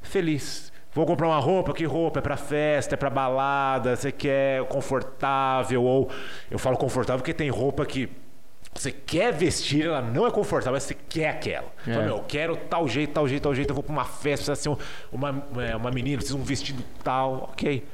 feliz. 0.01 0.71
Vou 0.95 1.05
comprar 1.05 1.27
uma 1.27 1.39
roupa, 1.39 1.73
que 1.73 1.83
roupa? 1.83 2.19
É 2.19 2.21
pra 2.21 2.37
festa, 2.37 2.95
é 2.95 2.97
pra 2.97 3.09
balada, 3.09 3.95
você 3.97 4.11
quer 4.13 4.63
confortável 4.65 5.83
ou 5.83 6.09
eu 6.49 6.57
falo 6.57 6.77
confortável 6.77 7.19
porque 7.19 7.33
tem 7.33 7.49
roupa 7.49 7.85
que 7.85 8.09
você 8.73 8.91
quer 8.91 9.33
vestir, 9.33 9.85
ela 9.85 10.01
não 10.01 10.25
é 10.25 10.31
confortável, 10.31 10.73
mas 10.73 10.83
você 10.83 10.93
quer 10.93 11.29
aquela. 11.29 11.67
É. 11.85 11.91
Fala, 11.93 12.05
meu, 12.05 12.17
eu 12.17 12.23
quero 12.25 12.55
tal 12.55 12.87
jeito, 12.87 13.11
tal 13.13 13.27
jeito, 13.27 13.43
tal 13.43 13.53
jeito, 13.53 13.69
eu 13.71 13.73
vou 13.75 13.83
pra 13.83 13.91
uma 13.93 14.05
festa, 14.05 14.51
precisa 14.51 14.55
ser 14.55 14.69
um- 14.69 14.77
uma, 15.11 15.45
é, 15.69 15.75
uma 15.75 15.91
menina, 15.91 16.17
precisa 16.17 16.37
de 16.37 16.41
um 16.41 16.45
vestido 16.45 16.83
tal, 17.03 17.49
ok. 17.51 17.85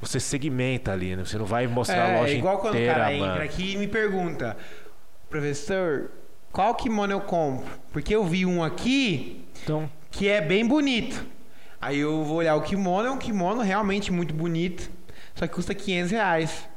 Você 0.00 0.18
segmenta 0.20 0.92
ali, 0.92 1.14
né? 1.16 1.24
Você 1.24 1.38
não 1.38 1.44
vai 1.44 1.66
mostrar 1.68 2.04
a 2.04 2.08
É, 2.08 2.20
loja 2.20 2.34
igual 2.34 2.58
quando 2.58 2.74
inteira, 2.74 2.92
o 2.92 2.96
cara 2.96 3.10
mano. 3.16 3.32
entra 3.32 3.44
aqui 3.44 3.72
e 3.74 3.76
me 3.76 3.86
pergunta, 3.86 4.56
professor, 5.30 6.10
qual 6.52 6.74
kimono 6.74 7.12
eu 7.12 7.20
compro? 7.20 7.70
Porque 7.92 8.14
eu 8.14 8.24
vi 8.24 8.44
um 8.46 8.62
aqui 8.62 9.44
Então, 9.62 9.88
que 10.10 10.28
é 10.28 10.40
bem 10.40 10.66
bonito. 10.66 11.24
Aí 11.82 11.98
eu 11.98 12.22
vou 12.22 12.36
olhar 12.36 12.54
o 12.54 12.62
kimono, 12.62 13.08
é 13.08 13.10
um 13.10 13.18
kimono 13.18 13.60
realmente 13.60 14.12
muito 14.12 14.32
bonito, 14.32 14.88
só 15.34 15.48
que 15.48 15.52
custa 15.52 15.74
500 15.74 16.12
reais. 16.12 16.68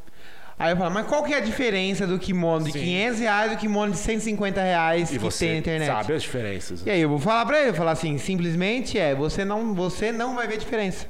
Aí 0.57 0.71
eu 0.71 0.77
falo, 0.77 0.91
mas 0.91 1.05
qual 1.05 1.23
que 1.23 1.31
é 1.31 1.37
a 1.37 1.41
diferença 1.41 2.07
do 2.07 2.17
kimono 2.17 2.65
de 2.65 2.71
Sim. 2.71 2.79
500 2.79 3.19
reais 3.19 3.51
e 3.51 3.55
do 3.55 3.59
kimono 3.59 3.91
de 3.91 3.99
150 3.99 4.61
reais 4.61 5.09
e 5.09 5.13
que 5.13 5.19
tem 5.19 5.19
você 5.19 5.51
na 5.51 5.57
internet? 5.57 5.87
sabe 5.87 6.13
as 6.13 6.23
diferenças. 6.23 6.83
E 6.83 6.89
aí 6.89 6.99
eu 6.99 7.09
vou 7.09 7.19
falar 7.19 7.45
pra 7.45 7.61
ele, 7.61 7.73
falar 7.73 7.91
assim, 7.91 8.17
simplesmente 8.17 8.97
é, 8.97 9.13
você 9.13 9.45
não, 9.45 9.75
você 9.75 10.11
não 10.11 10.33
vai 10.33 10.47
ver 10.47 10.57
diferença. 10.57 11.05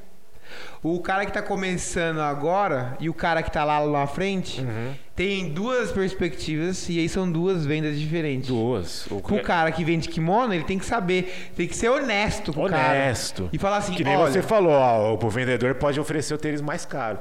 O 0.82 1.00
cara 1.00 1.26
que 1.26 1.32
tá 1.32 1.42
começando 1.42 2.20
agora 2.20 2.96
e 3.00 3.08
o 3.08 3.14
cara 3.14 3.42
que 3.42 3.50
tá 3.50 3.64
lá 3.64 3.84
na 3.86 4.06
frente 4.06 4.60
Uhum. 4.60 4.94
tem 5.14 5.48
duas 5.48 5.90
perspectivas 5.90 6.88
e 6.88 6.98
aí 6.98 7.08
são 7.08 7.30
duas 7.30 7.64
vendas 7.66 7.98
diferentes. 7.98 8.48
Duas. 8.48 9.06
O 9.10 9.16
O 9.16 9.42
cara 9.42 9.72
que 9.72 9.84
vende 9.84 10.08
kimono, 10.08 10.54
ele 10.54 10.64
tem 10.64 10.78
que 10.78 10.84
saber, 10.86 11.50
tem 11.56 11.66
que 11.66 11.74
ser 11.76 11.88
honesto 11.88 12.52
com 12.52 12.64
o 12.64 12.68
cara. 12.70 12.90
Honesto. 12.90 13.48
E 13.52 13.58
falar 13.58 13.78
assim, 13.78 13.94
Que 13.94 14.04
nem 14.04 14.16
olha, 14.16 14.30
você 14.32 14.42
falou, 14.42 14.72
ó, 14.72 15.14
o 15.14 15.30
vendedor 15.30 15.74
pode 15.74 15.98
oferecer 15.98 16.34
o 16.34 16.38
tênis 16.38 16.60
mais 16.60 16.84
caro. 16.84 17.18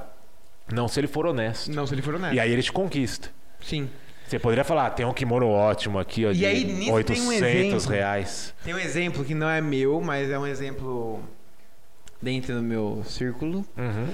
Não 0.71 0.87
se 0.87 0.99
ele 0.99 1.07
for 1.07 1.25
honesto. 1.25 1.71
Não, 1.71 1.85
se 1.87 1.93
ele 1.93 2.01
for 2.01 2.15
honesto. 2.15 2.33
E 2.35 2.39
aí 2.39 2.51
ele 2.51 2.61
te 2.63 2.71
conquista. 2.71 3.29
Sim. 3.61 3.89
Você 4.27 4.39
poderia 4.39 4.63
falar, 4.63 4.87
ah, 4.87 4.89
tem 4.89 5.05
um 5.05 5.13
kimono 5.13 5.47
ótimo 5.47 5.99
aqui, 5.99 6.25
ó, 6.25 6.31
E 6.31 6.35
de 6.35 6.45
aí, 6.47 6.63
nisso 6.63 7.03
tem 7.03 7.21
um 7.21 7.27
800 7.27 7.33
exemplo. 7.83 7.91
reais. 7.91 8.53
Tem 8.63 8.73
um 8.73 8.79
exemplo 8.79 9.23
que 9.23 9.35
não 9.35 9.47
é 9.47 9.61
meu, 9.61 10.01
mas 10.01 10.31
é 10.31 10.39
um 10.39 10.47
exemplo 10.47 11.19
dentro 12.21 12.56
do 12.56 12.62
meu 12.63 13.04
círculo. 13.06 13.65
Uhum. 13.78 14.08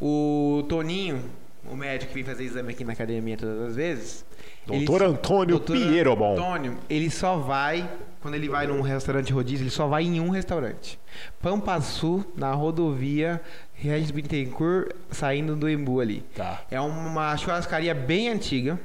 O 0.00 0.62
Toninho, 0.68 1.22
o 1.70 1.76
médico 1.76 2.08
que 2.08 2.14
vem 2.14 2.24
fazer 2.24 2.44
exame 2.44 2.72
aqui 2.72 2.84
na 2.84 2.92
academia 2.92 3.36
todas 3.36 3.60
as 3.70 3.76
vezes. 3.76 4.24
ele- 4.68 4.84
Doutor 4.84 5.06
Antônio 5.06 5.56
Doutor 5.58 5.76
Pierobon. 5.76 6.32
Antônio, 6.34 6.78
ele 6.88 7.10
só 7.10 7.36
vai, 7.36 7.88
quando 8.20 8.34
ele 8.34 8.48
vai 8.48 8.66
num 8.66 8.80
restaurante 8.80 9.32
rodízio, 9.32 9.64
ele 9.64 9.70
só 9.70 9.86
vai 9.88 10.04
em 10.04 10.20
um 10.20 10.30
restaurante. 10.30 10.98
Pampa 11.40 11.80
Sul, 11.80 12.24
na 12.36 12.52
rodovia 12.52 13.40
Regis 13.74 14.10
Bittencourt, 14.12 14.90
saindo 15.10 15.56
do 15.56 15.68
Embu 15.68 16.00
ali. 16.00 16.24
Tá. 16.34 16.62
É 16.70 16.80
uma 16.80 17.36
churrascaria 17.36 17.94
bem 17.94 18.28
antiga. 18.28 18.78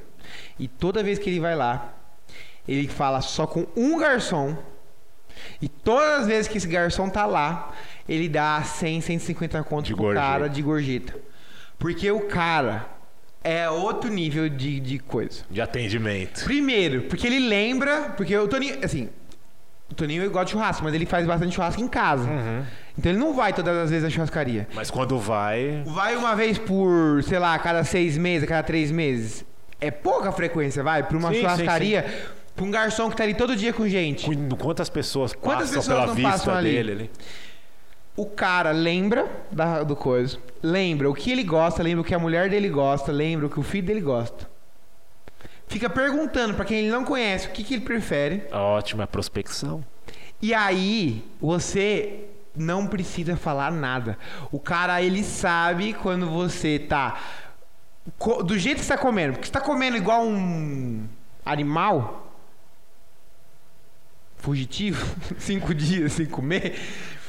E 0.58 0.66
toda 0.68 1.02
vez 1.02 1.18
que 1.18 1.30
ele 1.30 1.40
vai 1.40 1.54
lá, 1.56 1.94
ele 2.66 2.86
fala 2.88 3.20
só 3.20 3.46
com 3.46 3.66
um 3.76 3.98
garçom. 3.98 4.56
E 5.60 5.68
todas 5.68 6.20
as 6.20 6.26
vezes 6.26 6.48
que 6.48 6.58
esse 6.58 6.66
garçom 6.68 7.08
tá 7.08 7.26
lá, 7.26 7.72
ele 8.08 8.28
dá 8.28 8.62
100, 8.62 9.00
150 9.00 9.62
contos 9.64 9.88
De 9.88 9.94
pro 9.94 10.04
gorjeta. 10.04 10.26
cara 10.26 10.48
de 10.48 10.62
gorjeta. 10.62 11.14
Porque 11.78 12.10
o 12.10 12.20
cara 12.22 12.86
é 13.42 13.68
outro 13.70 14.10
nível 14.10 14.48
de, 14.48 14.80
de 14.80 14.98
coisa. 14.98 15.42
De 15.50 15.60
atendimento. 15.60 16.44
Primeiro, 16.44 17.02
porque 17.02 17.26
ele 17.26 17.38
lembra. 17.38 18.10
Porque 18.16 18.36
o 18.36 18.48
Toninho, 18.48 18.78
assim. 18.82 19.08
O 19.90 19.94
Toninho 19.94 20.28
gosta 20.30 20.46
de 20.46 20.50
churrasco, 20.52 20.84
mas 20.84 20.92
ele 20.92 21.06
faz 21.06 21.26
bastante 21.26 21.54
churrasco 21.54 21.80
em 21.80 21.88
casa. 21.88 22.28
Uhum. 22.28 22.62
Então 22.98 23.10
ele 23.10 23.18
não 23.18 23.32
vai 23.32 23.52
todas 23.54 23.74
as 23.76 23.90
vezes 23.90 24.04
à 24.04 24.10
churrascaria. 24.10 24.68
Mas 24.74 24.90
quando 24.90 25.18
vai. 25.18 25.82
Vai 25.86 26.14
uma 26.16 26.34
vez 26.34 26.58
por, 26.58 27.22
sei 27.22 27.38
lá, 27.38 27.54
a 27.54 27.58
cada 27.58 27.84
seis 27.84 28.18
meses, 28.18 28.44
a 28.44 28.46
cada 28.46 28.62
três 28.64 28.90
meses. 28.90 29.44
É 29.80 29.90
pouca 29.90 30.30
frequência, 30.32 30.82
vai? 30.82 31.02
Pra 31.04 31.16
uma 31.16 31.28
Sim, 31.28 31.36
sim, 31.36 31.40
churrascaria, 31.40 32.04
pra 32.58 32.66
um 32.66 32.70
garçom 32.70 33.08
que 33.08 33.16
tá 33.16 33.22
ali 33.24 33.34
todo 33.34 33.56
dia 33.56 33.72
com 33.72 33.88
gente. 33.88 34.26
cu- 34.26 34.56
Quantas 34.56 34.88
pessoas 34.90 35.32
Quantas 35.32 35.68
passam 35.70 35.80
pessoas 35.80 35.86
pela 35.96 36.06
não 36.08 36.14
vista 36.14 36.30
passam 36.30 36.54
ali? 36.54 36.70
dele 36.70 36.92
ali? 36.92 37.10
O 38.16 38.26
cara 38.26 38.72
lembra 38.72 39.26
da- 39.50 39.82
do 39.84 39.94
coisa, 39.94 40.38
lembra 40.62 41.08
o 41.08 41.14
que 41.14 41.30
ele 41.30 41.44
gosta, 41.44 41.82
lembra 41.82 42.00
o 42.02 42.04
que 42.04 42.14
a 42.14 42.18
mulher 42.18 42.50
dele 42.50 42.68
gosta, 42.68 43.12
lembra 43.12 43.46
o 43.46 43.50
que 43.50 43.60
o 43.60 43.62
filho 43.62 43.86
dele 43.86 44.00
gosta. 44.00 44.48
Fica 45.68 45.88
perguntando 45.88 46.54
pra 46.54 46.64
quem 46.64 46.78
ele 46.80 46.90
não 46.90 47.04
conhece 47.04 47.46
o 47.46 47.50
que, 47.50 47.62
que 47.62 47.74
ele 47.74 47.84
prefere. 47.84 48.42
Ótima 48.50 49.06
prospecção. 49.06 49.84
E 50.42 50.52
aí, 50.54 51.22
você 51.40 52.24
não 52.56 52.86
precisa 52.86 53.36
falar 53.36 53.70
nada. 53.70 54.18
O 54.50 54.58
cara, 54.58 55.00
ele 55.02 55.22
sabe 55.22 55.92
quando 55.92 56.28
você 56.28 56.78
tá. 56.78 57.18
co- 58.18 58.42
Do 58.42 58.58
jeito 58.58 58.78
que 58.78 58.84
você 58.84 58.94
tá 58.94 58.98
comendo. 58.98 59.34
Porque 59.34 59.46
você 59.46 59.52
tá 59.52 59.60
comendo 59.60 59.96
igual 59.96 60.24
um 60.24 61.06
animal. 61.44 62.27
Fugitivo. 64.38 65.04
cinco 65.38 65.74
dias 65.74 66.12
sem 66.12 66.26
comer. 66.26 66.78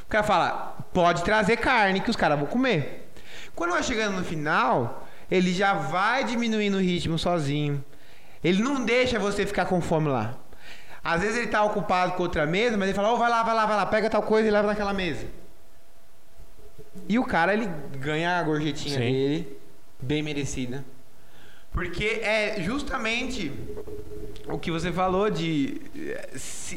O 0.03 0.09
cara 0.09 0.23
fala: 0.23 0.77
pode 0.93 1.23
trazer 1.23 1.57
carne 1.57 2.01
que 2.01 2.09
os 2.09 2.15
caras 2.15 2.37
vão 2.37 2.47
comer. 2.47 3.11
Quando 3.55 3.71
vai 3.71 3.83
chegando 3.83 4.17
no 4.17 4.23
final, 4.23 5.07
ele 5.29 5.53
já 5.53 5.73
vai 5.73 6.23
diminuindo 6.23 6.77
o 6.77 6.81
ritmo 6.81 7.19
sozinho. 7.19 7.83
Ele 8.43 8.63
não 8.63 8.85
deixa 8.85 9.19
você 9.19 9.45
ficar 9.45 9.65
com 9.65 9.81
fome 9.81 10.07
lá. 10.07 10.37
Às 11.03 11.21
vezes 11.21 11.37
ele 11.37 11.47
tá 11.47 11.63
ocupado 11.63 12.13
com 12.13 12.23
outra 12.23 12.45
mesa, 12.45 12.77
mas 12.77 12.89
ele 12.89 12.95
fala, 12.95 13.11
ô, 13.11 13.17
vai 13.17 13.29
lá, 13.29 13.43
vai 13.43 13.55
lá, 13.55 13.65
vai 13.65 13.75
lá, 13.75 13.85
pega 13.85 14.09
tal 14.09 14.21
coisa 14.23 14.47
e 14.47 14.51
leva 14.51 14.67
naquela 14.67 14.93
mesa. 14.93 15.27
E 17.07 17.17
o 17.17 17.25
cara, 17.25 17.53
ele 17.53 17.67
ganha 17.97 18.37
a 18.37 18.43
gorjetinha 18.43 18.95
Sim. 18.95 18.99
dele, 18.99 19.59
bem 20.01 20.21
merecida. 20.21 20.83
Porque 21.71 22.21
é 22.23 22.61
justamente 22.61 23.51
o 24.51 24.57
que 24.59 24.71
você 24.71 24.91
falou 24.91 25.29
de 25.29 25.81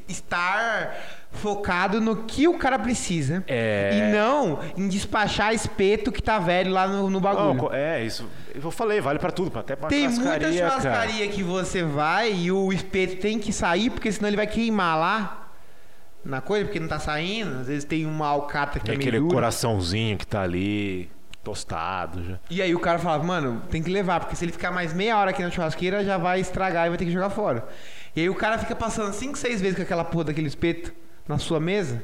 estar 0.08 0.94
focado 1.32 2.00
no 2.00 2.24
que 2.24 2.46
o 2.46 2.58
cara 2.58 2.78
precisa. 2.78 3.42
É. 3.46 3.90
E 3.94 4.12
não 4.12 4.60
em 4.76 4.88
despachar 4.88 5.54
espeto 5.54 6.12
que 6.12 6.22
tá 6.22 6.38
velho 6.38 6.70
lá 6.70 6.86
no, 6.86 7.08
no 7.10 7.20
bagulho. 7.20 7.54
Não, 7.54 7.72
é, 7.72 8.04
isso. 8.04 8.28
Eu 8.54 8.70
falei, 8.70 9.00
vale 9.00 9.18
pra 9.18 9.30
tudo, 9.30 9.58
até 9.58 9.74
pra 9.74 9.88
Tem 9.88 10.08
muita 10.08 10.52
churrascaria, 10.52 11.28
que 11.28 11.42
você 11.42 11.82
vai 11.82 12.32
e 12.32 12.52
o 12.52 12.72
espeto 12.72 13.16
tem 13.16 13.38
que 13.38 13.52
sair, 13.52 13.90
porque 13.90 14.10
senão 14.12 14.28
ele 14.28 14.36
vai 14.36 14.46
queimar 14.46 14.98
lá 14.98 15.48
na 16.24 16.40
coisa, 16.40 16.64
porque 16.66 16.78
não 16.78 16.88
tá 16.88 16.98
saindo. 16.98 17.60
Às 17.60 17.66
vezes 17.66 17.84
tem 17.84 18.06
uma 18.06 18.28
alcatra 18.28 18.78
que 18.78 18.90
é 18.90 18.94
meio 18.94 19.00
aquele 19.00 19.18
dura. 19.18 19.34
coraçãozinho 19.34 20.16
que 20.16 20.26
tá 20.26 20.42
ali, 20.42 21.10
tostado 21.42 22.24
já. 22.24 22.38
E 22.50 22.62
aí 22.62 22.74
o 22.74 22.80
cara 22.80 22.98
fala, 22.98 23.22
mano, 23.22 23.62
tem 23.70 23.82
que 23.82 23.90
levar, 23.90 24.20
porque 24.20 24.36
se 24.36 24.44
ele 24.44 24.52
ficar 24.52 24.70
mais 24.70 24.92
meia 24.92 25.16
hora 25.18 25.30
aqui 25.30 25.42
na 25.42 25.50
churrasqueira, 25.50 26.04
já 26.04 26.16
vai 26.16 26.40
estragar 26.40 26.86
e 26.86 26.88
vai 26.90 26.98
ter 26.98 27.04
que 27.04 27.10
jogar 27.10 27.30
fora. 27.30 27.66
E 28.14 28.20
aí 28.20 28.30
o 28.30 28.34
cara 28.34 28.58
fica 28.58 28.74
passando 28.76 29.12
5, 29.12 29.36
6 29.36 29.60
vezes 29.60 29.76
com 29.76 29.82
aquela 29.82 30.04
porra 30.04 30.24
daquele 30.24 30.46
espeto 30.46 30.92
na 31.26 31.38
sua 31.38 31.58
mesa. 31.58 32.02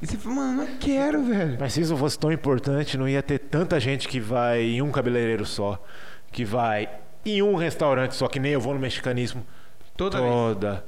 E 0.00 0.06
você 0.06 0.16
fala, 0.16 0.34
mano, 0.36 0.62
não 0.62 0.78
quero, 0.78 1.22
velho. 1.22 1.58
Mas 1.60 1.74
se 1.74 1.82
isso 1.82 1.96
fosse 1.96 2.18
tão 2.18 2.32
importante, 2.32 2.96
não 2.96 3.06
ia 3.08 3.22
ter 3.22 3.38
tanta 3.38 3.78
gente 3.78 4.08
que 4.08 4.18
vai 4.18 4.62
em 4.62 4.80
um 4.82 4.90
cabeleireiro 4.90 5.44
só, 5.44 5.82
que 6.32 6.44
vai 6.44 6.88
em 7.26 7.42
um 7.42 7.54
restaurante 7.54 8.14
só, 8.14 8.26
que 8.26 8.40
nem 8.40 8.52
eu 8.52 8.60
vou 8.60 8.72
no 8.72 8.80
mexicanismo 8.80 9.44
Toda 9.96 10.18
vez. 10.18 10.32
toda 10.32 10.70
vez. 10.70 10.82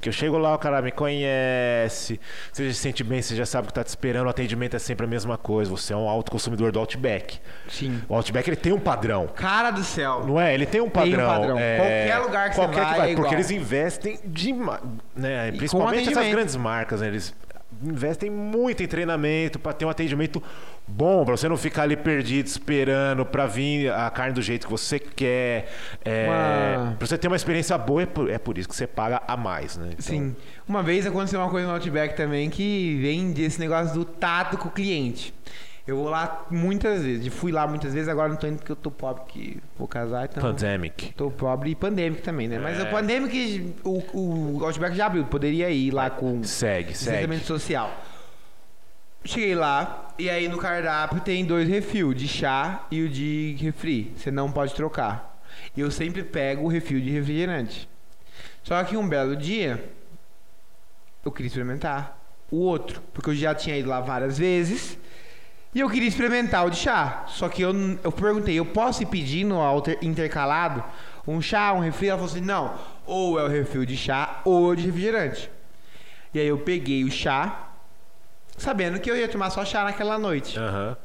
Que 0.00 0.08
eu 0.08 0.12
chego 0.12 0.38
lá, 0.38 0.54
o 0.54 0.58
cara 0.58 0.80
me 0.82 0.90
conhece, 0.90 2.20
você 2.52 2.68
já 2.68 2.74
se 2.74 2.80
sente 2.80 3.02
bem, 3.02 3.20
você 3.22 3.34
já 3.34 3.46
sabe 3.46 3.64
o 3.64 3.68
que 3.68 3.74
tá 3.74 3.84
te 3.84 3.88
esperando, 3.88 4.26
o 4.26 4.30
atendimento 4.30 4.76
é 4.76 4.78
sempre 4.78 5.06
a 5.06 5.08
mesma 5.08 5.36
coisa. 5.38 5.70
Você 5.70 5.92
é 5.92 5.96
um 5.96 6.08
alto 6.08 6.30
consumidor 6.30 6.72
do 6.72 6.78
Outback. 6.78 7.38
Sim. 7.68 8.02
O 8.08 8.14
Outback 8.14 8.48
ele 8.48 8.56
tem 8.56 8.72
um 8.72 8.80
padrão. 8.80 9.26
Cara 9.28 9.70
do 9.70 9.82
céu. 9.82 10.24
Não 10.26 10.40
é? 10.40 10.54
Ele 10.54 10.66
tem 10.66 10.80
um 10.80 10.88
Tem 10.88 11.02
um 11.14 11.16
padrão. 11.16 11.28
padrão. 11.28 11.58
é, 11.58 11.76
Qualquer 11.76 12.18
lugar 12.26 12.48
que 12.50 12.56
você 12.56 12.60
qualquer 12.62 12.84
vai 12.84 13.12
é 13.12 13.14
Porque 13.14 13.34
eles 13.34 13.50
investem 13.50 14.20
demais. 14.24 14.80
Né? 15.14 15.52
Principalmente 15.52 16.10
essas 16.10 16.28
grandes 16.28 16.56
marcas, 16.56 17.00
né? 17.00 17.08
Eles 17.08 17.34
investem 17.82 18.28
muito 18.30 18.82
em 18.82 18.86
treinamento 18.86 19.58
para 19.58 19.72
ter 19.72 19.84
um 19.84 19.88
atendimento 19.90 20.42
bom, 20.86 21.24
para 21.24 21.36
você 21.36 21.48
não 21.48 21.56
ficar 21.56 21.82
ali 21.84 21.96
perdido 21.96 22.46
esperando 22.46 23.24
para 23.24 23.46
vir 23.46 23.92
a 23.92 24.10
carne 24.10 24.34
do 24.34 24.42
jeito 24.42 24.66
que 24.66 24.70
você 24.72 24.98
quer. 24.98 25.72
É, 26.04 26.74
Uma- 26.76 26.92
Para 26.96 27.06
você 27.06 27.16
ter 27.16 27.28
uma 27.28 27.36
experiência 27.36 27.76
boa, 27.78 28.02
é 28.02 28.06
por, 28.06 28.30
é 28.30 28.38
por 28.38 28.58
isso 28.58 28.68
que 28.68 28.74
você 28.76 28.86
paga 28.86 29.22
a 29.26 29.36
mais, 29.36 29.76
né? 29.76 29.90
Então, 29.92 30.02
Sim. 30.04 30.36
Uma 30.68 30.82
vez 30.82 31.06
aconteceu 31.06 31.40
uma 31.40 31.48
coisa 31.50 31.66
no 31.66 31.74
Outback 31.74 32.16
também 32.16 32.48
que 32.50 32.98
vem 33.00 33.32
desse 33.32 33.58
negócio 33.60 33.94
do 33.94 34.04
tato 34.04 34.56
com 34.58 34.68
o 34.68 34.70
cliente. 34.70 35.34
Eu 35.86 35.96
vou 35.96 36.08
lá 36.08 36.46
muitas 36.50 37.02
vezes. 37.02 37.32
Fui 37.34 37.50
lá 37.50 37.66
muitas 37.66 37.92
vezes, 37.92 38.08
agora 38.08 38.28
não 38.28 38.36
tô 38.36 38.46
indo 38.46 38.58
porque 38.58 38.70
eu 38.72 38.76
tô 38.76 38.90
pobre, 38.90 39.22
que 39.28 39.62
vou 39.76 39.88
casar, 39.88 40.26
então. 40.26 40.40
Pandemic. 40.40 41.12
Tô 41.14 41.30
pobre 41.30 41.70
e 41.70 41.74
pandêmico 41.74 42.22
também, 42.22 42.46
né? 42.46 42.58
Mas 42.58 42.78
É. 42.78 42.82
o 42.84 42.90
pandêmico, 42.90 43.34
o, 43.84 44.58
o 44.60 44.64
Outback 44.64 44.94
já 44.96 45.06
abriu, 45.06 45.24
poderia 45.24 45.68
ir 45.70 45.90
lá 45.90 46.08
com 46.08 46.42
Segue, 46.44 46.94
segue. 46.94 47.38
social. 47.40 47.92
Cheguei 49.24 49.54
lá, 49.54 50.12
e 50.18 50.28
aí 50.30 50.48
no 50.48 50.58
cardápio 50.58 51.20
tem 51.20 51.44
dois 51.44 51.68
refil, 51.68 52.12
de 52.14 52.26
chá 52.26 52.86
e 52.90 53.02
o 53.02 53.08
de 53.08 53.56
refri. 53.60 54.12
Você 54.16 54.30
não 54.30 54.50
pode 54.50 54.74
trocar. 54.74 55.40
E 55.76 55.80
eu 55.80 55.90
sempre 55.90 56.22
pego 56.24 56.64
o 56.64 56.68
refil 56.68 57.00
de 57.00 57.10
refrigerante. 57.10 57.88
Só 58.64 58.82
que 58.84 58.96
um 58.96 59.08
belo 59.08 59.36
dia, 59.36 59.82
eu 61.24 61.30
queria 61.30 61.46
experimentar 61.48 62.18
o 62.50 62.56
outro, 62.58 63.00
porque 63.12 63.30
eu 63.30 63.34
já 63.34 63.54
tinha 63.54 63.76
ido 63.76 63.88
lá 63.88 64.00
várias 64.00 64.38
vezes. 64.38 64.98
E 65.74 65.80
eu 65.80 65.88
queria 65.88 66.08
experimentar 66.08 66.66
o 66.66 66.70
de 66.70 66.76
chá. 66.76 67.24
Só 67.28 67.48
que 67.48 67.62
eu, 67.62 67.72
eu 68.04 68.12
perguntei, 68.12 68.54
eu 68.58 68.66
posso 68.66 69.02
ir 69.02 69.06
pedindo 69.06 69.54
alter, 69.54 69.98
intercalado 70.02 70.84
um 71.26 71.40
chá, 71.40 71.72
um 71.72 71.80
refri? 71.80 72.08
Ela 72.08 72.18
falou 72.18 72.30
assim, 72.30 72.40
não. 72.44 72.74
Ou 73.06 73.38
é 73.38 73.44
o 73.44 73.48
refil 73.48 73.84
de 73.84 73.96
chá 73.96 74.40
ou 74.44 74.72
é 74.72 74.76
de 74.76 74.86
refrigerante. 74.86 75.50
E 76.34 76.40
aí 76.40 76.46
eu 76.46 76.58
peguei 76.58 77.04
o 77.04 77.10
chá, 77.10 77.70
sabendo 78.56 78.98
que 78.98 79.10
eu 79.10 79.16
ia 79.16 79.28
tomar 79.28 79.50
só 79.50 79.64
chá 79.64 79.84
naquela 79.84 80.18
noite. 80.18 80.58
Aham. 80.58 80.96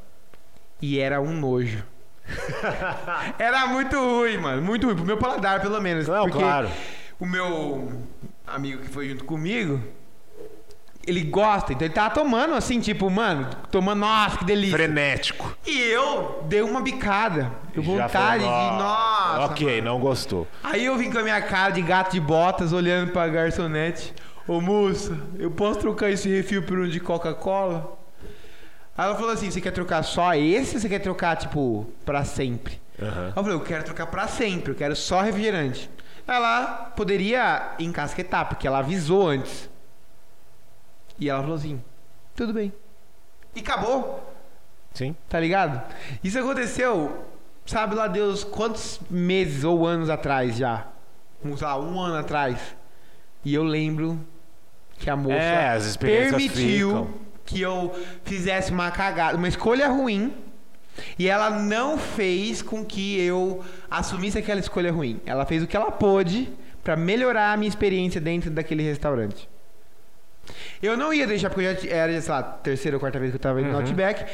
E 0.82 0.99
era 0.99 1.22
um 1.22 1.34
nojo. 1.34 1.84
era 3.39 3.68
muito 3.68 3.97
ruim, 3.97 4.38
mano. 4.38 4.61
Muito 4.61 4.86
ruim. 4.86 4.95
Pro 4.95 5.05
meu 5.05 5.18
paladar, 5.18 5.61
pelo 5.61 5.82
menos. 5.82 6.07
Não, 6.07 6.30
claro. 6.30 6.70
o 7.20 7.26
meu 7.26 8.03
amigo 8.45 8.82
que 8.82 8.89
foi 8.89 9.09
junto 9.09 9.24
comigo, 9.26 9.82
ele 11.08 11.24
gosta. 11.24 11.72
Então 11.72 11.86
ele 11.86 11.93
tava 11.93 12.14
tomando 12.14 12.53
assim, 12.53 12.82
tipo, 12.82 13.10
mano, 13.10 13.47
tomando, 13.72 13.99
nossa, 13.99 14.38
que 14.38 14.45
delícia. 14.45 14.78
Frenético. 14.78 15.58
E 15.66 15.80
eu 15.80 16.43
dei 16.47 16.62
uma 16.62 16.82
bicada. 16.82 17.51
Eu 17.74 17.82
vontade 17.82 18.43
falou, 18.43 18.72
de. 18.72 18.78
Nossa. 18.78 19.45
Ok, 19.45 19.68
mano. 19.68 19.86
não 19.86 19.99
gostou. 19.99 20.45
Aí 20.62 20.84
eu 20.86 20.97
vim 20.97 21.10
com 21.10 21.18
a 21.18 21.24
minha 21.24 21.41
cara 21.41 21.72
de 21.72 21.82
gato 21.82 22.12
de 22.12 22.20
botas, 22.20 22.74
olhando 22.74 23.14
pra 23.14 23.28
garçonete. 23.30 24.14
Ô 24.45 24.60
moça, 24.60 25.18
eu 25.39 25.49
posso 25.49 25.80
trocar 25.80 26.10
esse 26.10 26.30
refil 26.30 26.64
por 26.64 26.78
um 26.78 26.88
de 26.88 26.99
Coca-Cola? 26.99 27.97
Aí 28.97 29.05
ela 29.05 29.16
falou 29.16 29.32
assim: 29.32 29.49
você 29.49 29.62
quer 29.62 29.72
trocar 29.72 30.03
só 30.03 30.36
esse 30.36 30.76
ou 30.76 30.82
você 30.82 30.89
quer 30.89 30.99
trocar, 30.99 31.38
tipo, 31.38 31.88
pra 32.05 32.26
sempre? 32.26 32.82
Aí 32.99 33.08
eu 33.36 33.43
falei: 33.43 33.53
eu 33.53 33.62
quero 33.62 33.84
trocar 33.86 34.08
pra 34.08 34.28
sempre, 34.28 34.72
eu 34.72 34.76
quero 34.76 34.95
só 34.95 35.22
refrigerante. 35.22 35.89
Ela 36.28 36.91
poderia 36.95 37.72
encasquetar, 37.80 38.49
porque 38.49 38.68
ela 38.68 38.80
avisou 38.80 39.30
antes. 39.30 39.70
E 41.20 41.30
ela 41.30 41.41
falou 41.41 41.55
assim: 41.55 41.82
tudo 42.36 42.53
bem. 42.53 42.72
E 43.55 43.59
acabou. 43.59 44.24
Sim. 44.93 45.15
Tá 45.30 45.39
ligado? 45.39 45.82
Isso 46.24 46.39
aconteceu, 46.39 47.26
sabe 47.65 47.95
lá 47.95 48.07
Deus, 48.07 48.43
quantos 48.43 48.99
meses 49.09 49.63
ou 49.63 49.86
anos 49.86 50.09
atrás 50.09 50.57
já? 50.57 50.88
Sei 51.43 51.68
lá, 51.68 51.80
um 51.80 51.99
ano 51.99 52.15
atrás. 52.15 52.76
E 53.45 53.53
eu 53.53 53.63
lembro 53.63 54.20
que 54.97 55.09
a 55.09 55.15
moça 55.15 55.36
É, 55.36 55.78
permitiu 55.99 56.89
ficam. 56.89 57.09
que 57.45 57.61
eu 57.61 57.93
fizesse 58.24 58.72
uma 58.72 58.89
cagada, 58.91 59.38
uma 59.38 59.47
escolha 59.47 59.88
ruim. 59.88 60.34
E 61.20 61.30
ela 61.30 61.51
não 61.51 61.95
fez 61.95 62.63
com 62.63 62.84
que 62.84 63.20
eu 63.22 63.63
assumisse 63.89 64.38
aquela 64.39 64.59
escolha 64.59 64.91
ruim. 64.91 65.22
Ela 65.28 65.45
fez 65.45 65.61
o 65.61 65.68
que 65.68 65.78
ela 65.78 65.91
pôde 65.91 66.49
pra 66.84 66.95
melhorar 66.95 67.53
a 67.53 67.57
minha 67.57 67.70
experiência 67.70 68.20
dentro 68.20 68.49
daquele 68.49 68.82
restaurante. 68.82 69.47
Eu 70.81 70.95
não 70.97 71.13
ia 71.13 71.25
deixar, 71.27 71.49
porque 71.49 71.65
eu 71.65 71.75
já 71.75 71.89
era, 71.95 72.21
sei 72.21 72.31
lá, 72.31 72.43
terceira 72.43 72.97
ou 72.97 72.99
quarta 73.01 73.19
vez 73.19 73.31
que 73.31 73.37
eu 73.37 73.41
tava 73.41 73.59
indo 73.59 73.67
no 73.69 73.75
Uhum. 73.75 73.81
Outback. 73.81 74.25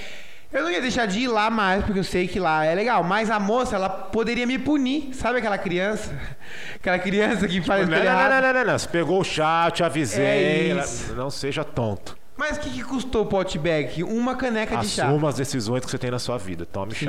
Eu 0.52 0.62
não 0.64 0.70
ia 0.72 0.80
deixar 0.82 1.08
de 1.08 1.20
ir 1.20 1.28
lá 1.28 1.50
mais, 1.50 1.84
porque 1.84 1.98
eu 2.00 2.04
sei 2.04 2.28
que 2.28 2.40
lá 2.40 2.64
é 2.64 2.76
legal. 2.76 3.04
Mas 3.04 3.32
a 3.32 3.40
moça, 3.40 3.76
ela 3.76 3.90
poderia 3.90 4.46
me 4.46 4.60
punir. 4.60 5.10
Sabe 5.14 5.40
aquela 5.40 5.58
criança? 5.58 6.14
Aquela 6.76 7.00
criança 7.00 7.48
que 7.48 7.60
faz 7.62 7.88
Não, 7.90 7.98
tudo 7.98 8.06
não, 8.06 8.14
não, 8.14 8.20
errado. 8.28 8.44
não, 8.44 8.54
não, 8.54 8.64
não. 8.66 8.78
Você 8.78 8.88
pegou 8.88 9.20
o 9.20 9.24
chá, 9.24 9.72
te 9.72 9.84
avisei. 9.84 10.24
É 10.24 10.78
isso. 10.78 11.14
Não 11.16 11.32
seja 11.32 11.64
tonto. 11.64 12.16
Mas 12.38 12.58
o 12.58 12.60
que, 12.60 12.70
que 12.70 12.84
custou 12.84 13.26
pro 13.26 13.38
Outback? 13.40 14.04
Uma 14.04 14.36
caneca 14.36 14.78
de 14.78 14.88
chá. 14.88 15.08
Assuma 15.08 15.30
as 15.30 15.36
decisões 15.36 15.84
que 15.86 15.90
você 15.90 15.98
tem 15.98 16.12
na 16.12 16.20
sua 16.20 16.38
vida. 16.38 16.66
Tome 16.68 16.94
Sim. 16.94 17.06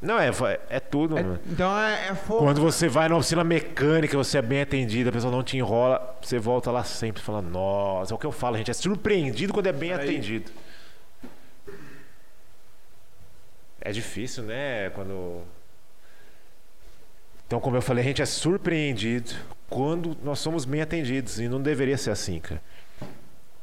Não, 0.00 0.18
é, 0.18 0.30
é 0.70 0.78
tudo. 0.78 1.18
É- 1.18 1.22
mano. 1.22 1.40
então 1.46 1.76
é, 1.76 2.08
é 2.08 2.14
fogo. 2.14 2.44
Quando 2.44 2.60
você 2.60 2.88
vai 2.88 3.08
na 3.08 3.16
oficina 3.16 3.42
mecânica, 3.42 4.16
você 4.16 4.38
é 4.38 4.42
bem 4.42 4.60
atendido, 4.60 5.10
a 5.10 5.12
pessoa 5.12 5.32
não 5.32 5.42
te 5.42 5.56
enrola, 5.56 6.16
você 6.22 6.38
volta 6.38 6.70
lá 6.70 6.84
sempre 6.84 7.20
e 7.20 7.24
fala, 7.24 7.42
nossa, 7.42 8.12
é 8.12 8.14
o 8.14 8.18
que 8.18 8.26
eu 8.26 8.32
falo, 8.32 8.54
a 8.54 8.58
gente 8.58 8.70
é 8.70 8.74
surpreendido 8.74 9.52
quando 9.52 9.66
é 9.66 9.72
bem 9.72 9.92
Aí. 9.92 10.00
atendido. 10.00 10.52
É 13.80 13.92
difícil, 13.92 14.44
né? 14.44 14.90
Quando. 14.90 15.42
Então, 17.46 17.58
como 17.60 17.76
eu 17.76 17.82
falei, 17.82 18.04
a 18.04 18.06
gente 18.06 18.20
é 18.20 18.26
surpreendido 18.26 19.32
quando 19.70 20.16
nós 20.22 20.38
somos 20.38 20.64
bem 20.64 20.82
atendidos. 20.82 21.40
E 21.40 21.48
não 21.48 21.60
deveria 21.60 21.96
ser 21.96 22.10
assim, 22.10 22.38
cara. 22.38 22.60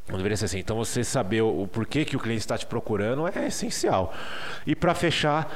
Não 0.08 0.18
deveria 0.18 0.38
ser 0.38 0.46
assim. 0.46 0.60
Então, 0.60 0.78
você 0.78 1.04
saber 1.04 1.42
o, 1.42 1.64
o 1.64 1.68
porquê 1.68 2.04
que 2.04 2.16
o 2.16 2.20
cliente 2.20 2.40
está 2.40 2.58
te 2.58 2.66
procurando 2.66 3.28
é 3.28 3.48
essencial. 3.48 4.14
E 4.66 4.76
para 4.76 4.96
fechar, 4.96 5.52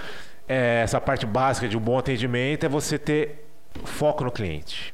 é, 0.49 0.81
essa 0.83 0.99
parte 0.99 1.25
básica 1.25 1.67
de 1.69 1.77
um 1.77 1.79
bom 1.79 1.97
atendimento 1.97 2.65
é 2.65 2.69
você 2.69 2.97
ter 2.97 3.47
foco 3.85 4.23
no 4.23 4.31
cliente. 4.31 4.93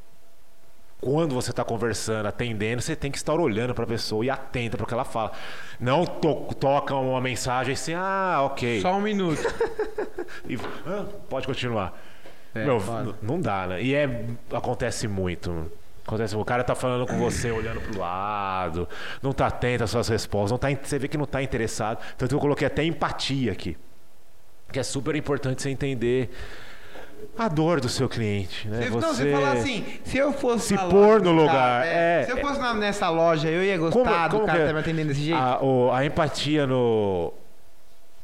Quando 1.02 1.36
você 1.36 1.52
está 1.52 1.64
conversando, 1.64 2.26
atendendo, 2.26 2.82
você 2.82 2.96
tem 2.96 3.12
que 3.12 3.18
estar 3.18 3.34
olhando 3.36 3.76
para 3.76 3.84
a 3.84 3.88
pessoa 3.88 4.26
e 4.26 4.30
atenta 4.30 4.76
para 4.76 4.84
o 4.84 4.88
que 4.88 4.94
ela 4.94 5.04
fala. 5.06 5.32
Não 5.80 6.04
to- 6.06 6.48
toca 6.60 6.96
uma 6.96 7.22
mensagem 7.22 7.74
assim, 7.74 7.94
ah, 7.94 8.42
ok. 8.44 8.82
Só 8.82 8.94
um 8.96 9.02
minuto. 9.02 9.42
E- 10.50 10.58
ah, 10.88 11.06
pode 11.30 11.46
continuar. 11.46 11.94
É, 12.54 12.66
Meu, 12.66 12.82
não 13.22 13.40
dá, 13.40 13.68
né? 13.68 13.82
E 13.84 13.94
é, 13.94 14.26
acontece 14.52 15.08
muito. 15.08 15.72
Acontece, 16.06 16.36
o 16.36 16.46
cara 16.46 16.64
tá 16.64 16.74
falando 16.76 17.06
com 17.06 17.18
você, 17.20 17.52
olhando 17.52 17.82
pro 17.82 18.00
lado, 18.00 18.88
não 19.22 19.32
tá 19.34 19.48
atento 19.48 19.84
às 19.84 19.90
suas 19.90 20.08
respostas, 20.08 20.52
não 20.52 20.58
tá, 20.58 20.68
você 20.82 20.98
vê 21.00 21.08
que 21.08 21.18
não 21.18 21.26
tá 21.26 21.42
interessado. 21.44 22.00
Tanto 22.18 22.30
que 22.30 22.36
eu 22.36 22.40
coloquei 22.40 22.66
até 22.68 22.84
empatia 22.84 23.52
aqui. 23.52 23.78
Que 24.76 24.80
é 24.82 24.84
super 24.84 25.16
importante 25.16 25.62
você 25.62 25.70
entender 25.70 26.30
a 27.38 27.48
dor 27.48 27.80
do 27.80 27.88
seu 27.88 28.10
cliente, 28.10 28.68
né? 28.68 28.82
Se, 28.84 28.90
Não, 28.90 29.00
você 29.00 29.32
falar 29.32 29.54
assim, 29.54 29.86
se 30.04 30.18
eu 30.18 30.34
fosse 30.34 30.68
Se 30.68 30.78
pôr 30.90 31.22
no 31.22 31.32
lugar, 31.32 31.84
tá, 31.84 31.86
é, 31.88 32.26
se 32.26 32.32
eu 32.34 32.38
é. 32.40 32.42
fosse 32.42 32.60
na- 32.60 32.74
nessa 32.74 33.10
loja, 33.10 33.48
eu 33.48 33.64
ia 33.64 33.78
gostar 33.78 33.98
Como- 33.98 34.30
do 34.30 34.30
como 34.32 34.46
cara 34.46 34.58
que 34.58 34.64
é? 34.66 34.68
tá 34.68 34.74
me 34.74 34.80
atendendo 34.82 35.08
desse 35.08 35.22
jeito. 35.22 35.40
A, 35.40 35.64
o- 35.64 35.92
a 35.94 36.06
empatia 36.06 36.68
no, 36.68 37.32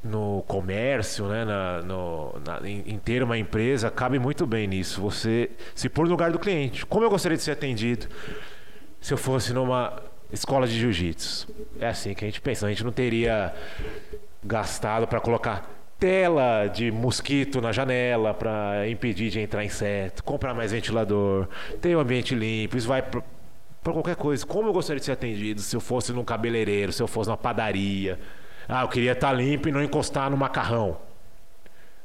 no 0.03 0.43
comércio, 0.45 1.25
né, 1.29 1.45
na, 1.45 1.81
no, 1.83 2.35
na- 2.45 2.67
em, 2.67 2.83
em 2.85 2.97
ter 2.97 3.23
uma 3.23 3.37
empresa, 3.37 3.89
cabe 3.89 4.19
muito 4.19 4.45
bem 4.45 4.67
nisso. 4.67 4.99
Você 4.99 5.51
se 5.73 5.87
pôr 5.87 6.03
no 6.03 6.11
lugar 6.11 6.33
do 6.33 6.37
cliente. 6.39 6.85
Como 6.85 7.05
eu 7.05 7.09
gostaria 7.09 7.37
de 7.37 7.43
ser 7.43 7.51
atendido 7.51 8.07
se 8.99 9.13
eu 9.13 9.17
fosse 9.17 9.53
numa 9.53 10.01
escola 10.33 10.67
de 10.67 10.77
jiu-jitsu? 10.77 11.47
É 11.79 11.87
assim 11.87 12.13
que 12.13 12.25
a 12.25 12.27
gente 12.27 12.41
pensa. 12.41 12.65
A 12.65 12.69
gente 12.69 12.83
não 12.83 12.91
teria 12.91 13.53
gastado 14.43 15.07
para 15.07 15.21
colocar 15.21 15.79
tela 16.01 16.65
de 16.65 16.89
mosquito 16.91 17.61
na 17.61 17.71
janela 17.71 18.33
para 18.33 18.89
impedir 18.89 19.29
de 19.29 19.39
entrar 19.39 19.63
inseto, 19.63 20.23
comprar 20.23 20.51
mais 20.51 20.71
ventilador, 20.71 21.47
ter 21.79 21.95
um 21.95 21.99
ambiente 21.99 22.33
limpo. 22.33 22.75
Isso 22.75 22.87
vai 22.87 23.03
para 23.03 23.21
qualquer 23.93 24.15
coisa. 24.15 24.43
Como 24.43 24.67
eu 24.67 24.73
gostaria 24.73 24.99
de 24.99 25.05
ser 25.05 25.11
atendido 25.11 25.61
se 25.61 25.75
eu 25.75 25.79
fosse 25.79 26.11
num 26.11 26.23
cabeleireiro, 26.23 26.91
se 26.91 27.03
eu 27.03 27.07
fosse 27.07 27.29
numa 27.29 27.37
padaria? 27.37 28.19
Ah, 28.67 28.81
eu 28.81 28.87
queria 28.87 29.11
estar 29.11 29.31
limpo 29.31 29.69
e 29.69 29.71
não 29.71 29.83
encostar 29.83 30.27
no 30.31 30.35
macarrão. 30.35 30.97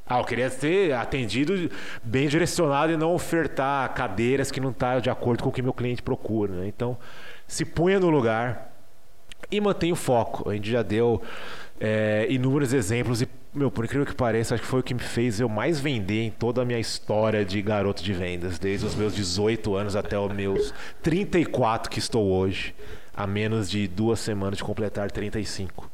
Ah, 0.05 0.19
eu 0.19 0.25
queria 0.25 0.51
ser 0.51 0.93
atendido 0.93 1.67
bem 2.03 2.27
direcionado 2.27 2.91
e 2.93 2.97
não 2.97 3.15
ofertar 3.15 3.91
cadeiras 3.95 4.51
que 4.51 4.59
não 4.59 4.69
estão 4.69 5.01
de 5.01 5.09
acordo 5.09 5.41
com 5.41 5.49
o 5.49 5.51
que 5.51 5.63
meu 5.63 5.73
cliente 5.73 6.03
procura. 6.03 6.53
né? 6.53 6.67
Então, 6.67 6.95
se 7.47 7.65
ponha 7.65 7.99
no 7.99 8.11
lugar 8.11 8.75
e 9.49 9.59
mantenha 9.59 9.93
o 9.93 9.95
foco. 9.95 10.51
A 10.51 10.53
gente 10.53 10.69
já 10.69 10.83
deu 10.83 11.19
é, 11.79 12.27
inúmeros 12.29 12.73
exemplos 12.73 13.21
e, 13.21 13.27
meu, 13.57 13.71
por 13.71 13.83
incrível 13.85 14.05
que 14.05 14.15
pareça, 14.15 14.55
acho 14.55 14.63
que 14.63 14.69
foi 14.69 14.79
o 14.79 14.83
que 14.83 14.93
me 14.93 14.99
fez 14.99 15.39
eu 15.39 15.49
mais 15.49 15.79
vender 15.79 16.23
em 16.23 16.31
toda 16.31 16.61
a 16.61 16.65
minha 16.65 16.79
história 16.79 17.43
de 17.43 17.61
garoto 17.61 18.03
de 18.03 18.13
vendas, 18.13 18.59
desde 18.59 18.85
os 18.85 18.95
meus 18.95 19.15
18 19.15 19.75
anos 19.75 19.95
até 19.95 20.17
os 20.17 20.31
meus 20.31 20.73
34 21.01 21.89
que 21.89 21.99
estou 21.99 22.29
hoje, 22.29 22.75
a 23.15 23.25
menos 23.25 23.69
de 23.69 23.87
duas 23.87 24.19
semanas 24.19 24.57
de 24.57 24.63
completar 24.63 25.11
35. 25.11 25.89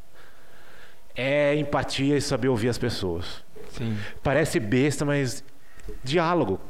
É 1.16 1.54
empatia 1.56 2.16
e 2.16 2.20
saber 2.20 2.48
ouvir 2.48 2.68
as 2.68 2.78
pessoas. 2.78 3.42
Sim. 3.70 3.96
Parece 4.22 4.60
besta, 4.60 5.04
mas 5.04 5.42
diálogo. 6.02 6.60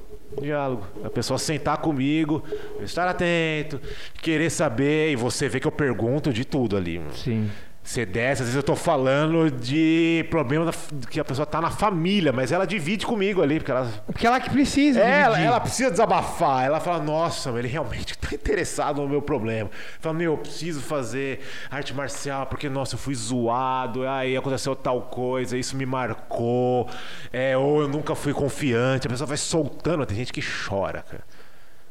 Diálogo. 0.40 0.86
A 1.04 1.10
pessoa 1.10 1.38
sentar 1.38 1.78
comigo, 1.78 2.44
estar 2.80 3.08
atento, 3.08 3.80
querer 4.20 4.50
saber, 4.50 5.12
e 5.12 5.16
você 5.16 5.48
vê 5.48 5.60
que 5.60 5.66
eu 5.66 5.72
pergunto 5.72 6.32
de 6.32 6.44
tudo 6.44 6.76
ali. 6.76 7.00
Sim. 7.12 7.50
Você 7.86 8.06
desce, 8.06 8.40
às 8.40 8.48
vezes 8.48 8.56
eu 8.56 8.62
tô 8.62 8.74
falando 8.74 9.50
de 9.50 10.24
problema 10.30 10.64
da- 10.64 10.72
que 11.10 11.20
a 11.20 11.24
pessoa 11.24 11.44
tá 11.44 11.60
na 11.60 11.70
família, 11.70 12.32
mas 12.32 12.50
ela 12.50 12.66
divide 12.66 13.04
comigo 13.04 13.42
ali, 13.42 13.58
porque 13.58 13.70
ela. 13.70 13.86
Porque 14.06 14.26
ela 14.26 14.40
que 14.40 14.48
precisa. 14.48 15.00
É, 15.00 15.20
ela, 15.20 15.38
ela 15.38 15.60
precisa 15.60 15.90
desabafar. 15.90 16.64
Ela 16.64 16.80
fala, 16.80 17.04
nossa, 17.04 17.50
ele 17.50 17.68
realmente 17.68 18.16
tá 18.18 18.34
interessado 18.34 19.02
no 19.02 19.08
meu 19.08 19.20
problema. 19.20 19.70
Fala, 20.00 20.14
meu, 20.14 20.32
eu 20.32 20.38
preciso 20.38 20.80
fazer 20.80 21.40
arte 21.70 21.92
marcial, 21.92 22.46
porque, 22.46 22.70
nossa, 22.70 22.94
eu 22.94 22.98
fui 22.98 23.14
zoado, 23.14 24.08
aí 24.08 24.34
aconteceu 24.34 24.74
tal 24.74 25.02
coisa, 25.02 25.58
isso 25.58 25.76
me 25.76 25.84
marcou. 25.84 26.88
É, 27.30 27.54
ou 27.54 27.82
eu 27.82 27.88
nunca 27.88 28.14
fui 28.14 28.32
confiante. 28.32 29.06
A 29.06 29.10
pessoa 29.10 29.26
vai 29.26 29.36
soltando, 29.36 30.06
tem 30.06 30.16
gente 30.16 30.32
que 30.32 30.40
chora, 30.42 31.02
cara. 31.02 31.22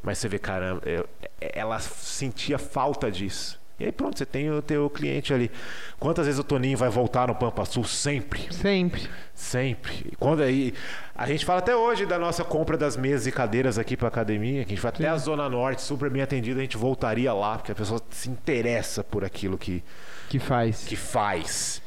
Mas 0.02 0.18
você 0.18 0.28
vê, 0.28 0.40
caramba, 0.40 0.82
eu- 0.88 1.08
ela 1.40 1.78
sentia 1.80 2.58
falta 2.58 3.12
disso. 3.12 3.62
E 3.84 3.88
aí 3.88 3.92
pronto, 3.92 4.18
você 4.18 4.26
tem 4.26 4.50
o 4.50 4.62
teu 4.62 4.90
cliente 4.90 5.34
ali. 5.34 5.52
Quantas 6.00 6.26
vezes 6.26 6.40
o 6.40 6.44
Toninho 6.44 6.78
vai 6.78 6.88
voltar 6.88 7.28
no 7.28 7.36
Pampa 7.36 7.66
Sul? 7.66 7.84
Sempre. 7.84 8.48
Sempre. 8.50 9.10
Sempre. 9.36 10.08
E 10.10 10.16
Quando 10.16 10.42
aí, 10.42 10.74
a 11.14 11.28
gente 11.28 11.44
fala 11.46 11.60
até 11.60 11.76
hoje 11.76 12.06
da 12.06 12.18
nossa 12.18 12.46
compra 12.46 12.78
das 12.78 12.96
mesas 12.96 13.28
e 13.28 13.32
cadeiras 13.32 13.78
aqui 13.78 13.98
para 13.98 14.08
academia, 14.08 14.64
que 14.64 14.72
a 14.72 14.76
gente 14.76 14.82
vai 14.82 14.88
até 14.88 15.10
a 15.10 15.18
Zona 15.18 15.50
Norte, 15.50 15.82
super 15.82 16.10
bem 16.10 16.22
atendido, 16.22 16.62
a 16.62 16.64
gente 16.64 16.78
voltaria 16.78 17.34
lá, 17.34 17.58
porque 17.58 17.74
a 17.74 17.76
pessoa 17.76 18.02
se 18.10 18.30
interessa 18.30 19.04
por 19.04 19.26
aquilo 19.26 19.58
que, 19.58 19.84
Que 20.30 20.40
faz. 20.40 20.86
que 20.86 20.96
faz. 20.96 21.82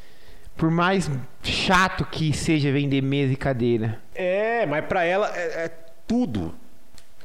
Por 0.55 0.71
mais 0.71 1.11
chato 1.43 2.05
que 2.05 2.31
seja 2.35 2.71
vender 2.71 3.01
mesa 3.01 3.33
e 3.33 3.37
cadeira. 3.37 4.03
É, 4.15 4.67
mas 4.67 4.85
para 4.85 5.03
ela 5.03 5.35
é, 5.35 5.65
é 5.65 5.69
tudo. 6.07 6.55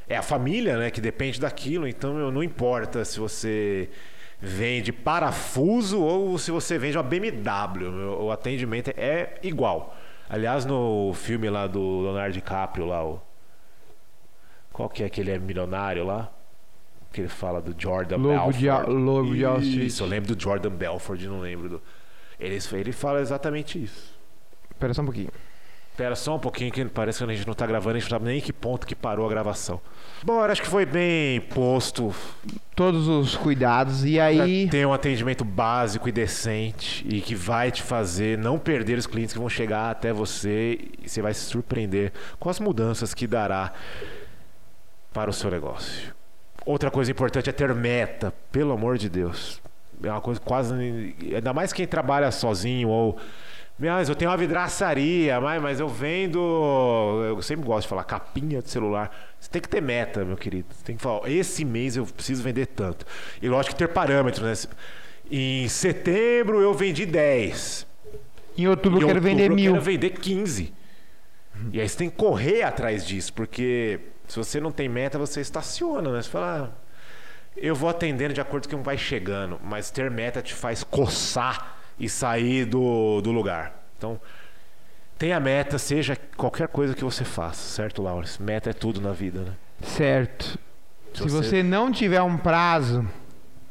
É 0.07 0.15
a 0.15 0.21
família, 0.21 0.77
né, 0.77 0.89
que 0.89 1.01
depende 1.01 1.41
daquilo, 1.41 1.85
então 1.89 2.13
meu, 2.13 2.31
não 2.31 2.41
importa 2.41 3.03
se 3.03 3.19
você 3.19 3.89
vende 4.41 4.91
parafuso 4.91 6.01
ou 6.01 6.37
se 6.37 6.49
você 6.49 6.77
vende 6.77 6.97
uma 6.97 7.03
BMW, 7.03 7.87
o 8.19 8.31
atendimento 8.31 8.91
é 8.97 9.35
igual. 9.43 9.95
Aliás, 10.27 10.65
no 10.65 11.13
filme 11.13 11.49
lá 11.49 11.67
do 11.67 12.01
Leonardo 12.01 12.33
DiCaprio 12.33 12.85
lá, 12.85 13.05
o... 13.05 13.21
qual 14.73 14.89
que 14.89 15.03
é 15.03 15.09
que 15.09 15.21
ele 15.21 15.31
é 15.31 15.37
milionário 15.37 16.03
lá? 16.05 16.31
Que 17.11 17.21
ele 17.21 17.27
fala 17.27 17.61
do 17.61 17.75
Jordan 17.79 18.17
Lobo 18.17 18.53
de. 18.53 18.69
Al- 18.69 18.89
Lobo 18.89 19.35
de 19.35 19.45
Wall 19.45 19.59
Street. 19.59 19.87
Isso, 19.87 20.03
eu 20.03 20.07
lembro 20.07 20.33
do 20.33 20.41
Jordan 20.41 20.69
Belfort, 20.69 21.21
não 21.23 21.41
lembro 21.41 21.67
do... 21.69 21.81
Ele, 22.39 22.57
ele 22.73 22.91
fala 22.93 23.19
exatamente 23.19 23.83
isso. 23.83 24.17
Espera 24.71 24.93
só 24.93 25.01
um 25.01 25.05
pouquinho. 25.05 25.29
Espera 26.01 26.15
só 26.15 26.35
um 26.35 26.39
pouquinho 26.39 26.71
que 26.71 26.83
parece 26.85 27.23
que 27.23 27.31
a 27.31 27.35
gente 27.35 27.45
não 27.45 27.53
tá 27.53 27.67
gravando, 27.67 27.95
a 27.95 27.99
gente 27.99 28.09
não 28.09 28.17
sabe 28.17 28.25
nem 28.25 28.39
em 28.39 28.41
que 28.41 28.51
ponto 28.51 28.87
que 28.87 28.95
parou 28.95 29.23
a 29.23 29.29
gravação. 29.29 29.79
Bom, 30.23 30.39
acho 30.39 30.59
que 30.59 30.67
foi 30.67 30.83
bem 30.83 31.39
posto 31.41 32.11
Todos 32.75 33.07
os 33.07 33.37
cuidados. 33.37 34.03
E 34.03 34.15
pra 34.15 34.23
aí. 34.23 34.67
ter 34.67 34.87
um 34.87 34.93
atendimento 34.93 35.45
básico 35.45 36.09
e 36.09 36.11
decente 36.11 37.05
e 37.07 37.21
que 37.21 37.35
vai 37.35 37.69
te 37.69 37.83
fazer 37.83 38.35
não 38.35 38.57
perder 38.57 38.97
os 38.97 39.05
clientes 39.05 39.31
que 39.31 39.39
vão 39.39 39.47
chegar 39.47 39.91
até 39.91 40.11
você 40.11 40.79
e 41.03 41.07
você 41.07 41.21
vai 41.21 41.35
se 41.35 41.41
surpreender 41.41 42.11
com 42.39 42.49
as 42.49 42.59
mudanças 42.59 43.13
que 43.13 43.27
dará 43.27 43.71
para 45.13 45.29
o 45.29 45.33
seu 45.33 45.51
negócio. 45.51 46.15
Outra 46.65 46.89
coisa 46.89 47.11
importante 47.11 47.47
é 47.47 47.53
ter 47.53 47.75
meta, 47.75 48.33
pelo 48.51 48.71
amor 48.71 48.97
de 48.97 49.07
Deus. 49.07 49.61
É 50.01 50.09
uma 50.09 50.21
coisa 50.21 50.39
quase. 50.39 50.73
Ainda 51.35 51.53
mais 51.53 51.71
quem 51.71 51.85
trabalha 51.85 52.31
sozinho 52.31 52.89
ou. 52.89 53.19
Mas 53.81 54.09
eu 54.09 54.15
tenho 54.15 54.29
uma 54.29 54.37
vidraçaria, 54.37 55.41
mas, 55.41 55.59
mas 55.59 55.79
eu 55.79 55.89
vendo. 55.89 56.39
Eu 57.27 57.41
sempre 57.41 57.65
gosto 57.65 57.83
de 57.83 57.87
falar 57.87 58.03
capinha 58.03 58.61
de 58.61 58.69
celular. 58.69 59.09
Você 59.39 59.49
tem 59.49 59.59
que 59.59 59.67
ter 59.67 59.81
meta, 59.81 60.23
meu 60.23 60.37
querido. 60.37 60.67
Você 60.71 60.83
tem 60.83 60.95
que 60.95 61.01
falar, 61.01 61.21
ó, 61.21 61.27
esse 61.27 61.65
mês 61.65 61.97
eu 61.97 62.05
preciso 62.05 62.43
vender 62.43 62.67
tanto. 62.67 63.07
E 63.41 63.49
lógico 63.49 63.73
que 63.73 63.79
ter 63.79 63.87
parâmetros, 63.87 64.67
né? 64.67 64.75
Em 65.31 65.67
setembro 65.67 66.61
eu 66.61 66.75
vendi 66.75 67.07
10. 67.07 67.87
Em 68.55 68.67
outubro 68.67 68.99
Em 68.99 69.01
eu 69.01 69.07
quero 69.07 69.17
outubro 69.17 69.21
vender 69.21 69.49
eu 69.49 69.55
mil. 69.55 69.71
quero 69.71 69.83
vender 69.83 70.11
15. 70.11 70.71
E 71.73 71.81
aí 71.81 71.89
você 71.89 71.97
tem 71.97 72.09
que 72.09 72.15
correr 72.15 72.61
atrás 72.61 73.05
disso, 73.05 73.33
porque 73.33 73.99
se 74.27 74.37
você 74.37 74.59
não 74.59 74.71
tem 74.71 74.87
meta, 74.87 75.17
você 75.17 75.41
estaciona, 75.41 76.11
né? 76.11 76.21
Você 76.21 76.29
fala, 76.29 76.71
ah, 76.71 76.91
eu 77.57 77.73
vou 77.73 77.89
atendendo 77.89 78.33
de 78.33 78.41
acordo 78.41 78.69
com 78.69 78.75
o 78.75 78.79
que 78.79 78.85
vai 78.85 78.97
chegando, 78.97 79.59
mas 79.63 79.89
ter 79.89 80.11
meta 80.11 80.39
te 80.39 80.53
faz 80.53 80.83
coçar 80.83 81.80
e 82.01 82.09
sair 82.09 82.65
do, 82.65 83.21
do 83.21 83.31
lugar. 83.31 83.73
Então, 83.97 84.19
tenha 85.17 85.39
meta, 85.39 85.77
seja 85.77 86.17
qualquer 86.35 86.67
coisa 86.67 86.93
que 86.95 87.03
você 87.03 87.23
faça, 87.23 87.61
certo, 87.61 88.01
Lawrence? 88.01 88.41
Meta 88.41 88.71
é 88.71 88.73
tudo 88.73 88.99
na 88.99 89.11
vida, 89.11 89.41
né? 89.41 89.51
Certo. 89.83 90.57
Se 91.13 91.23
Se 91.23 91.29
você- 91.29 91.49
você 91.49 91.63
não 91.63 91.91
tiver 91.91 92.21
um 92.21 92.37
prazo, 92.37 93.07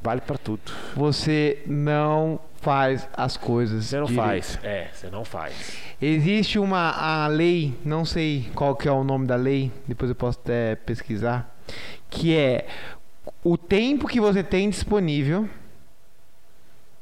Vale 0.02 0.20
pra 0.20 0.38
tudo. 0.38 0.60
você 0.94 1.62
não 1.66 2.38
faz 2.60 3.08
as 3.14 3.36
coisas. 3.36 3.86
Você 3.86 3.98
não 3.98 4.04
direito. 4.06 4.22
faz. 4.26 4.58
É, 4.62 4.88
você 4.92 5.10
não 5.10 5.24
faz. 5.24 5.54
Existe 6.00 6.58
uma 6.58 6.90
a 6.92 7.26
lei, 7.26 7.74
não 7.84 8.04
sei 8.04 8.48
qual 8.54 8.76
que 8.76 8.86
é 8.88 8.92
o 8.92 9.02
nome 9.02 9.26
da 9.26 9.36
lei, 9.36 9.72
depois 9.88 10.08
eu 10.10 10.14
posso 10.14 10.38
até 10.42 10.74
pesquisar, 10.76 11.54
que 12.08 12.36
é 12.36 12.66
o 13.42 13.56
tempo 13.56 14.06
que 14.06 14.20
você 14.20 14.42
tem 14.42 14.68
disponível, 14.70 15.48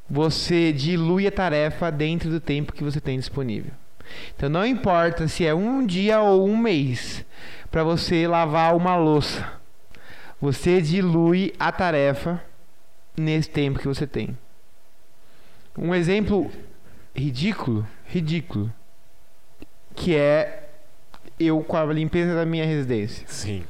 você 0.08 0.72
dilui 0.72 1.26
a 1.26 1.32
tarefa 1.32 1.90
dentro 1.90 2.30
do 2.30 2.40
tempo 2.40 2.72
que 2.72 2.84
você 2.84 3.00
tem 3.00 3.18
disponível. 3.18 3.72
Então 4.34 4.48
não 4.48 4.64
importa 4.64 5.28
se 5.28 5.44
é 5.44 5.54
um 5.54 5.84
dia 5.84 6.20
ou 6.20 6.48
um 6.48 6.56
mês 6.56 7.24
para 7.70 7.84
você 7.84 8.26
lavar 8.26 8.74
uma 8.74 8.96
louça, 8.96 9.52
você 10.40 10.80
dilui 10.80 11.52
a 11.58 11.70
tarefa 11.70 12.42
nesse 13.16 13.50
tempo 13.50 13.78
que 13.78 13.88
você 13.88 14.06
tem. 14.06 14.36
Um 15.76 15.94
exemplo 15.94 16.50
ridículo, 17.14 17.86
ridículo, 18.06 18.72
que 19.94 20.16
é 20.16 20.68
eu 21.38 21.60
com 21.62 21.76
a 21.76 21.84
limpeza 21.84 22.34
da 22.34 22.44
minha 22.44 22.64
residência. 22.64 23.26
Sim. 23.28 23.64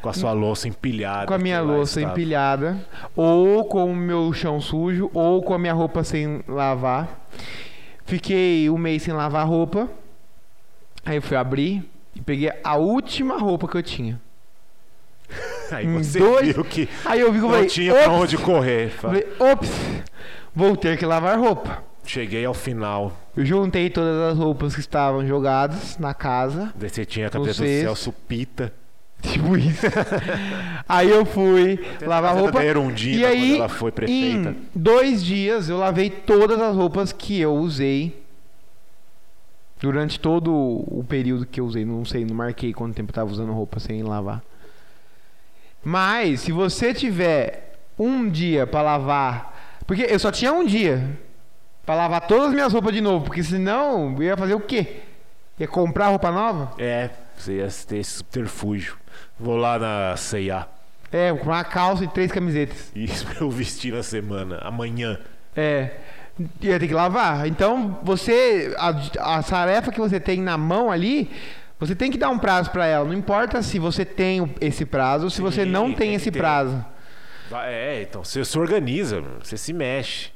Com 0.00 0.08
a 0.08 0.12
sua 0.12 0.32
louça 0.32 0.68
empilhada. 0.68 1.26
Com 1.26 1.34
a 1.34 1.38
minha 1.38 1.60
louça 1.60 2.00
estava. 2.00 2.12
empilhada, 2.18 2.78
ou 3.16 3.64
com 3.64 3.90
o 3.90 3.96
meu 3.96 4.32
chão 4.32 4.60
sujo, 4.60 5.10
ou 5.12 5.42
com 5.42 5.54
a 5.54 5.58
minha 5.58 5.72
roupa 5.72 6.04
sem 6.04 6.40
lavar. 6.46 7.26
Fiquei 8.06 8.70
um 8.70 8.78
mês 8.78 9.02
sem 9.02 9.12
lavar 9.12 9.46
roupa. 9.46 9.88
Aí 11.04 11.16
eu 11.16 11.22
fui 11.22 11.36
abrir 11.36 11.88
e 12.14 12.20
peguei 12.20 12.52
a 12.62 12.76
última 12.76 13.38
roupa 13.38 13.66
que 13.66 13.76
eu 13.76 13.82
tinha. 13.82 14.20
Aí 15.70 15.86
você 15.86 16.18
dois- 16.18 16.54
viu 16.54 16.64
que 16.64 16.88
Aí 17.04 17.20
eu 17.20 17.32
vi 17.32 17.38
que 17.38 17.44
eu 17.44 17.48
não 17.48 17.54
falei, 17.56 17.68
tinha 17.68 17.92
pra 17.94 18.12
onde 18.12 18.38
correr. 18.38 18.90
Falei, 18.90 19.26
ops, 19.38 19.70
vou 20.54 20.76
ter 20.76 20.96
que 20.96 21.04
lavar 21.04 21.38
roupa. 21.38 21.82
Cheguei 22.04 22.44
ao 22.46 22.54
final. 22.54 23.12
Eu 23.36 23.44
juntei 23.44 23.90
todas 23.90 24.32
as 24.32 24.38
roupas 24.38 24.74
que 24.74 24.80
estavam 24.80 25.26
jogadas 25.26 25.98
na 25.98 26.14
casa. 26.14 26.72
Você 26.78 27.04
tinha 27.04 27.26
a 27.26 27.30
camiseta 27.30 27.62
do 27.62 27.66
cesto. 27.68 27.84
Celso 27.84 28.12
Pita. 28.26 28.72
Tipo 29.20 29.56
isso. 29.56 29.84
aí 30.88 31.10
eu 31.10 31.24
fui 31.24 31.84
lavar 32.02 32.30
a 32.36 32.38
roupa. 32.38 32.58
da 32.60 32.64
Erundina, 32.64 33.20
E 33.20 33.24
aí, 33.26 33.56
ela 33.56 33.68
foi 33.68 33.90
prefeita. 33.90 34.50
em 34.50 34.56
dois 34.74 35.24
dias, 35.24 35.68
eu 35.68 35.76
lavei 35.76 36.08
todas 36.08 36.60
as 36.60 36.74
roupas 36.76 37.12
que 37.12 37.38
eu 37.40 37.54
usei. 37.54 38.22
Durante 39.80 40.18
todo 40.18 40.52
o 40.52 41.04
período 41.08 41.46
que 41.46 41.60
eu 41.60 41.64
usei. 41.66 41.84
Não 41.84 42.04
sei, 42.04 42.24
não 42.24 42.34
marquei 42.34 42.72
quanto 42.72 42.94
tempo 42.96 43.10
eu 43.10 43.14
tava 43.14 43.30
usando 43.30 43.52
roupa 43.52 43.78
sem 43.78 44.02
lavar. 44.02 44.42
Mas, 45.84 46.40
se 46.40 46.52
você 46.52 46.92
tiver 46.92 47.78
um 47.98 48.28
dia 48.28 48.66
pra 48.66 48.82
lavar. 48.82 49.56
Porque 49.86 50.02
eu 50.08 50.18
só 50.18 50.30
tinha 50.32 50.52
um 50.52 50.64
dia 50.64 51.18
pra 51.86 51.94
lavar 51.94 52.26
todas 52.26 52.48
as 52.48 52.54
minhas 52.54 52.72
roupas 52.72 52.92
de 52.92 53.00
novo. 53.00 53.24
Porque 53.26 53.42
senão 53.42 54.14
eu 54.16 54.22
ia 54.22 54.36
fazer 54.36 54.54
o 54.54 54.60
quê? 54.60 54.96
Ia 55.58 55.68
comprar 55.68 56.08
roupa 56.08 56.30
nova? 56.30 56.72
É, 56.78 57.10
você 57.36 57.58
ia 57.58 57.68
ter 57.86 57.98
esse 57.98 58.10
subterfúgio. 58.18 58.96
Vou 59.38 59.56
lá 59.56 59.78
na 59.78 60.16
C&A. 60.16 60.66
É, 61.10 61.32
com 61.32 61.46
uma 61.46 61.64
calça 61.64 62.04
e 62.04 62.08
três 62.08 62.30
camisetas. 62.30 62.92
Isso 62.94 63.26
eu 63.40 63.50
vestir 63.50 63.92
na 63.92 64.02
semana. 64.02 64.58
Amanhã. 64.62 65.18
É. 65.56 65.90
Ia 66.60 66.78
ter 66.78 66.86
que 66.86 66.94
lavar. 66.94 67.46
Então, 67.46 67.98
você. 68.02 68.74
A, 68.78 69.38
a 69.38 69.42
tarefa 69.42 69.90
que 69.90 70.00
você 70.00 70.20
tem 70.20 70.40
na 70.40 70.56
mão 70.56 70.90
ali, 70.90 71.30
você 71.80 71.94
tem 71.94 72.10
que 72.10 72.18
dar 72.18 72.28
um 72.28 72.38
prazo 72.38 72.70
pra 72.70 72.86
ela. 72.86 73.04
Não 73.04 73.14
importa 73.14 73.62
se 73.62 73.78
você 73.78 74.04
tem 74.04 74.54
esse 74.60 74.84
prazo 74.84 75.24
ou 75.24 75.30
se 75.30 75.40
você 75.40 75.64
Sim, 75.64 75.70
não 75.70 75.86
tem 75.86 75.96
tem 75.96 76.14
esse 76.14 76.30
prazo. 76.30 76.84
É, 77.64 78.02
então 78.02 78.22
você 78.22 78.44
se 78.44 78.58
organiza, 78.58 79.22
você 79.42 79.56
se 79.56 79.72
mexe. 79.72 80.30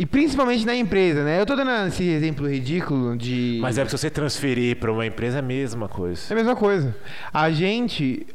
E 0.00 0.06
principalmente 0.06 0.64
na 0.64 0.74
empresa, 0.74 1.22
né? 1.22 1.38
Eu 1.42 1.44
tô 1.44 1.54
dando 1.54 1.86
esse 1.86 2.08
exemplo 2.08 2.48
ridículo 2.48 3.18
de. 3.18 3.58
Mas 3.60 3.76
é 3.76 3.84
que 3.84 3.90
se 3.90 3.98
você 3.98 4.08
transferir 4.08 4.76
pra 4.76 4.90
uma 4.90 5.04
empresa 5.04 5.36
é 5.36 5.40
a 5.40 5.42
mesma 5.42 5.90
coisa. 5.90 6.22
É 6.30 6.32
a 6.32 6.36
mesma 6.36 6.56
coisa. 6.56 6.96
A 7.30 7.50
gente 7.50 8.26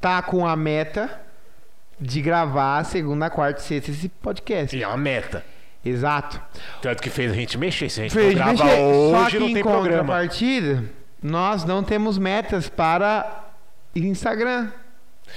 tá 0.00 0.22
com 0.22 0.46
a 0.46 0.56
meta 0.56 1.20
de 2.00 2.22
gravar 2.22 2.82
segunda, 2.84 3.28
quarta 3.28 3.60
e 3.60 3.64
sexta 3.64 3.90
esse 3.90 4.08
podcast. 4.08 4.74
E 4.74 4.82
é 4.82 4.88
uma 4.88 4.96
meta. 4.96 5.44
Exato. 5.84 6.40
Tanto 6.80 7.02
que 7.02 7.10
fez 7.10 7.30
a 7.30 7.34
gente 7.34 7.58
mexer. 7.58 7.90
Se 7.90 8.00
a 8.00 8.02
gente 8.04 8.14
Fez 8.14 8.28
não 8.28 8.34
grava 8.36 8.64
mexer. 8.64 8.80
Hoje, 8.80 9.30
que 9.32 9.38
não 9.40 9.48
em 9.50 9.52
tem 9.54 9.62
programa. 9.62 9.98
contrapartida, 9.98 10.84
nós 11.22 11.64
não 11.66 11.84
temos 11.84 12.16
metas 12.16 12.70
para 12.70 13.44
Instagram. 13.94 14.68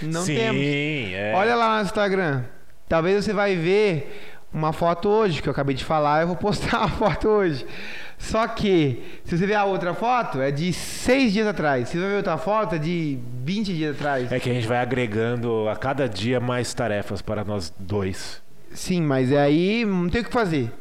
Não 0.02 0.22
Sim, 0.22 0.36
temos. 0.38 0.62
é. 0.62 1.34
Olha 1.36 1.56
lá 1.56 1.80
no 1.80 1.84
Instagram. 1.84 2.44
Talvez 2.88 3.26
você 3.26 3.34
vai 3.34 3.56
ver 3.58 4.33
uma 4.54 4.72
foto 4.72 5.10
hoje, 5.10 5.42
que 5.42 5.50
eu 5.50 5.52
acabei 5.52 5.76
de 5.76 5.84
falar, 5.84 6.22
eu 6.22 6.28
vou 6.28 6.36
postar 6.36 6.78
uma 6.86 6.90
foto 6.90 7.28
hoje. 7.28 7.66
Só 8.18 8.48
que, 8.48 9.04
se 9.26 9.38
você 9.38 9.46
ver 9.46 9.56
a 9.56 9.66
outra 9.66 9.94
foto, 9.94 10.40
é 10.40 10.52
de 10.52 10.72
seis 10.72 11.34
dias 11.34 11.48
atrás. 11.48 11.90
Se 11.90 11.98
você 11.98 12.08
ver 12.08 12.16
outra 12.16 12.38
foto, 12.38 12.76
é 12.76 12.78
de 12.78 13.20
20 13.44 13.74
dias 13.74 13.96
atrás. 13.96 14.32
É 14.32 14.40
que 14.40 14.50
a 14.50 14.54
gente 14.54 14.68
vai 14.68 14.78
agregando 14.78 15.68
a 15.68 15.76
cada 15.76 16.08
dia 16.08 16.40
mais 16.40 16.74
tarefas 16.74 17.22
para 17.22 17.44
nós 17.44 17.74
dois. 17.78 18.42
Sim, 18.72 19.02
mas 19.02 19.32
é 19.32 19.40
aí 19.40 19.84
não 19.86 20.10
tem 20.10 20.22
o 20.22 20.26
que 20.26 20.32
fazer. 20.32 20.72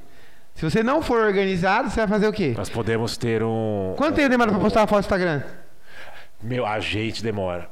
Se 0.55 0.63
você 0.63 0.83
não 0.83 1.03
for 1.03 1.25
organizado, 1.25 1.91
você 1.91 1.97
vai 1.97 2.07
fazer 2.09 2.29
o 2.29 2.33
quê? 2.33 2.55
Nós 2.57 2.69
podemos 2.69 3.17
ter 3.17 3.43
um. 3.43 3.95
Quanto 3.97 4.17
tempo 4.17 4.29
demora 4.29 4.51
pra 4.51 4.61
postar 4.61 4.81
uma 4.81 4.87
foto 4.87 4.99
no 4.99 5.05
Instagram? 5.07 5.43
Meu, 6.43 6.67
a 6.67 6.79
gente 6.79 7.23
demora. 7.23 7.69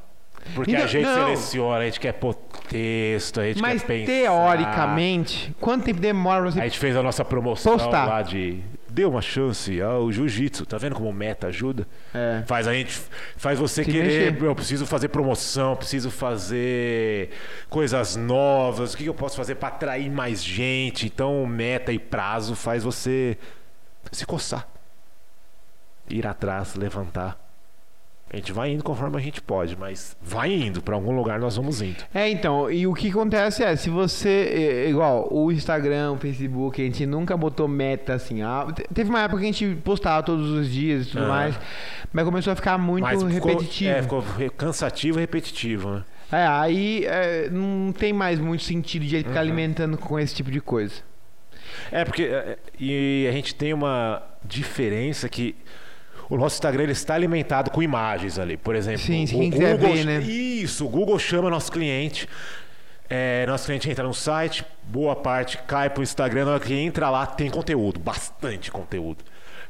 Porque 0.55 0.71
Então, 0.71 0.83
a 0.83 0.87
gente 0.87 1.03
não. 1.05 1.13
seleciona, 1.27 1.77
a 1.77 1.85
gente 1.85 1.99
quer 1.99 2.13
pôr 2.13 2.33
texto, 2.67 3.39
a 3.41 3.45
gente 3.47 3.61
Mas 3.61 3.81
quer 3.81 3.87
pensar. 3.87 4.11
teoricamente, 4.11 5.55
quanto 5.59 5.85
tempo 5.85 5.99
demora 5.99 6.39
pra 6.41 6.49
A 6.49 6.51
você 6.51 6.61
gente 6.61 6.79
fez 6.79 6.95
a 6.95 7.03
nossa 7.03 7.23
promoção 7.23 7.77
Postar. 7.77 8.05
lá 8.07 8.21
de. 8.21 8.59
Dê 8.89 9.05
uma 9.05 9.21
chance 9.21 9.81
ao 9.81 10.11
jiu-jitsu. 10.11 10.65
Tá 10.65 10.77
vendo 10.77 10.95
como 10.95 11.13
meta 11.13 11.47
ajuda? 11.47 11.87
É. 12.13 12.43
Faz 12.45 12.67
a 12.67 12.73
gente. 12.73 12.99
Faz 13.37 13.57
você 13.57 13.85
Se 13.85 13.89
querer. 13.91 14.31
mexer. 14.33 14.43
Eu 14.45 14.53
preciso 14.53 14.85
fazer 14.85 15.07
promoção, 15.07 15.77
preciso 15.77 16.11
fazer 16.11 17.29
coisas 17.69 18.17
novas. 18.17 18.93
O 18.93 18.97
que 18.97 19.03
que 19.03 19.09
eu 19.09 19.13
posso 19.13 19.37
fazer 19.37 19.55
para 19.55 19.69
atrair 19.69 20.09
mais 20.11 20.43
gente? 20.43 21.05
Então, 21.05 21.45
meta 21.45 21.93
e 21.93 21.99
prazo 21.99 22.53
faz 22.53 22.83
você 22.83 23.37
se 24.11 24.25
coçar. 24.25 24.67
Ir 26.09 26.27
atrás, 26.27 26.75
levantar. 26.75 27.40
A 28.33 28.37
gente 28.37 28.53
vai 28.53 28.71
indo 28.71 28.81
conforme 28.81 29.17
a 29.17 29.19
gente 29.19 29.41
pode, 29.41 29.75
mas 29.77 30.15
vai 30.21 30.51
indo. 30.53 30.81
Para 30.81 30.95
algum 30.95 31.11
lugar 31.11 31.37
nós 31.37 31.57
vamos 31.57 31.81
indo. 31.81 31.97
É, 32.13 32.29
então, 32.29 32.71
e 32.71 32.87
o 32.87 32.93
que 32.93 33.09
acontece 33.09 33.61
é, 33.61 33.75
se 33.75 33.89
você, 33.89 34.83
é, 34.85 34.89
igual, 34.89 35.27
o 35.29 35.51
Instagram, 35.51 36.13
o 36.13 36.17
Facebook, 36.17 36.81
a 36.81 36.85
gente 36.85 37.05
nunca 37.05 37.35
botou 37.35 37.67
meta 37.67 38.13
assim. 38.13 38.41
ah, 38.41 38.67
te- 38.73 38.85
teve 38.93 39.09
uma 39.09 39.21
época 39.21 39.41
que 39.41 39.49
a 39.49 39.51
gente 39.51 39.75
postava 39.83 40.23
todos 40.23 40.49
os 40.49 40.69
dias 40.71 41.07
e 41.07 41.09
tudo 41.11 41.25
Ah. 41.25 41.27
mais, 41.27 41.59
mas 42.13 42.23
começou 42.25 42.53
a 42.53 42.55
ficar 42.55 42.77
muito 42.77 43.03
mas 43.03 43.21
ficou, 43.21 43.51
repetitivo. 43.51 43.91
é, 43.91 44.01
ficou 44.01 44.23
cansativo 44.57 45.19
e 45.19 45.21
repetitivo, 45.21 45.89
né? 45.95 46.03
É, 46.31 46.47
aí 46.47 47.03
é, 47.07 47.49
não 47.49 47.91
tem 47.91 48.13
mais 48.13 48.39
muito 48.39 48.63
sentido 48.63 49.03
de 49.05 49.17
ficar 49.17 49.31
Uhum. 49.31 49.39
alimentando 49.39 49.97
com 49.97 50.17
esse 50.17 50.33
tipo 50.33 50.49
de 50.49 50.61
coisa. 50.61 50.93
É, 51.91 52.05
porque 52.05 52.23
é, 52.23 52.57
e 52.79 53.27
a 53.29 53.31
gente 53.33 53.53
tem 53.53 53.73
uma 53.73 54.23
diferença 54.45 55.27
que 55.27 55.53
o 56.31 56.37
nosso 56.37 56.55
Instagram 56.55 56.83
ele 56.83 56.93
está 56.93 57.13
alimentado 57.13 57.69
com 57.69 57.83
imagens 57.83 58.39
ali. 58.39 58.55
Por 58.57 58.73
exemplo, 58.75 59.01
Sim, 59.01 59.27
se 59.27 59.35
o 59.35 59.39
Google, 59.49 59.77
ver, 59.93 60.05
né? 60.05 60.19
Isso, 60.19 60.85
o 60.85 60.89
Google 60.89 61.19
chama 61.19 61.49
nosso 61.49 61.71
cliente. 61.71 62.27
é, 63.09 63.45
nosso 63.45 63.65
cliente 63.65 63.89
entra 63.89 64.03
no 64.05 64.13
site, 64.13 64.63
boa 64.83 65.15
parte 65.15 65.57
cai 65.67 65.89
para 65.89 65.99
o 65.99 66.03
Instagram. 66.03 66.45
Na 66.45 66.51
hora 66.53 66.59
que 66.59 66.73
entra 66.73 67.09
lá, 67.09 67.25
tem 67.25 67.49
conteúdo, 67.49 67.99
bastante 67.99 68.71
conteúdo. 68.71 69.23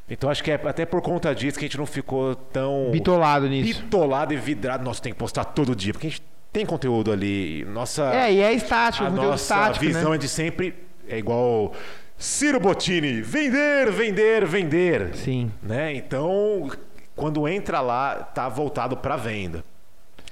Então 0.07 0.30
acho 0.30 0.43
que 0.43 0.51
é 0.51 0.55
até 0.55 0.86
por 0.86 1.01
conta 1.01 1.34
disso 1.34 1.57
que 1.57 1.66
a 1.66 1.68
gente 1.68 1.78
não 1.78 1.86
ficou 1.86 2.36
tão 2.36 2.89
Bitolado 2.91 3.47
nisso. 3.47 3.82
bitolado 3.82 4.34
e 4.34 4.38
vidrado. 4.38 4.84
Nossa, 4.84 5.01
tem 5.01 5.14
que 5.14 5.18
postar 5.18 5.45
todo 5.45 5.76
dia, 5.76 5.93
porque 5.93 6.07
a 6.07 6.09
gente 6.09 6.22
tem 6.53 6.66
conteúdo 6.66 7.12
ali. 7.12 7.66
Nossa, 7.66 8.14
É, 8.14 8.32
e 8.34 8.41
é 8.41 8.53
estático, 8.53 9.05
a 9.05 9.09
conteúdo 9.09 9.30
nossa 9.32 9.43
estático, 9.43 9.86
visão 9.86 10.09
né? 10.12 10.16
é 10.16 10.20
de 10.20 10.28
sempre 10.28 10.76
é 11.07 11.18
igual 11.18 11.74
Ciro 12.22 12.59
Bottini, 12.59 13.19
vender, 13.19 13.91
vender, 13.91 14.45
vender, 14.45 15.15
Sim. 15.15 15.51
né? 15.59 15.91
Então, 15.95 16.69
quando 17.15 17.47
entra 17.47 17.82
lá, 17.82 18.15
tá 18.15 18.47
voltado 18.47 18.95
para 18.95 19.17
venda. 19.17 19.65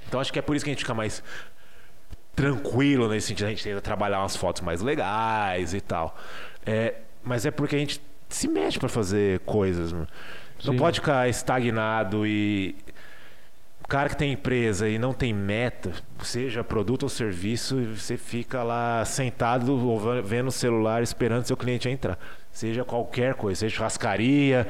Então 0.06 0.20
acho 0.20 0.32
que 0.32 0.38
é 0.38 0.42
por 0.42 0.54
isso 0.54 0.64
que 0.64 0.70
a 0.70 0.72
gente 0.72 0.84
fica 0.84 0.94
mais 0.94 1.20
tranquilo 2.36 3.08
nesse 3.08 3.26
sentido, 3.26 3.46
a 3.46 3.50
gente 3.50 3.64
tenta 3.64 3.80
trabalhar 3.80 4.20
umas 4.20 4.36
fotos 4.36 4.62
mais 4.62 4.80
legais 4.80 5.74
e 5.74 5.80
tal. 5.80 6.16
É, 6.64 6.94
mas 7.24 7.44
é 7.44 7.50
porque 7.50 7.74
a 7.74 7.78
gente 7.80 8.00
se 8.28 8.46
mexe 8.46 8.78
para 8.78 8.88
fazer 8.88 9.40
coisas, 9.40 9.92
mano. 9.92 10.06
Não 10.64 10.74
Sim. 10.74 10.78
pode 10.78 11.00
ficar 11.00 11.28
estagnado 11.28 12.24
e 12.24 12.76
cara 13.90 14.08
que 14.08 14.16
tem 14.16 14.32
empresa 14.32 14.88
e 14.88 14.98
não 14.98 15.12
tem 15.12 15.34
meta, 15.34 15.90
seja 16.22 16.62
produto 16.64 17.02
ou 17.04 17.08
serviço, 17.08 17.76
você 17.96 18.16
fica 18.16 18.62
lá 18.62 19.04
sentado 19.04 19.76
vendo 20.22 20.48
o 20.48 20.52
celular 20.52 21.02
esperando 21.02 21.44
seu 21.44 21.56
cliente 21.56 21.88
entrar. 21.88 22.18
Seja 22.52 22.84
qualquer 22.84 23.34
coisa, 23.34 23.60
seja 23.60 23.76
churrascaria, 23.76 24.66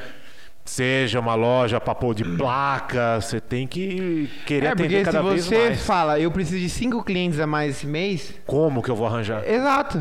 seja 0.65 1.21
uma 1.21 1.35
loja 1.35 1.81
para 1.81 1.95
pôr 1.95 2.15
de 2.15 2.25
placa, 2.25 3.21
você 3.21 3.41
tem 3.41 3.67
que 3.67 4.31
querer 4.47 4.67
É, 4.67 4.69
atender 4.71 4.99
se 4.99 5.05
cada 5.13 5.23
vez 5.23 5.45
você 5.45 5.59
mais. 5.69 5.85
fala, 5.87 6.19
eu 6.21 6.31
preciso 6.31 6.59
de 6.59 6.69
cinco 6.69 7.03
clientes 7.03 7.41
a 7.41 7.47
mais 7.47 7.77
esse 7.77 7.87
mês, 7.87 8.35
Como 8.47 8.83
que 8.83 8.91
eu 8.91 8.97
vou 8.97 9.07
arranjar? 9.07 9.43
exato. 9.49 9.99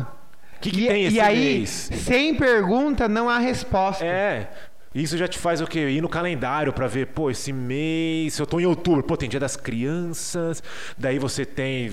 O 0.56 0.60
que, 0.60 0.70
que 0.70 0.84
e, 0.84 0.88
tem 0.88 1.04
esse 1.06 1.16
e 1.16 1.20
aí, 1.20 1.54
mês? 1.58 1.70
sem 1.70 2.34
pergunta, 2.34 3.08
não 3.08 3.30
há 3.30 3.38
resposta. 3.38 4.04
É. 4.04 4.50
Isso 4.92 5.16
já 5.16 5.28
te 5.28 5.38
faz 5.38 5.60
o 5.60 5.66
quê? 5.66 5.88
Ir 5.88 6.00
no 6.00 6.08
calendário 6.08 6.72
pra 6.72 6.88
ver, 6.88 7.06
pô, 7.08 7.30
esse 7.30 7.52
mês, 7.52 8.36
eu 8.38 8.46
tô 8.46 8.58
em 8.58 8.66
outubro, 8.66 9.02
pô, 9.04 9.16
tem 9.16 9.28
dia 9.28 9.38
das 9.38 9.56
crianças, 9.56 10.62
daí 10.98 11.16
você 11.16 11.44
tem, 11.44 11.88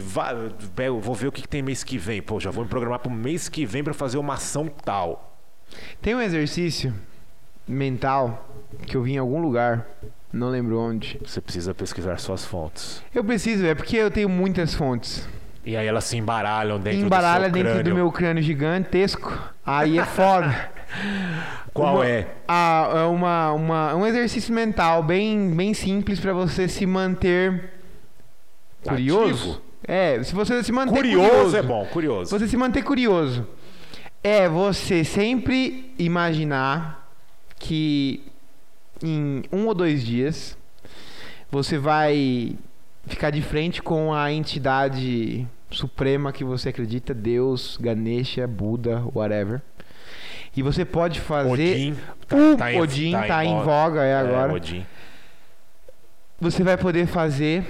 pego, 0.75 0.99
vou 0.99 1.13
ver 1.13 1.27
o 1.27 1.31
que, 1.31 1.43
que 1.43 1.47
tem 1.47 1.61
mês 1.61 1.83
que 1.83 1.95
vem, 1.97 2.23
pô, 2.23 2.39
já 2.39 2.49
vou 2.49 2.63
me 2.63 2.69
programar 2.69 2.97
pro 2.99 3.11
mês 3.11 3.47
que 3.47 3.67
vem 3.67 3.83
pra 3.83 3.93
fazer 3.93 4.17
uma 4.17 4.33
ação 4.33 4.67
tal. 4.83 5.37
Tem 6.01 6.15
um 6.15 6.21
exercício 6.21 6.91
mental 7.67 8.49
que 8.87 8.97
eu 8.97 9.03
vi 9.03 9.13
em 9.13 9.17
algum 9.19 9.39
lugar, 9.41 9.85
não 10.33 10.49
lembro 10.49 10.79
onde. 10.79 11.19
Você 11.23 11.39
precisa 11.39 11.75
pesquisar 11.75 12.17
suas 12.17 12.45
fontes. 12.45 13.03
Eu 13.13 13.23
preciso, 13.23 13.63
é 13.63 13.75
porque 13.75 13.97
eu 13.97 14.09
tenho 14.09 14.27
muitas 14.27 14.73
fontes. 14.73 15.27
E 15.63 15.75
aí 15.77 15.85
elas 15.85 16.05
se 16.05 16.17
embaralham 16.17 16.79
dentro 16.79 17.01
Embaralha 17.01 17.49
do 17.49 17.53
seu 17.53 17.63
dentro 17.63 17.73
crânio. 17.73 17.91
do 17.91 17.95
meu 17.95 18.11
crânio 18.11 18.41
gigantesco. 18.41 19.37
Aí 19.65 19.99
é 19.99 20.05
foda. 20.05 20.71
Qual 21.73 21.95
Uma- 21.95 22.07
é? 22.07 22.27
Ah, 22.47 22.89
é 22.95 23.03
uma, 23.03 23.51
uma, 23.53 23.95
um 23.95 24.05
exercício 24.05 24.53
mental 24.53 25.03
bem, 25.03 25.51
bem 25.55 25.73
simples 25.73 26.19
pra 26.19 26.33
você 26.33 26.67
se 26.67 26.85
manter 26.85 27.71
curioso. 28.83 29.51
Ativo? 29.51 29.61
É, 29.87 30.21
se 30.23 30.33
você 30.33 30.63
se 30.63 30.71
manter 30.71 30.93
Curioso, 30.95 31.29
curioso, 31.29 31.57
é 31.57 31.61
bom, 31.61 31.85
curioso. 31.85 32.31
Você 32.37 32.47
se 32.47 32.57
manter 32.57 32.83
curioso 32.83 33.47
é 34.23 34.49
você 34.49 35.03
sempre 35.03 35.93
imaginar 35.97 37.09
que 37.59 38.23
em 39.01 39.43
um 39.51 39.67
ou 39.67 39.73
dois 39.73 40.03
dias 40.03 40.57
você 41.49 41.77
vai 41.77 42.55
ficar 43.05 43.29
de 43.29 43.41
frente 43.41 43.81
com 43.81 44.13
a 44.13 44.31
entidade 44.31 45.47
suprema 45.71 46.33
que 46.33 46.43
você 46.43 46.69
acredita, 46.69 47.13
Deus, 47.13 47.77
Ganesha, 47.79 48.45
Buda, 48.47 49.03
whatever. 49.13 49.61
E 50.55 50.61
você 50.63 50.83
pode 50.85 51.19
fazer 51.19 51.49
Odin. 51.51 51.95
o 52.31 52.67
em- 52.69 52.79
Odin 52.81 53.11
tá, 53.27 53.45
em 53.45 53.53
moda. 53.53 53.65
voga 53.65 54.03
é 54.03 54.15
agora. 54.15 54.53
Odin. 54.53 54.85
Você 56.39 56.63
vai 56.63 56.77
poder 56.77 57.07
fazer 57.07 57.65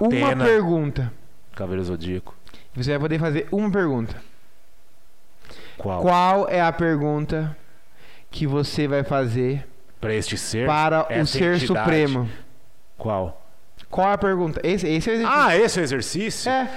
uma 0.00 0.28
Atena, 0.30 0.44
pergunta. 0.44 1.12
Cavaleiro 1.54 1.84
Zodíaco. 1.84 2.34
Você 2.74 2.90
vai 2.90 2.98
poder 3.00 3.18
fazer 3.18 3.46
uma 3.52 3.70
pergunta. 3.70 4.16
Qual? 5.78 6.00
Qual 6.02 6.48
é 6.48 6.60
a 6.60 6.72
pergunta 6.72 7.56
que 8.30 8.46
você 8.46 8.86
vai 8.88 9.02
fazer 9.04 9.66
Pra 10.00 10.14
este 10.14 10.36
ser? 10.36 10.66
para 10.66 11.02
o 11.20 11.26
ser 11.26 11.54
entidade. 11.56 11.66
supremo? 11.66 12.28
Qual? 12.98 13.40
Qual 13.90 14.08
é 14.08 14.12
a 14.14 14.18
pergunta? 14.18 14.60
Esse, 14.64 14.86
esse 14.88 15.08
é 15.08 15.12
o 15.12 15.16
exercício. 15.16 15.40
Ah, 15.42 15.56
esse 15.56 15.78
é 15.78 15.82
o 15.82 15.84
exercício? 15.84 16.50
É. 16.50 16.70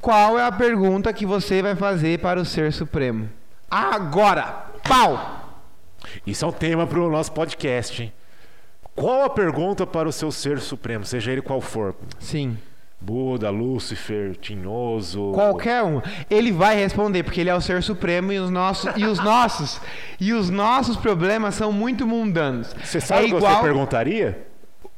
Qual 0.00 0.38
é 0.38 0.44
a 0.44 0.52
pergunta 0.52 1.12
que 1.12 1.24
você 1.26 1.62
vai 1.62 1.74
fazer 1.76 2.18
para 2.20 2.40
o 2.40 2.44
ser 2.44 2.72
supremo? 2.72 3.28
Agora! 3.72 4.66
Pau! 4.86 5.62
Isso 6.26 6.44
é 6.44 6.48
um 6.48 6.52
tema 6.52 6.86
para 6.86 7.00
o 7.00 7.10
nosso 7.10 7.32
podcast, 7.32 8.02
hein? 8.02 8.12
Qual 8.94 9.24
a 9.24 9.30
pergunta 9.30 9.86
para 9.86 10.06
o 10.06 10.12
seu 10.12 10.30
ser 10.30 10.60
supremo, 10.60 11.06
seja 11.06 11.32
ele 11.32 11.40
qual 11.40 11.58
for? 11.58 11.96
Sim. 12.18 12.58
Buda, 13.00 13.48
Lúcifer, 13.48 14.36
Tinhoso. 14.36 15.32
Qualquer 15.32 15.82
um. 15.84 16.02
Ele 16.28 16.52
vai 16.52 16.76
responder, 16.76 17.22
porque 17.22 17.40
ele 17.40 17.48
é 17.48 17.54
o 17.54 17.62
ser 17.62 17.82
supremo 17.82 18.30
e 18.30 18.38
os 18.38 18.50
nossos. 18.50 18.92
E 18.94 19.06
os 19.06 19.18
nossos. 19.18 19.80
e 20.20 20.34
os 20.34 20.50
nossos 20.50 20.98
problemas 20.98 21.54
são 21.54 21.72
muito 21.72 22.06
mundanos. 22.06 22.76
Você 22.84 23.00
sabe 23.00 23.22
é 23.22 23.24
o 23.24 23.28
que 23.36 23.40
você 23.40 23.62
perguntaria? 23.62 24.46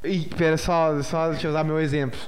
E, 0.02 0.22
pera, 0.36 0.56
só, 0.56 1.00
só 1.02 1.28
deixa 1.28 1.46
eu 1.46 1.52
usar 1.52 1.62
meu 1.62 1.78
exemplo. 1.78 2.18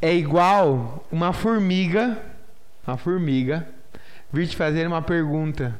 É 0.00 0.14
igual 0.14 1.04
uma 1.12 1.34
formiga, 1.34 2.16
uma 2.86 2.96
formiga, 2.96 3.68
vir 4.32 4.46
te 4.46 4.56
fazer 4.56 4.86
uma 4.86 5.02
pergunta. 5.02 5.74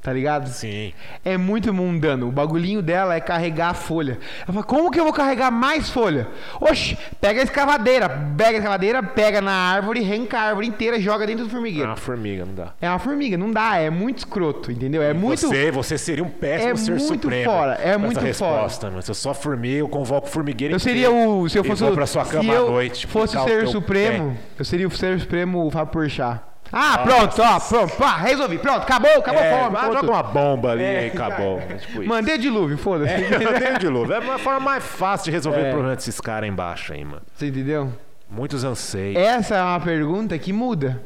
Tá 0.00 0.12
ligado? 0.12 0.46
Sim. 0.48 0.92
É 1.24 1.36
muito 1.36 1.74
mundano. 1.74 2.28
O 2.28 2.32
bagulhinho 2.32 2.80
dela 2.80 3.16
é 3.16 3.20
carregar 3.20 3.70
a 3.70 3.74
folha. 3.74 4.16
Ela 4.44 4.52
fala, 4.52 4.62
como 4.62 4.92
que 4.92 4.98
eu 4.98 5.02
vou 5.02 5.12
carregar 5.12 5.50
mais 5.50 5.90
folha? 5.90 6.28
Oxe, 6.60 6.96
pega 7.20 7.40
a 7.40 7.44
escavadeira. 7.44 8.08
Pega 8.08 8.50
a 8.50 8.58
escavadeira, 8.58 9.02
pega 9.02 9.40
na 9.42 9.50
árvore, 9.52 10.00
arranca 10.04 10.38
a 10.38 10.42
árvore 10.42 10.68
inteira 10.68 11.00
joga 11.00 11.26
dentro 11.26 11.44
do 11.44 11.48
É 11.48 11.50
formigueiro. 11.52 11.88
uma 11.88 11.96
formiga, 11.96 12.46
não 12.46 12.54
dá. 12.54 12.74
É 12.80 12.88
uma 12.88 13.00
formiga, 13.00 13.36
não 13.36 13.50
dá. 13.50 13.76
É 13.76 13.90
muito 13.90 14.18
escroto, 14.18 14.70
entendeu? 14.70 15.02
É 15.02 15.12
muito... 15.12 15.40
Você, 15.48 15.72
você 15.72 15.98
seria 15.98 16.22
um 16.24 16.30
péssimo 16.30 16.70
É 16.72 16.76
ser 16.76 16.90
muito 16.92 17.04
supremo. 17.22 17.50
fora, 17.50 17.72
é 17.74 17.96
muito 17.96 18.20
essa 18.24 18.38
fora. 18.38 18.52
resposta, 18.62 18.90
mano. 18.90 19.02
Se 19.02 19.10
eu 19.10 19.14
sou 19.16 19.34
formiga, 19.34 19.78
eu 19.78 19.88
convoco 19.88 20.28
o 20.28 20.30
formigueiro 20.30 20.74
Eu 20.74 20.78
seria 20.78 21.10
o. 21.10 21.48
Se 21.48 21.58
eu 21.58 21.64
fosse 21.64 21.82
vou 21.82 21.90
o. 21.90 21.94
pra 21.96 22.06
sua 22.06 22.24
se 22.24 22.30
cama 22.30 22.52
à 22.52 22.56
eu 22.56 22.70
noite, 22.70 23.04
fosse 23.08 23.36
o 23.36 23.42
ser 23.42 23.66
supremo, 23.66 24.38
eu 24.56 24.64
seria 24.64 24.86
o 24.86 24.90
ser 24.92 25.18
supremo 25.18 25.66
o 25.66 25.70
Fábio 25.72 25.92
Porchat. 25.92 26.40
Ah, 26.72 26.98
pronto, 26.98 27.40
ó, 27.40 27.58
pronto, 27.60 27.96
pá, 27.96 28.16
resolvi, 28.18 28.58
pronto, 28.58 28.82
acabou, 28.82 29.10
acabou 29.18 29.42
É, 29.42 29.52
a 29.52 29.66
acabou 29.68 29.92
joga 29.94 30.10
uma 30.10 30.22
bomba 30.22 30.72
ali 30.72 30.84
É, 30.84 31.06
e 31.06 31.10
acabou. 31.10 31.58
É 31.58 31.74
tipo 31.80 32.00
isso. 32.02 32.08
Mandei 32.08 32.36
dilúvio, 32.38 32.76
foda-se. 32.76 33.12
É, 33.12 33.78
de 33.80 33.88
novo. 33.88 34.12
É 34.12 34.18
uma 34.18 34.38
forma 34.38 34.60
mais 34.60 34.84
fácil 34.84 35.26
de 35.26 35.30
resolver 35.30 35.60
É. 35.62 35.68
o 35.68 35.72
problema 35.72 35.96
desses 35.96 36.20
caras 36.20 36.48
embaixo 36.48 36.92
aí, 36.92 37.04
mano. 37.04 37.22
Você 37.34 37.46
entendeu? 37.48 37.92
Muitos 38.30 38.64
anseios. 38.64 39.16
Essa 39.16 39.56
é 39.56 39.62
uma 39.62 39.80
pergunta 39.80 40.36
que 40.38 40.52
muda. 40.52 41.00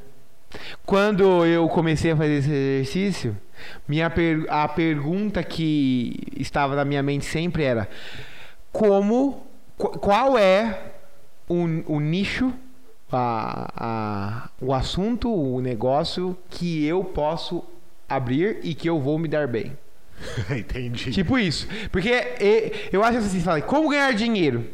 Quando 0.85 1.47
eu 1.47 1.69
comecei 1.69 2.11
a 2.11 2.17
fazer 2.17 2.39
esse 2.39 2.51
exercício, 2.51 3.37
minha 3.89 4.11
per- 4.11 4.45
a 4.51 4.67
pergunta 4.69 5.43
que 5.43 6.19
estava 6.37 6.75
na 6.75 6.85
minha 6.85 7.03
mente 7.03 7.25
sempre 7.25 7.63
era: 7.65 7.89
como, 8.73 9.47
qu- 9.79 9.99
qual 9.99 10.37
é 10.37 10.79
o, 11.49 11.65
o 11.87 12.01
nicho, 12.01 12.53
a, 13.17 13.71
a- 13.77 14.51
o 14.61 14.73
assunto, 14.75 15.33
o 15.33 15.61
negócio 15.61 16.37
que 16.51 16.85
eu 16.85 17.03
posso 17.05 17.63
abrir 18.09 18.59
e 18.63 18.75
que 18.75 18.89
eu 18.89 18.99
vou 19.01 19.19
me 19.19 19.29
dar 19.29 19.47
bem? 19.49 19.77
Entendi. 20.51 21.11
Tipo 21.11 21.39
isso. 21.39 21.67
Porque 21.91 22.11
e- 22.41 22.73
eu 22.93 23.03
acho 23.03 23.19
assim, 23.19 23.41
fala, 23.41 23.61
como 23.61 23.89
ganhar 23.89 24.13
dinheiro? 24.13 24.65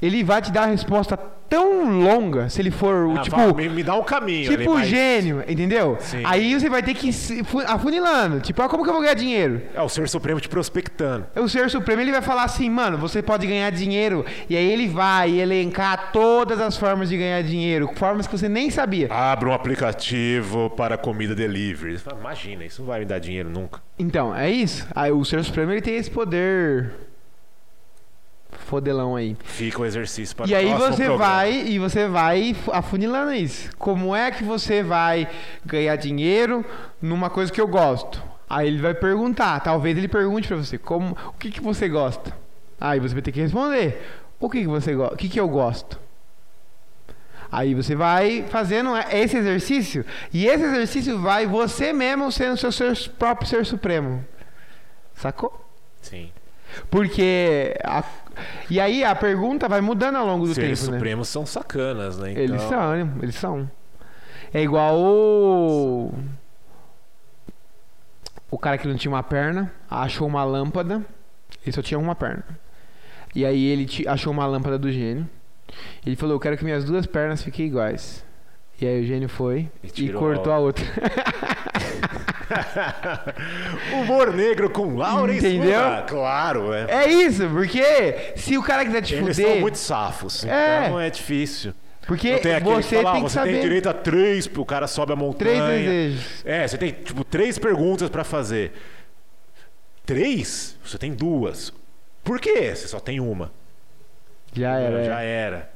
Ele 0.00 0.22
vai 0.22 0.42
te 0.42 0.52
dar 0.52 0.64
a 0.64 0.66
resposta 0.66 1.16
tão 1.48 2.00
longa, 2.02 2.48
se 2.48 2.60
ele 2.60 2.70
for 2.72 3.06
o 3.06 3.16
Ah, 3.18 3.22
tipo. 3.22 3.54
me, 3.54 3.68
me 3.68 3.82
dá 3.84 3.94
um 3.94 4.02
caminho 4.02 4.50
Tipo 4.50 4.82
gênio, 4.82 5.42
entendeu? 5.46 5.96
Sim. 6.00 6.22
Aí 6.24 6.52
você 6.52 6.68
vai 6.68 6.82
ter 6.82 6.92
que 6.92 7.08
ir 7.08 7.12
afunilando. 7.66 8.40
Tipo, 8.40 8.62
ah, 8.62 8.68
como 8.68 8.82
que 8.82 8.88
eu 8.90 8.92
vou 8.92 9.00
ganhar 9.02 9.14
dinheiro? 9.14 9.62
É 9.74 9.80
o 9.80 9.88
Ser 9.88 10.08
Supremo 10.08 10.40
te 10.40 10.48
prospectando. 10.48 11.26
O 11.36 11.48
Ser 11.48 11.70
Supremo 11.70 12.00
ele 12.02 12.10
vai 12.12 12.20
falar 12.20 12.42
assim, 12.44 12.68
mano, 12.68 12.98
você 12.98 13.22
pode 13.22 13.46
ganhar 13.46 13.70
dinheiro. 13.70 14.24
E 14.50 14.56
aí 14.56 14.70
ele 14.70 14.88
vai 14.88 15.38
elencar 15.38 16.10
todas 16.12 16.60
as 16.60 16.76
formas 16.76 17.08
de 17.08 17.16
ganhar 17.16 17.42
dinheiro, 17.42 17.90
formas 17.94 18.26
que 18.26 18.36
você 18.36 18.48
nem 18.48 18.68
sabia. 18.70 19.08
Abra 19.10 19.48
um 19.48 19.52
aplicativo 19.52 20.68
para 20.70 20.98
comida 20.98 21.34
delivery. 21.34 21.98
Imagina, 22.20 22.64
isso 22.64 22.82
não 22.82 22.88
vai 22.88 23.00
me 23.00 23.06
dar 23.06 23.18
dinheiro 23.18 23.48
nunca. 23.48 23.80
Então, 23.98 24.34
é 24.34 24.50
isso. 24.50 24.86
Aí 24.94 25.10
o 25.12 25.24
Ser 25.24 25.42
Supremo 25.44 25.72
ele 25.72 25.80
tem 25.80 25.96
esse 25.96 26.10
poder 26.10 26.90
fodelão 28.66 29.16
aí. 29.16 29.36
Fica 29.44 29.80
o 29.80 29.84
exercício 29.86 30.36
para 30.36 30.46
E 30.46 30.54
aí 30.54 30.74
você 30.74 31.04
programa. 31.06 31.16
vai 31.18 31.52
e 31.52 31.78
você 31.78 32.06
vai 32.08 32.54
afunilando 32.72 33.32
isso. 33.32 33.70
Como 33.78 34.14
é 34.14 34.30
que 34.30 34.44
você 34.44 34.82
vai 34.82 35.28
ganhar 35.64 35.96
dinheiro 35.96 36.64
numa 37.00 37.30
coisa 37.30 37.50
que 37.52 37.60
eu 37.60 37.66
gosto? 37.68 38.22
Aí 38.48 38.66
ele 38.68 38.80
vai 38.82 38.94
perguntar, 38.94 39.58
talvez 39.60 39.96
ele 39.96 40.08
pergunte 40.08 40.46
pra 40.48 40.56
você, 40.56 40.76
como, 40.78 41.16
o 41.28 41.32
que 41.32 41.50
que 41.50 41.60
você 41.60 41.88
gosta? 41.88 42.32
Aí 42.80 43.00
você 43.00 43.14
vai 43.14 43.22
ter 43.22 43.32
que 43.32 43.40
responder. 43.40 44.02
O 44.38 44.50
que 44.50 44.60
que 44.60 44.66
você 44.68 44.94
gosta? 44.94 45.14
O 45.14 45.16
que 45.16 45.28
que 45.28 45.40
eu 45.40 45.48
gosto? 45.48 45.98
Aí 47.50 47.74
você 47.74 47.94
vai 47.94 48.44
fazendo 48.50 48.90
esse 49.10 49.36
exercício 49.36 50.04
e 50.32 50.46
esse 50.46 50.64
exercício 50.64 51.18
vai 51.20 51.46
você 51.46 51.92
mesmo 51.92 52.30
sendo 52.32 52.56
seu 52.56 52.72
ser, 52.72 52.96
próprio 53.18 53.48
ser 53.48 53.64
supremo. 53.64 54.24
Sacou? 55.14 55.64
Sim. 56.02 56.30
Porque 56.90 57.74
a- 57.84 58.04
e 58.70 58.80
aí 58.80 59.04
a 59.04 59.14
pergunta 59.14 59.68
vai 59.68 59.80
mudando 59.80 60.16
ao 60.16 60.26
longo 60.26 60.46
do 60.46 60.54
Seres 60.54 60.80
tempo, 60.80 60.92
né? 60.92 60.98
supremos 60.98 61.28
são 61.28 61.46
sacanas, 61.46 62.18
né? 62.18 62.32
Então, 62.32 62.42
Eles 62.42 62.62
são, 62.62 62.90
né? 62.92 63.12
eles 63.22 63.34
são. 63.36 63.70
É 64.52 64.62
igual 64.62 64.96
o 64.98 66.12
o 68.50 68.58
cara 68.58 68.78
que 68.78 68.86
não 68.88 68.96
tinha 68.96 69.12
uma 69.12 69.22
perna, 69.22 69.72
achou 69.90 70.26
uma 70.26 70.44
lâmpada, 70.44 71.04
ele 71.64 71.72
só 71.72 71.82
tinha 71.82 71.98
uma 71.98 72.14
perna. 72.14 72.44
E 73.34 73.44
aí 73.44 73.64
ele 73.66 73.86
achou 74.08 74.32
uma 74.32 74.46
lâmpada 74.46 74.78
do 74.78 74.90
gênio. 74.90 75.28
Ele 76.04 76.16
falou: 76.16 76.36
"Eu 76.36 76.40
quero 76.40 76.56
que 76.56 76.64
minhas 76.64 76.84
duas 76.84 77.06
pernas 77.06 77.42
fiquem 77.42 77.66
iguais". 77.66 78.24
E 78.80 78.86
aí 78.86 79.00
o 79.02 79.06
gênio 79.06 79.28
foi 79.28 79.68
E 79.82 80.04
e, 80.04 80.12
cortou 80.12 80.52
a- 80.52 80.58
outra. 80.58 80.84
Humor 83.92 84.32
negro 84.32 84.70
com 84.70 84.94
Lawrence 84.96 85.46
Entendeu? 85.46 85.80
Claro, 86.06 86.72
é. 86.72 86.86
É 86.88 87.08
isso, 87.12 87.48
porque 87.48 88.32
se 88.36 88.56
o 88.56 88.62
cara 88.62 88.84
quiser 88.84 89.02
te 89.02 89.14
Eles 89.14 89.36
fuder, 89.36 89.52
são 89.52 89.60
muito 89.60 89.78
safos, 89.78 90.44
É. 90.44 90.84
então 90.86 91.00
é 91.00 91.10
difícil. 91.10 91.72
porque 92.06 92.38
tem 92.38 92.60
você 92.60 92.96
que 92.96 93.02
fala, 93.02 93.14
tem 93.16 93.24
que 93.24 93.30
você 93.30 93.38
tem 93.42 93.52
saber 93.52 93.60
direito 93.62 93.88
a 93.88 93.92
três, 93.94 94.46
o 94.56 94.64
cara 94.64 94.86
sobe 94.86 95.12
a 95.12 95.16
montanha. 95.16 95.62
três 95.64 95.84
desejos. 95.84 96.42
É, 96.44 96.68
você 96.68 96.78
tem 96.78 96.92
tipo 96.92 97.24
três 97.24 97.58
perguntas 97.58 98.08
pra 98.08 98.24
fazer. 98.24 98.72
Três? 100.04 100.76
Você 100.84 100.98
tem 100.98 101.12
duas. 101.12 101.72
Por 102.22 102.38
quê? 102.40 102.74
Você 102.74 102.86
só 102.86 103.00
tem 103.00 103.18
uma. 103.20 103.50
Já 104.52 104.78
era. 104.78 105.00
é. 105.00 105.04
Já 105.04 105.20
era. 105.20 105.70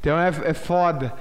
Então 0.00 0.18
é, 0.18 0.28
é 0.44 0.54
foda. 0.54 1.12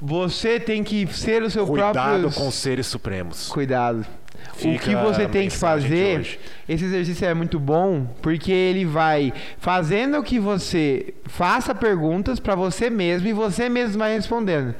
Você 0.00 0.58
tem 0.58 0.82
que 0.82 1.06
ser 1.12 1.42
o 1.42 1.50
seu 1.50 1.66
Cuidado 1.66 1.92
próprio. 1.92 2.32
com 2.32 2.48
os 2.48 2.54
seres 2.54 2.86
supremos. 2.86 3.48
Cuidado. 3.48 4.06
o 4.54 4.56
Fica 4.56 4.84
que 4.84 4.94
você 4.94 5.28
tem 5.28 5.48
que 5.48 5.56
fazer, 5.56 6.38
esse 6.68 6.84
exercício 6.84 7.26
é 7.26 7.34
muito 7.34 7.58
bom, 7.58 8.06
porque 8.22 8.50
ele 8.50 8.84
vai 8.84 9.32
fazendo 9.58 10.22
que 10.22 10.38
você 10.38 11.12
faça 11.26 11.74
perguntas 11.74 12.40
pra 12.40 12.54
você 12.54 12.88
mesmo 12.88 13.28
e 13.28 13.32
você 13.32 13.68
mesmo 13.68 13.98
vai 13.98 14.14
respondendo. 14.14 14.74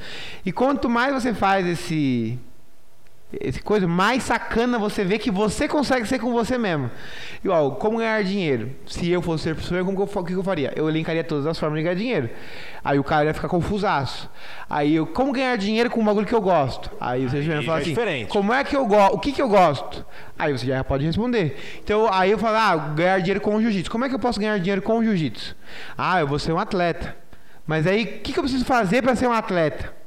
E 0.45 0.51
quanto 0.51 0.89
mais 0.89 1.13
você 1.13 1.35
faz 1.35 1.67
esse 1.67 2.39
coisa, 3.63 3.87
mais 3.87 4.25
sacana 4.25 4.79
você 4.79 5.05
vê 5.05 5.19
que 5.19 5.31
você 5.31 5.69
consegue 5.69 6.07
ser 6.07 6.19
com 6.19 6.33
você 6.33 6.59
mesmo. 6.59 6.91
Igual, 7.45 7.77
como 7.77 7.99
ganhar 7.99 8.23
dinheiro? 8.25 8.71
Se 8.87 9.09
eu 9.09 9.23
fosse 9.23 9.45
ser 9.45 9.55
pessoa, 9.55 9.85
como 9.85 9.97
que 9.97 10.19
eu, 10.19 10.25
que 10.25 10.33
eu 10.33 10.43
faria? 10.43 10.73
Eu 10.75 10.89
elencaria 10.89 11.23
todas 11.23 11.47
as 11.47 11.59
formas 11.59 11.79
de 11.79 11.85
ganhar 11.85 11.95
dinheiro. 11.95 12.31
Aí 12.85 12.99
o 12.99 13.05
cara 13.05 13.27
ia 13.27 13.35
ficar 13.35 13.49
confusaço. 13.49 14.29
Aí 14.69 14.97
eu, 14.97 15.07
como 15.07 15.33
ganhar 15.33 15.57
dinheiro 15.57 15.89
com 15.91 16.01
um 16.01 16.05
bagulho 16.05 16.27
que 16.27 16.35
eu 16.35 16.41
gosto? 16.41 16.91
Aí 17.01 17.27
você 17.29 17.41
já 17.43 17.53
Aí 17.53 17.57
vai 17.59 17.67
falar 17.67 17.77
já 17.77 17.81
é 17.81 17.83
assim, 17.83 17.91
diferente. 17.91 18.29
como 18.29 18.53
é 18.53 18.65
que 18.65 18.77
eu 18.77 18.87
gosto? 18.87 19.15
O 19.15 19.19
que 19.19 19.33
que 19.33 19.43
eu 19.43 19.49
gosto? 19.49 20.05
Aí 20.39 20.53
você 20.53 20.67
já 20.67 20.83
pode 20.83 21.05
responder. 21.05 21.57
Então, 21.85 22.13
aí 22.13 22.33
eu 22.33 22.39
falo, 22.39 22.57
ah, 22.57 22.77
ganhar 22.95 23.19
dinheiro 23.21 23.41
com 23.41 23.55
o 23.55 23.61
jiu-jitsu. 23.61 23.91
Como 23.91 24.05
é 24.05 24.09
que 24.09 24.15
eu 24.15 24.19
posso 24.19 24.41
ganhar 24.41 24.59
dinheiro 24.59 24.83
com 24.83 24.99
o 24.99 25.05
jiu-jitsu? 25.05 25.55
Ah, 25.97 26.21
eu 26.21 26.27
vou 26.27 26.39
ser 26.39 26.53
um 26.53 26.59
atleta. 26.59 27.17
Mas 27.67 27.87
aí, 27.87 28.03
o 28.03 28.07
que, 28.07 28.33
que 28.33 28.39
eu 28.39 28.43
preciso 28.43 28.65
fazer 28.65 29.03
para 29.03 29.15
ser 29.15 29.29
um 29.29 29.33
atleta? 29.33 30.00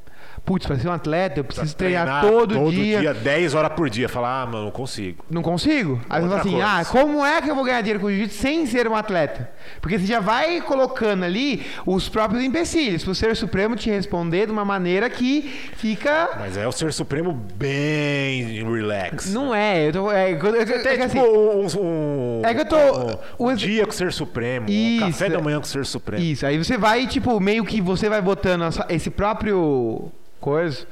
Putz, 0.46 0.66
para 0.68 0.78
ser 0.78 0.90
um 0.90 0.92
atleta, 0.92 1.40
eu 1.40 1.44
preciso 1.46 1.74
treinar, 1.74 2.22
todo, 2.22 2.70
dia. 2.70 3.14
10 3.14 3.56
horas 3.56 3.72
por 3.72 3.90
dia. 3.90 4.10
Falar, 4.10 4.42
ah, 4.42 4.46
mano, 4.46 4.66
não 4.66 4.72
consigo. 4.72 5.24
Não 5.30 5.42
consigo? 5.42 6.02
Aí 6.10 6.22
você 6.22 6.28
fala 6.28 6.42
assim, 6.42 6.52
coisa. 6.52 6.68
ah, 6.68 6.86
como 6.86 7.26
é 7.26 7.42
que 7.42 7.50
eu 7.50 7.56
vou 7.56 7.64
ganhar 7.64 7.80
dinheiro 7.80 8.02
com 8.02 8.10
jiu-jitsu 8.10 8.42
sem 8.42 8.66
ser 8.66 8.86
um 8.90 8.96
atleta? 8.96 9.50
Porque 9.82 9.98
você 9.98 10.06
já 10.06 10.20
vai 10.20 10.60
colocando 10.60 11.24
ali 11.24 11.66
os 11.86 12.10
próprios 12.10 12.44
empecilhos, 12.44 13.06
pro 13.06 13.16
Ser 13.16 13.38
Supremo 13.38 13.78
te 13.78 13.90
responder 13.90 14.46
de 14.48 14.52
uma 14.52 14.66
maneira 14.66 15.10
que 15.10 15.44
fica... 15.78 16.32
Mas 16.38 16.58
é 16.58 16.68
o 16.68 16.74
ser 16.74 16.92
supremo 16.92 17.32
bem 17.34 18.64
relax. 18.70 19.32
Não 19.34 19.56
é, 19.56 19.88
eu 19.88 19.94
tô... 19.94 20.12
É, 20.12 20.32
é, 20.32 20.36
que- 20.36 20.46
é, 20.48 20.66
que 20.66 20.80
Tem 20.80 21.02
assim, 21.04 21.20
tipo 21.20 21.26
um, 21.26 21.68
um- 21.80 22.42
É 22.44 22.54
que 22.54 22.60
eu 22.62 22.66
tô- 22.66 22.76
um, 22.78 23.48
um 23.48 23.54
o- 23.54 23.56
dia 23.56 23.86
com 23.86 23.92
o 23.92 23.96
ser 23.96 24.12
supremo, 24.12 24.70
Isso, 24.70 25.06
um 25.06 25.08
café 25.08 25.30
da 25.30 25.38
é. 25.40 25.42
manhã 25.42 25.58
com 25.60 25.66
o 25.66 25.70
ser 25.70 25.86
supremo. 25.86 26.22
Isso, 26.22 26.46
aí 26.46 26.58
você 26.58 26.78
vai, 26.78 27.08
tipo, 27.08 27.40
meio 27.40 27.64
que 27.64 27.80
você 27.80 28.10
vai 28.10 28.22
botando 28.22 28.64
esse 28.90 29.10
próprio 29.10 30.12
coisa 30.44 30.86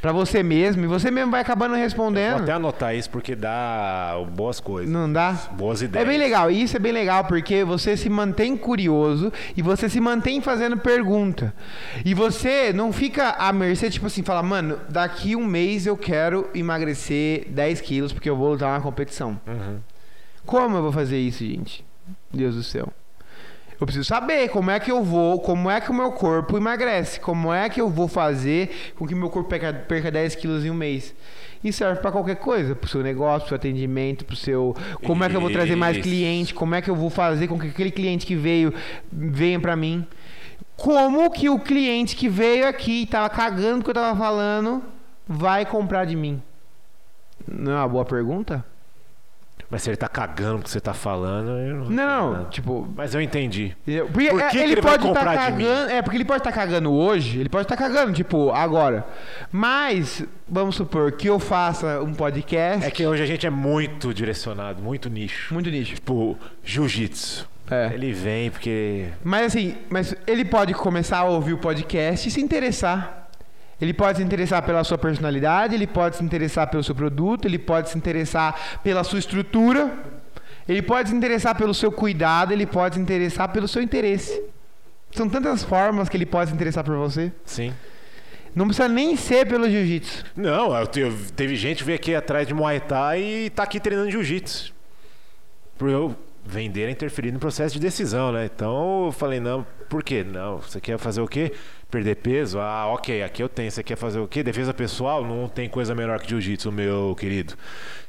pra 0.00 0.12
você 0.12 0.42
mesmo 0.42 0.84
e 0.84 0.86
você 0.86 1.10
mesmo 1.10 1.30
vai 1.32 1.40
acabando 1.40 1.70
Vou 1.72 1.80
respondendo. 1.80 2.42
até 2.42 2.52
anotar 2.52 2.94
isso 2.94 3.08
porque 3.10 3.34
dá 3.34 4.14
boas 4.34 4.60
coisas. 4.60 4.92
Não 4.92 5.10
dá? 5.10 5.32
Boas 5.52 5.80
É 5.82 5.86
ideias. 5.86 6.06
bem 6.06 6.18
legal, 6.18 6.50
isso 6.50 6.76
é 6.76 6.78
bem 6.78 6.92
legal 6.92 7.24
porque 7.24 7.64
você 7.64 7.96
se 7.96 8.08
mantém 8.08 8.56
curioso 8.56 9.32
e 9.56 9.62
você 9.62 9.88
se 9.88 9.98
mantém 10.00 10.40
fazendo 10.40 10.76
pergunta. 10.76 11.52
E 12.04 12.12
você 12.14 12.72
não 12.72 12.92
fica 12.92 13.30
à 13.30 13.52
mercê, 13.52 13.90
tipo 13.90 14.06
assim, 14.06 14.22
fala, 14.22 14.42
mano, 14.42 14.78
daqui 14.88 15.34
um 15.34 15.44
mês 15.44 15.86
eu 15.86 15.96
quero 15.96 16.48
emagrecer 16.54 17.46
10 17.48 17.80
quilos 17.80 18.12
porque 18.12 18.28
eu 18.30 18.36
vou 18.36 18.50
lutar 18.52 18.68
uma 18.68 18.80
competição. 18.82 19.40
Uhum. 19.46 19.78
Como 20.44 20.76
eu 20.76 20.82
vou 20.82 20.92
fazer 20.92 21.18
isso, 21.18 21.42
gente? 21.44 21.84
Deus 22.32 22.54
do 22.54 22.62
céu. 22.62 22.92
Eu 23.78 23.86
preciso 23.86 24.08
saber 24.08 24.48
como 24.48 24.70
é 24.70 24.80
que 24.80 24.90
eu 24.90 25.04
vou, 25.04 25.38
como 25.38 25.70
é 25.70 25.80
que 25.80 25.90
o 25.90 25.94
meu 25.94 26.10
corpo 26.12 26.56
emagrece, 26.56 27.20
como 27.20 27.52
é 27.52 27.68
que 27.68 27.80
eu 27.80 27.90
vou 27.90 28.08
fazer 28.08 28.94
com 28.96 29.06
que 29.06 29.14
meu 29.14 29.28
corpo 29.28 29.50
perca, 29.50 29.72
perca 29.72 30.10
10 30.10 30.34
quilos 30.36 30.64
em 30.64 30.70
um 30.70 30.74
mês. 30.74 31.14
Isso 31.62 31.78
serve 31.78 32.00
para 32.00 32.10
qualquer 32.10 32.36
coisa, 32.36 32.74
pro 32.74 32.88
seu 32.88 33.02
negócio, 33.02 33.40
pro 33.40 33.48
seu 33.48 33.56
atendimento, 33.56 34.24
pro 34.24 34.36
seu. 34.36 34.74
Como 35.04 35.22
é 35.24 35.28
que 35.28 35.36
eu 35.36 35.40
vou 35.40 35.50
trazer 35.50 35.76
mais 35.76 35.98
cliente, 35.98 36.54
como 36.54 36.74
é 36.74 36.80
que 36.80 36.88
eu 36.88 36.96
vou 36.96 37.10
fazer 37.10 37.48
com 37.48 37.58
que 37.58 37.68
aquele 37.68 37.90
cliente 37.90 38.24
que 38.24 38.34
veio 38.34 38.72
venha 39.12 39.60
para 39.60 39.76
mim. 39.76 40.06
Como 40.76 41.30
que 41.30 41.48
o 41.48 41.58
cliente 41.58 42.16
que 42.16 42.28
veio 42.28 42.66
aqui 42.66 43.02
e 43.02 43.06
tava 43.06 43.28
cagando 43.28 43.80
o 43.80 43.84
que 43.84 43.90
eu 43.90 43.94
tava 43.94 44.16
falando 44.16 44.82
vai 45.26 45.66
comprar 45.66 46.04
de 46.04 46.16
mim? 46.16 46.42
Não 47.46 47.72
é 47.72 47.76
uma 47.76 47.88
boa 47.88 48.04
pergunta? 48.04 48.64
Mas 49.68 49.82
se 49.82 49.90
ele 49.90 49.96
tá 49.96 50.08
cagando 50.08 50.60
o 50.60 50.62
que 50.62 50.70
você 50.70 50.80
tá 50.80 50.94
falando, 50.94 51.50
eu 51.58 51.74
não. 51.74 51.90
Não, 51.90 52.32
não, 52.34 52.44
tipo, 52.50 52.88
Mas 52.96 53.14
eu 53.14 53.20
entendi. 53.20 53.76
Entendeu? 53.82 54.06
Porque 54.06 54.30
Por 54.30 54.40
é, 54.40 54.48
que 54.48 54.58
ele, 54.58 54.66
que 54.66 54.72
ele 54.72 54.80
vai 54.80 54.98
pode 54.98 55.08
estar 55.08 55.30
mim? 55.30 55.36
cagando. 55.64 55.90
É, 55.90 56.02
porque 56.02 56.16
ele 56.16 56.24
pode 56.24 56.40
estar 56.40 56.52
cagando 56.52 56.92
hoje, 56.92 57.40
ele 57.40 57.48
pode 57.48 57.64
estar 57.64 57.76
cagando, 57.76 58.12
tipo, 58.12 58.50
agora. 58.52 59.04
Mas, 59.50 60.24
vamos 60.48 60.76
supor 60.76 61.10
que 61.12 61.28
eu 61.28 61.40
faça 61.40 62.00
um 62.00 62.14
podcast. 62.14 62.86
É 62.86 62.90
que 62.90 63.04
hoje 63.04 63.22
a 63.22 63.26
gente 63.26 63.46
é 63.46 63.50
muito 63.50 64.14
direcionado, 64.14 64.80
muito 64.80 65.10
nicho. 65.10 65.52
Muito 65.52 65.68
nicho. 65.68 65.96
Tipo, 65.96 66.38
jiu-jitsu. 66.62 67.48
É. 67.68 67.90
Ele 67.92 68.12
vem 68.12 68.50
porque. 68.50 69.08
Mas 69.24 69.46
assim, 69.46 69.74
mas 69.90 70.14
ele 70.26 70.44
pode 70.44 70.72
começar 70.74 71.18
a 71.18 71.24
ouvir 71.24 71.52
o 71.52 71.58
podcast 71.58 72.28
e 72.28 72.30
se 72.30 72.40
interessar. 72.40 73.25
Ele 73.80 73.92
pode 73.92 74.18
se 74.18 74.24
interessar 74.24 74.62
pela 74.62 74.82
sua 74.84 74.96
personalidade, 74.96 75.74
ele 75.74 75.86
pode 75.86 76.16
se 76.16 76.24
interessar 76.24 76.68
pelo 76.70 76.82
seu 76.82 76.94
produto, 76.94 77.44
ele 77.44 77.58
pode 77.58 77.90
se 77.90 77.98
interessar 77.98 78.80
pela 78.82 79.04
sua 79.04 79.18
estrutura, 79.18 79.92
ele 80.66 80.80
pode 80.80 81.10
se 81.10 81.14
interessar 81.14 81.54
pelo 81.54 81.74
seu 81.74 81.92
cuidado, 81.92 82.52
ele 82.52 82.66
pode 82.66 82.94
se 82.94 83.00
interessar 83.00 83.48
pelo 83.50 83.68
seu 83.68 83.82
interesse. 83.82 84.42
São 85.12 85.28
tantas 85.28 85.62
formas 85.62 86.08
que 86.08 86.16
ele 86.16 86.26
pode 86.26 86.50
se 86.50 86.54
interessar 86.54 86.82
por 86.84 86.96
você. 86.96 87.30
Sim. 87.44 87.72
Não 88.54 88.66
precisa 88.66 88.88
nem 88.88 89.14
ser 89.16 89.46
pelo 89.46 89.68
jiu-jitsu. 89.68 90.24
Não, 90.34 90.74
eu 90.74 90.86
te- 90.86 91.00
eu- 91.00 91.14
teve 91.36 91.54
gente 91.56 91.78
que 91.78 91.84
veio 91.84 91.96
aqui 91.96 92.14
atrás 92.14 92.46
de 92.46 92.54
Muay 92.54 92.80
Thai 92.80 93.22
e 93.22 93.50
tá 93.50 93.62
aqui 93.64 93.78
treinando 93.78 94.10
jiu-jitsu. 94.10 94.72
Por 95.76 95.90
eu 95.90 96.16
vender 96.42 96.86
é 96.86 96.90
interferir 96.90 97.32
no 97.32 97.38
processo 97.38 97.74
de 97.74 97.80
decisão, 97.80 98.32
né? 98.32 98.46
Então 98.46 99.06
eu 99.06 99.12
falei, 99.12 99.38
não, 99.40 99.66
por 99.90 100.02
quê? 100.02 100.24
Não, 100.24 100.58
você 100.58 100.80
quer 100.80 100.96
fazer 100.98 101.20
o 101.20 101.28
quê? 101.28 101.52
Perder 101.90 102.16
peso? 102.16 102.58
Ah, 102.58 102.86
ok, 102.88 103.22
aqui 103.22 103.42
eu 103.42 103.48
tenho. 103.48 103.70
Você 103.70 103.82
quer 103.82 103.96
fazer 103.96 104.18
o 104.18 104.26
quê? 104.26 104.42
Defesa 104.42 104.74
pessoal? 104.74 105.24
Não 105.24 105.48
tem 105.48 105.68
coisa 105.68 105.94
melhor 105.94 106.18
que 106.20 106.28
jiu-jitsu, 106.28 106.72
meu 106.72 107.14
querido. 107.18 107.54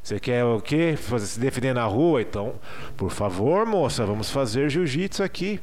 Você 0.01 0.19
quer 0.19 0.43
o 0.43 0.59
quê? 0.59 0.95
Fazer, 0.97 1.28
se 1.28 1.39
defender 1.39 1.73
na 1.73 1.86
rua? 1.86 2.21
Então, 2.21 2.55
por 2.95 3.11
favor, 3.11 3.65
moça, 3.65 4.05
vamos 4.05 4.32
fazer 4.32 4.69
jiu-jitsu 4.69 5.21
aqui. 5.21 5.59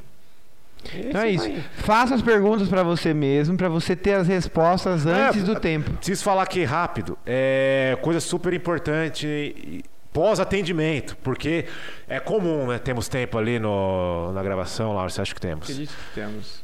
Então 0.95 1.23
é 1.23 1.31
isso. 1.31 1.45
aí. 1.47 1.63
Faça 1.79 2.15
as 2.15 2.23
perguntas 2.23 2.69
pra 2.69 2.83
você 2.83 3.13
mesmo, 3.15 3.57
pra 3.57 3.69
você 3.69 3.97
ter 3.97 4.13
as 4.15 4.29
respostas 4.29 5.07
antes 5.07 5.43
É, 5.43 5.45
do 5.47 5.59
tempo. 5.59 5.91
Preciso 5.93 6.23
falar 6.23 6.43
aqui 6.43 6.63
rápido. 6.63 7.19
É 7.27 7.97
coisa 8.03 8.21
super 8.21 8.53
importante 8.53 9.83
pós-atendimento, 10.13 11.17
porque 11.25 11.65
é 12.07 12.21
comum, 12.21 12.69
né? 12.69 12.79
Temos 12.79 13.09
tempo 13.09 13.37
ali 13.37 13.59
no, 13.59 14.31
na 14.33 14.43
gravação, 14.43 14.95
Laura, 14.95 15.11
você 15.11 15.21
acha 15.21 15.35
que 15.35 15.41
temos? 15.41 15.67
que 15.67 15.89
temos. 16.15 16.64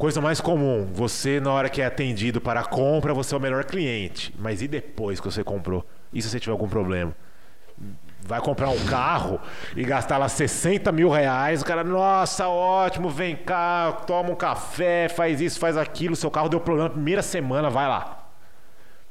Coisa 0.00 0.18
mais 0.18 0.40
comum, 0.40 0.88
você 0.94 1.40
na 1.40 1.52
hora 1.52 1.68
que 1.68 1.82
é 1.82 1.84
atendido 1.84 2.40
para 2.40 2.60
a 2.60 2.64
compra, 2.64 3.12
você 3.12 3.34
é 3.34 3.36
o 3.36 3.40
melhor 3.40 3.64
cliente. 3.66 4.34
Mas 4.38 4.62
e 4.62 4.66
depois 4.66 5.20
que 5.20 5.30
você 5.30 5.44
comprou? 5.44 5.84
E 6.10 6.22
se 6.22 6.30
você 6.30 6.40
tiver 6.40 6.52
algum 6.52 6.70
problema? 6.70 7.14
Vai 8.22 8.40
comprar 8.40 8.70
um 8.70 8.86
carro 8.86 9.38
e 9.76 9.84
gastar 9.84 10.16
lá 10.16 10.26
60 10.26 10.90
mil 10.90 11.10
reais, 11.10 11.60
o 11.60 11.66
cara, 11.66 11.84
nossa, 11.84 12.48
ótimo, 12.48 13.10
vem 13.10 13.36
cá, 13.36 13.92
toma 14.06 14.30
um 14.30 14.34
café, 14.34 15.06
faz 15.06 15.38
isso, 15.38 15.60
faz 15.60 15.76
aquilo, 15.76 16.16
seu 16.16 16.30
carro 16.30 16.48
deu 16.48 16.60
problema 16.60 16.88
na 16.88 16.94
primeira 16.94 17.20
semana, 17.20 17.68
vai 17.68 17.86
lá. 17.86 18.26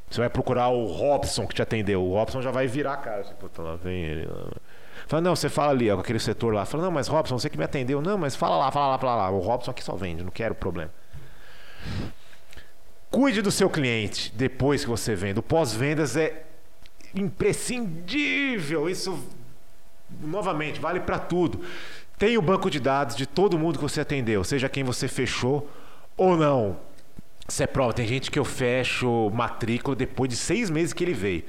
Você 0.09 0.21
vai 0.21 0.29
procurar 0.31 0.69
o 0.69 0.87
Robson 0.87 1.45
que 1.45 1.53
te 1.53 1.61
atendeu. 1.61 2.03
O 2.03 2.15
Robson 2.15 2.41
já 2.41 2.49
vai 2.49 2.65
virar 2.65 2.93
a 2.93 2.97
cara. 2.97 3.21
Assim, 3.21 3.35
Puta, 3.35 3.61
lá 3.61 3.75
vem 3.75 4.05
ele. 4.05 4.25
lá. 4.25 4.49
Fala, 5.09 5.21
não, 5.21 5.35
você 5.35 5.49
fala 5.49 5.71
ali, 5.71 5.89
ó, 5.89 5.95
com 5.95 6.01
aquele 6.01 6.19
setor 6.19 6.53
lá. 6.53 6.65
Fala, 6.65 6.83
não, 6.83 6.91
mas 6.91 7.07
Robson, 7.07 7.39
você 7.39 7.49
que 7.49 7.57
me 7.57 7.63
atendeu. 7.63 7.99
Não, 7.99 8.15
mas 8.15 8.35
fala 8.35 8.55
lá, 8.57 8.71
fala 8.71 8.89
lá, 8.89 8.99
fala 8.99 9.15
lá. 9.15 9.31
O 9.31 9.39
Robson 9.39 9.71
aqui 9.71 9.83
só 9.83 9.95
vende, 9.95 10.23
não 10.23 10.29
quero 10.29 10.53
problema. 10.53 10.91
Cuide 13.09 13.41
do 13.41 13.49
seu 13.49 13.71
cliente 13.71 14.31
depois 14.35 14.83
que 14.83 14.89
você 14.89 15.15
vende. 15.15 15.39
O 15.39 15.41
pós-vendas 15.41 16.15
é 16.15 16.43
imprescindível. 17.15 18.87
Isso, 18.87 19.27
novamente, 20.21 20.79
vale 20.79 20.99
para 20.99 21.17
tudo. 21.17 21.59
Tem 22.19 22.37
o 22.37 22.41
banco 22.43 22.69
de 22.69 22.79
dados 22.79 23.15
de 23.15 23.25
todo 23.25 23.57
mundo 23.57 23.79
que 23.79 23.83
você 23.83 24.01
atendeu, 24.01 24.43
seja 24.43 24.69
quem 24.69 24.83
você 24.83 25.07
fechou 25.07 25.67
ou 26.15 26.37
não. 26.37 26.77
Isso 27.47 27.63
é 27.63 27.65
prova. 27.65 27.93
Tem 27.93 28.05
gente 28.05 28.29
que 28.29 28.37
eu 28.37 28.45
fecho 28.45 29.31
matrícula 29.31 29.95
depois 29.95 30.29
de 30.29 30.35
seis 30.35 30.69
meses 30.69 30.93
que 30.93 31.03
ele 31.03 31.13
veio. 31.13 31.45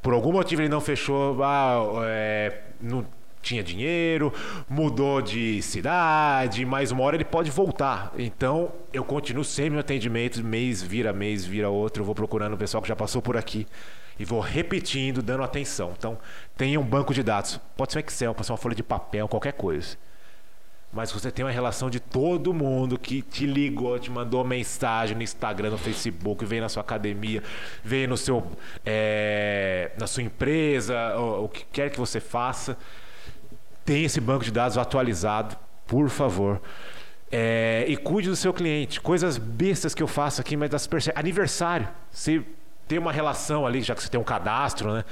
Por 0.00 0.14
algum 0.14 0.32
motivo 0.32 0.62
ele 0.62 0.70
não 0.70 0.80
fechou, 0.80 1.44
ah, 1.44 2.04
é, 2.06 2.71
não 2.82 3.06
tinha 3.40 3.62
dinheiro, 3.62 4.32
mudou 4.68 5.20
de 5.20 5.60
cidade, 5.62 6.64
mais 6.64 6.92
uma 6.92 7.02
hora 7.02 7.16
ele 7.16 7.24
pode 7.24 7.50
voltar. 7.50 8.12
Então 8.16 8.72
eu 8.92 9.04
continuo 9.04 9.44
sempre 9.44 9.74
no 9.74 9.80
atendimento, 9.80 10.42
mês 10.44 10.82
vira 10.82 11.12
mês, 11.12 11.44
vira 11.44 11.68
outro. 11.68 12.02
Eu 12.02 12.06
vou 12.06 12.14
procurando 12.14 12.54
o 12.54 12.58
pessoal 12.58 12.82
que 12.82 12.88
já 12.88 12.96
passou 12.96 13.20
por 13.20 13.36
aqui 13.36 13.66
e 14.18 14.24
vou 14.24 14.40
repetindo, 14.40 15.22
dando 15.22 15.42
atenção. 15.42 15.92
Então 15.96 16.18
tenha 16.56 16.78
um 16.78 16.84
banco 16.84 17.12
de 17.12 17.22
dados. 17.22 17.60
Pode 17.76 17.92
ser 17.92 17.98
um 17.98 18.02
Excel, 18.02 18.34
pode 18.34 18.46
ser 18.46 18.52
uma 18.52 18.58
folha 18.58 18.74
de 18.74 18.82
papel, 18.82 19.26
qualquer 19.26 19.52
coisa 19.52 19.96
mas 20.92 21.10
você 21.10 21.30
tem 21.30 21.42
uma 21.44 21.50
relação 21.50 21.88
de 21.88 21.98
todo 21.98 22.52
mundo 22.52 22.98
que 22.98 23.22
te 23.22 23.46
ligou, 23.46 23.98
te 23.98 24.10
mandou 24.10 24.44
mensagem 24.44 25.16
no 25.16 25.22
Instagram, 25.22 25.70
no 25.70 25.78
Facebook, 25.78 26.44
veio 26.44 26.60
na 26.60 26.68
sua 26.68 26.82
academia, 26.82 27.42
veio 27.82 28.06
no 28.08 28.16
seu, 28.16 28.46
é, 28.84 29.92
na 29.98 30.06
sua 30.06 30.22
empresa, 30.22 31.16
o, 31.16 31.48
que 31.48 31.64
quer 31.72 31.90
que 31.90 31.98
você 31.98 32.20
faça. 32.20 32.76
Tem 33.84 34.04
esse 34.04 34.20
banco 34.20 34.44
de 34.44 34.50
dados 34.50 34.76
atualizado, 34.76 35.56
por 35.86 36.10
favor. 36.10 36.60
É, 37.30 37.86
e 37.88 37.96
cuide 37.96 38.28
do 38.28 38.36
seu 38.36 38.52
cliente. 38.52 39.00
Coisas 39.00 39.38
bestas 39.38 39.94
que 39.94 40.02
eu 40.02 40.06
faço 40.06 40.42
aqui, 40.42 40.56
mas 40.58 40.68
das 40.68 40.86
perce... 40.86 41.10
Aniversário. 41.14 41.88
Se 42.10 42.44
tem 42.86 42.98
uma 42.98 43.10
relação 43.10 43.66
ali, 43.66 43.80
já 43.80 43.94
que 43.94 44.02
você 44.02 44.10
tem 44.10 44.20
um 44.20 44.24
cadastro, 44.24 44.92
né? 44.92 45.04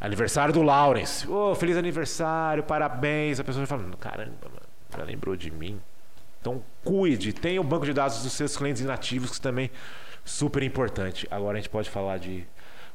Aniversário 0.00 0.52
do 0.52 0.62
Lawrence. 0.62 1.28
Ô, 1.28 1.54
feliz 1.54 1.76
aniversário, 1.76 2.64
parabéns. 2.64 3.38
A 3.38 3.44
pessoa 3.44 3.64
fala, 3.64 3.84
caramba, 4.00 4.32
mano, 4.42 4.67
já 4.96 5.02
lembrou 5.04 5.36
de 5.36 5.50
mim. 5.50 5.80
Então, 6.40 6.62
cuide. 6.84 7.32
Tenha 7.32 7.60
o 7.60 7.64
banco 7.64 7.84
de 7.84 7.92
dados 7.92 8.22
dos 8.22 8.32
seus 8.32 8.56
clientes 8.56 8.80
inativos, 8.82 9.32
que 9.32 9.40
também 9.40 9.66
é 9.66 9.70
super 10.24 10.62
importante. 10.62 11.26
Agora 11.30 11.58
a 11.58 11.60
gente 11.60 11.70
pode 11.70 11.90
falar 11.90 12.18
de 12.18 12.44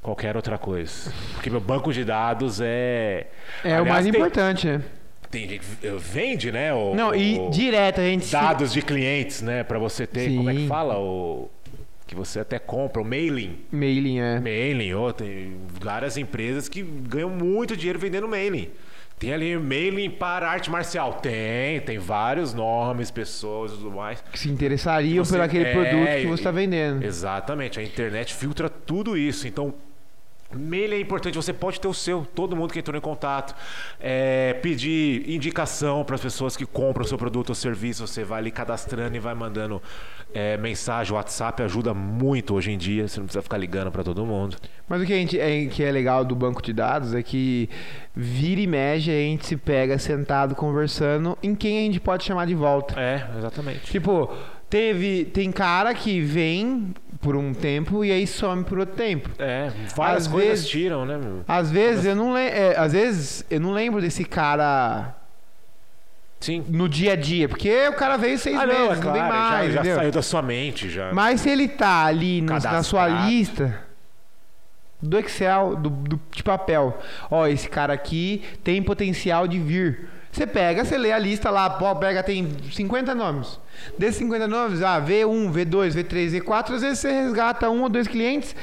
qualquer 0.01 0.35
outra 0.35 0.57
coisa. 0.57 1.11
Porque 1.33 1.49
meu 1.49 1.59
banco 1.61 1.91
de 1.93 2.03
dados 2.03 2.59
é. 2.61 3.27
É 3.63 3.73
o 3.73 3.81
Aliás, 3.81 3.87
mais 3.89 4.03
tem- 4.05 4.15
importante, 4.15 4.67
né? 4.67 4.81
Tem 5.29 5.49
gente 5.49 5.59
que 5.65 5.87
vende, 5.97 6.51
né? 6.51 6.73
O, 6.73 6.93
Não, 6.93 7.13
e 7.15 7.39
o- 7.39 7.49
direto 7.49 7.99
a 7.99 8.03
gente 8.03 8.31
dados 8.31 8.71
de 8.71 8.81
clientes, 8.83 9.41
né? 9.41 9.63
Pra 9.63 9.79
você 9.79 10.05
ter. 10.05 10.35
Como 10.35 10.49
é 10.49 10.53
que 10.53 10.59
Sim. 10.61 10.67
fala? 10.67 10.97
O, 10.99 11.49
que 12.05 12.13
você 12.15 12.39
até 12.39 12.59
compra, 12.59 13.01
o 13.01 13.05
mailing. 13.05 13.57
mailing, 13.71 14.19
é. 14.19 14.39
Mailing, 14.39 14.93
ó, 14.93 15.11
tem 15.11 15.57
várias 15.81 16.17
empresas 16.17 16.69
que 16.69 16.83
ganham 16.83 17.29
muito 17.29 17.75
dinheiro 17.75 17.97
vendendo 17.97 18.27
mailing. 18.27 18.69
Tem 19.23 19.33
ali 19.33 19.57
mailing 19.57 20.09
para 20.09 20.49
arte 20.49 20.69
marcial. 20.69 21.13
Tem, 21.13 21.79
tem 21.79 21.97
vários 21.97 22.53
nomes, 22.53 23.09
pessoas 23.09 23.71
e 23.71 23.75
tudo 23.75 23.91
mais. 23.91 24.21
Que 24.21 24.37
se 24.37 24.49
interessariam 24.49 25.23
por 25.23 25.39
aquele 25.39 25.63
é, 25.63 25.71
produto 25.71 26.21
que 26.21 26.27
você 26.27 26.41
está 26.41 26.51
vendendo. 26.51 27.05
Exatamente, 27.05 27.79
a 27.79 27.83
internet 27.83 28.33
filtra 28.33 28.69
tudo 28.69 29.17
isso. 29.17 29.47
Então, 29.47 29.73
mail 30.53 30.93
é 30.93 30.99
importante, 30.99 31.35
você 31.35 31.53
pode 31.53 31.79
ter 31.79 31.87
o 31.87 31.93
seu, 31.93 32.27
todo 32.35 32.53
mundo 32.53 32.73
que 32.73 32.79
entrou 32.79 32.97
em 32.97 33.01
contato. 33.01 33.55
É, 33.97 34.55
pedir 34.61 35.29
indicação 35.29 36.03
para 36.03 36.15
as 36.15 36.21
pessoas 36.21 36.57
que 36.57 36.65
compram 36.65 37.05
o 37.05 37.07
seu 37.07 37.17
produto 37.17 37.47
ou 37.49 37.55
serviço, 37.55 38.05
você 38.05 38.25
vai 38.25 38.39
ali 38.39 38.51
cadastrando 38.51 39.15
e 39.15 39.19
vai 39.19 39.33
mandando 39.33 39.81
é, 40.33 40.57
mensagem. 40.57 41.13
WhatsApp 41.13 41.61
ajuda 41.63 41.93
muito 41.93 42.53
hoje 42.53 42.71
em 42.71 42.77
dia, 42.77 43.07
você 43.07 43.19
não 43.19 43.25
precisa 43.27 43.41
ficar 43.41 43.57
ligando 43.57 43.91
para 43.91 44.03
todo 44.03 44.25
mundo. 44.25 44.57
Mas 44.87 45.01
o 45.01 45.05
que, 45.05 45.13
a 45.13 45.15
gente, 45.15 45.39
é, 45.39 45.65
que 45.65 45.83
é 45.83 45.91
legal 45.91 46.25
do 46.25 46.35
banco 46.35 46.61
de 46.61 46.73
dados 46.73 47.13
é 47.13 47.21
que 47.23 47.69
vira 48.15 48.61
e 48.61 48.67
mexe 48.67 49.09
a 49.09 49.13
gente 49.13 49.45
se 49.45 49.55
pega 49.57 49.97
sentado 49.97 50.55
conversando 50.55 51.37
em 51.41 51.55
quem 51.55 51.79
a 51.79 51.81
gente 51.81 51.99
pode 51.99 52.23
chamar 52.23 52.45
de 52.47 52.55
volta. 52.55 52.99
É, 52.99 53.27
exatamente. 53.37 53.81
Tipo, 53.91 54.31
teve, 54.69 55.25
tem 55.25 55.51
cara 55.51 55.93
que 55.93 56.19
vem 56.21 56.93
por 57.21 57.35
um 57.37 57.53
tempo 57.53 58.03
e 58.03 58.11
aí 58.11 58.27
some 58.27 58.63
por 58.65 58.79
outro 58.79 58.95
tempo. 58.95 59.29
É, 59.39 59.71
várias 59.95 60.25
Às 60.25 60.31
coisas 60.31 60.49
vezes- 60.49 60.67
tiram, 60.69 61.05
né? 61.05 61.17
meu? 61.17 61.41
Às 61.47 61.71
vezes 61.71 62.05
eu 62.05 62.15
não 62.15 62.33
le- 62.33 62.41
é, 62.49 62.75
às 62.77 62.91
vezes 62.91 63.45
eu 63.49 63.61
não 63.61 63.71
lembro 63.71 64.01
desse 64.01 64.25
cara 64.25 65.15
Sim. 66.43 66.63
no 66.67 66.89
dia 66.89 67.13
a 67.13 67.15
dia, 67.15 67.47
porque 67.47 67.87
o 67.87 67.93
cara 67.93 68.17
veio 68.17 68.37
seis 68.37 68.57
Ah, 68.59 68.65
meses, 68.67 68.79
não, 68.79 68.85
não, 68.87 68.93
é 68.93 68.97
claro, 68.97 69.19
vem 69.19 69.29
mais, 69.29 69.73
já, 69.73 69.83
já 69.83 69.95
saiu 69.95 70.11
da 70.11 70.21
sua 70.21 70.41
mente 70.41 70.89
já. 70.89 71.13
Mas 71.13 71.39
se 71.41 71.49
ele 71.49 71.67
tá 71.69 72.03
ali 72.05 72.41
no- 72.41 72.53
na 72.59 72.83
sua 72.83 73.07
lista 73.07 73.79
do 75.01 75.17
Excel, 75.17 75.75
do, 75.75 75.89
do- 75.89 76.19
de 76.31 76.43
papel, 76.43 76.97
ó, 77.29 77.47
esse 77.47 77.67
cara 77.69 77.93
aqui 77.93 78.43
tem 78.63 78.81
potencial 78.83 79.47
de 79.47 79.59
vir. 79.59 80.07
Você 80.31 80.47
pega, 80.47 80.83
você 80.83 80.97
lê 80.97 81.11
a 81.11 81.19
lista 81.19 81.49
lá, 81.51 81.69
pô, 81.69 81.95
pega, 81.95 82.23
tem 82.23 82.49
50 82.71 83.13
nomes. 83.13 83.59
Desses 83.97 84.15
50 84.17 84.47
nomes, 84.47 84.81
ah, 84.81 84.99
V1, 84.99 85.51
V2, 85.51 85.93
V3, 85.95 86.41
V4, 86.41 86.73
às 86.75 86.81
vezes 86.81 86.99
você 86.99 87.11
resgata 87.11 87.69
um 87.69 87.83
ou 87.83 87.89
dois 87.89 88.07
clientes 88.07 88.55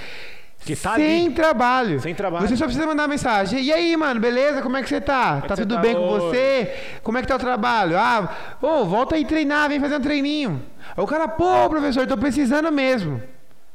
Que 0.61 0.77
tá 0.77 0.95
sem 0.95 1.27
ali. 1.27 1.35
trabalho. 1.35 2.01
Sem 2.01 2.15
trabalho. 2.15 2.47
Você 2.47 2.57
só 2.57 2.65
precisa 2.65 2.87
mandar 2.87 3.03
uma 3.05 3.09
mensagem. 3.09 3.63
E 3.63 3.73
aí, 3.73 3.97
mano, 3.97 4.21
beleza? 4.21 4.61
Como 4.61 4.77
é 4.77 4.83
que 4.83 4.89
você 4.89 5.01
tá? 5.01 5.41
que 5.41 5.49
Tá 5.49 5.57
você 5.57 5.63
tudo 5.63 5.77
tá 5.77 5.81
bem 5.81 5.95
com 5.95 6.01
hoje? 6.09 6.27
você? 6.27 6.75
Como 7.03 7.17
é 7.19 7.23
que 7.23 7.29
tá 7.29 7.37
o 7.37 7.39
trabalho? 7.39 7.97
Ah, 7.99 8.29
ô, 8.61 8.85
volta 8.85 9.15
aí 9.15 9.25
treinar, 9.25 9.69
vem 9.69 9.81
fazer 9.81 9.97
um 9.97 10.01
treininho. 10.01 10.63
Aí 10.97 11.03
o 11.03 11.07
cara, 11.07 11.27
pô, 11.27 11.69
professor, 11.71 12.07
tô 12.07 12.17
precisando 12.17 12.71
mesmo. 12.71 13.23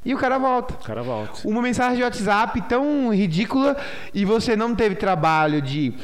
E 0.06 0.14
o 0.14 0.18
cara 0.20 0.38
volta. 0.38 0.76
O 0.76 0.86
cara 0.86 1.02
volta. 1.02 1.48
Uma 1.48 1.62
mensagem 1.64 1.98
de 1.98 2.04
WhatsApp 2.04 2.62
tão 2.70 3.12
ridícula 3.12 3.76
e 4.14 4.24
você 4.24 4.56
não 4.56 4.76
teve 4.76 4.94
trabalho 4.94 5.60
de 5.60 5.96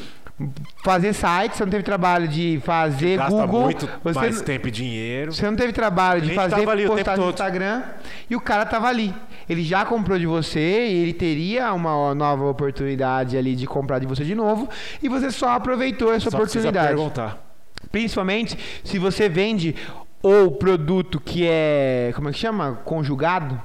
fazer 0.84 1.14
site, 1.14 1.56
você 1.58 1.64
não 1.66 1.72
teve 1.72 1.84
trabalho 1.84 2.28
de 2.28 2.62
fazer 2.64 3.18
Gasta 3.18 3.46
Google, 3.46 3.62
muito 3.64 3.90
você, 4.04 4.20
mais 4.20 4.38
não- 4.38 4.44
tempo 4.44 4.68
e 4.68 4.72
dinheiro. 4.72 5.34
você 5.34 5.46
não 5.50 5.56
teve 5.56 5.74
trabalho 5.74 6.22
de 6.22 6.34
fazer 6.34 6.66
postagem 6.88 7.24
no. 7.26 7.30
Instagram 7.32 7.84
e 8.30 8.36
o 8.36 8.42
cara 8.42 8.66
tava 8.66 8.88
ali. 8.88 9.14
Ele 9.50 9.64
já 9.64 9.84
comprou 9.86 10.18
de 10.18 10.26
você 10.26 10.88
e 10.88 10.98
ele 11.04 11.14
teria 11.14 11.74
uma 11.74 12.14
nova 12.16 12.46
oportunidade 12.46 13.38
ali 13.38 13.56
de 13.56 13.66
comprar 13.68 14.00
de 14.00 14.06
você 14.06 14.24
de 14.24 14.36
novo 14.36 14.70
e 15.02 15.10
você 15.10 15.30
só 15.32 15.50
aproveitou 15.50 16.14
essa 16.14 16.30
Só 16.30 16.38
oportunidade. 16.38 16.88
perguntar. 16.88 17.38
Principalmente 17.92 18.58
se 18.84 18.98
você 19.00 19.28
vende 19.28 19.76
o 20.24 20.52
produto 20.52 21.20
que 21.20 21.46
é, 21.48 22.12
como 22.16 22.30
é 22.30 22.32
que 22.32 22.38
chama? 22.38 22.80
Conjugado. 22.86 23.62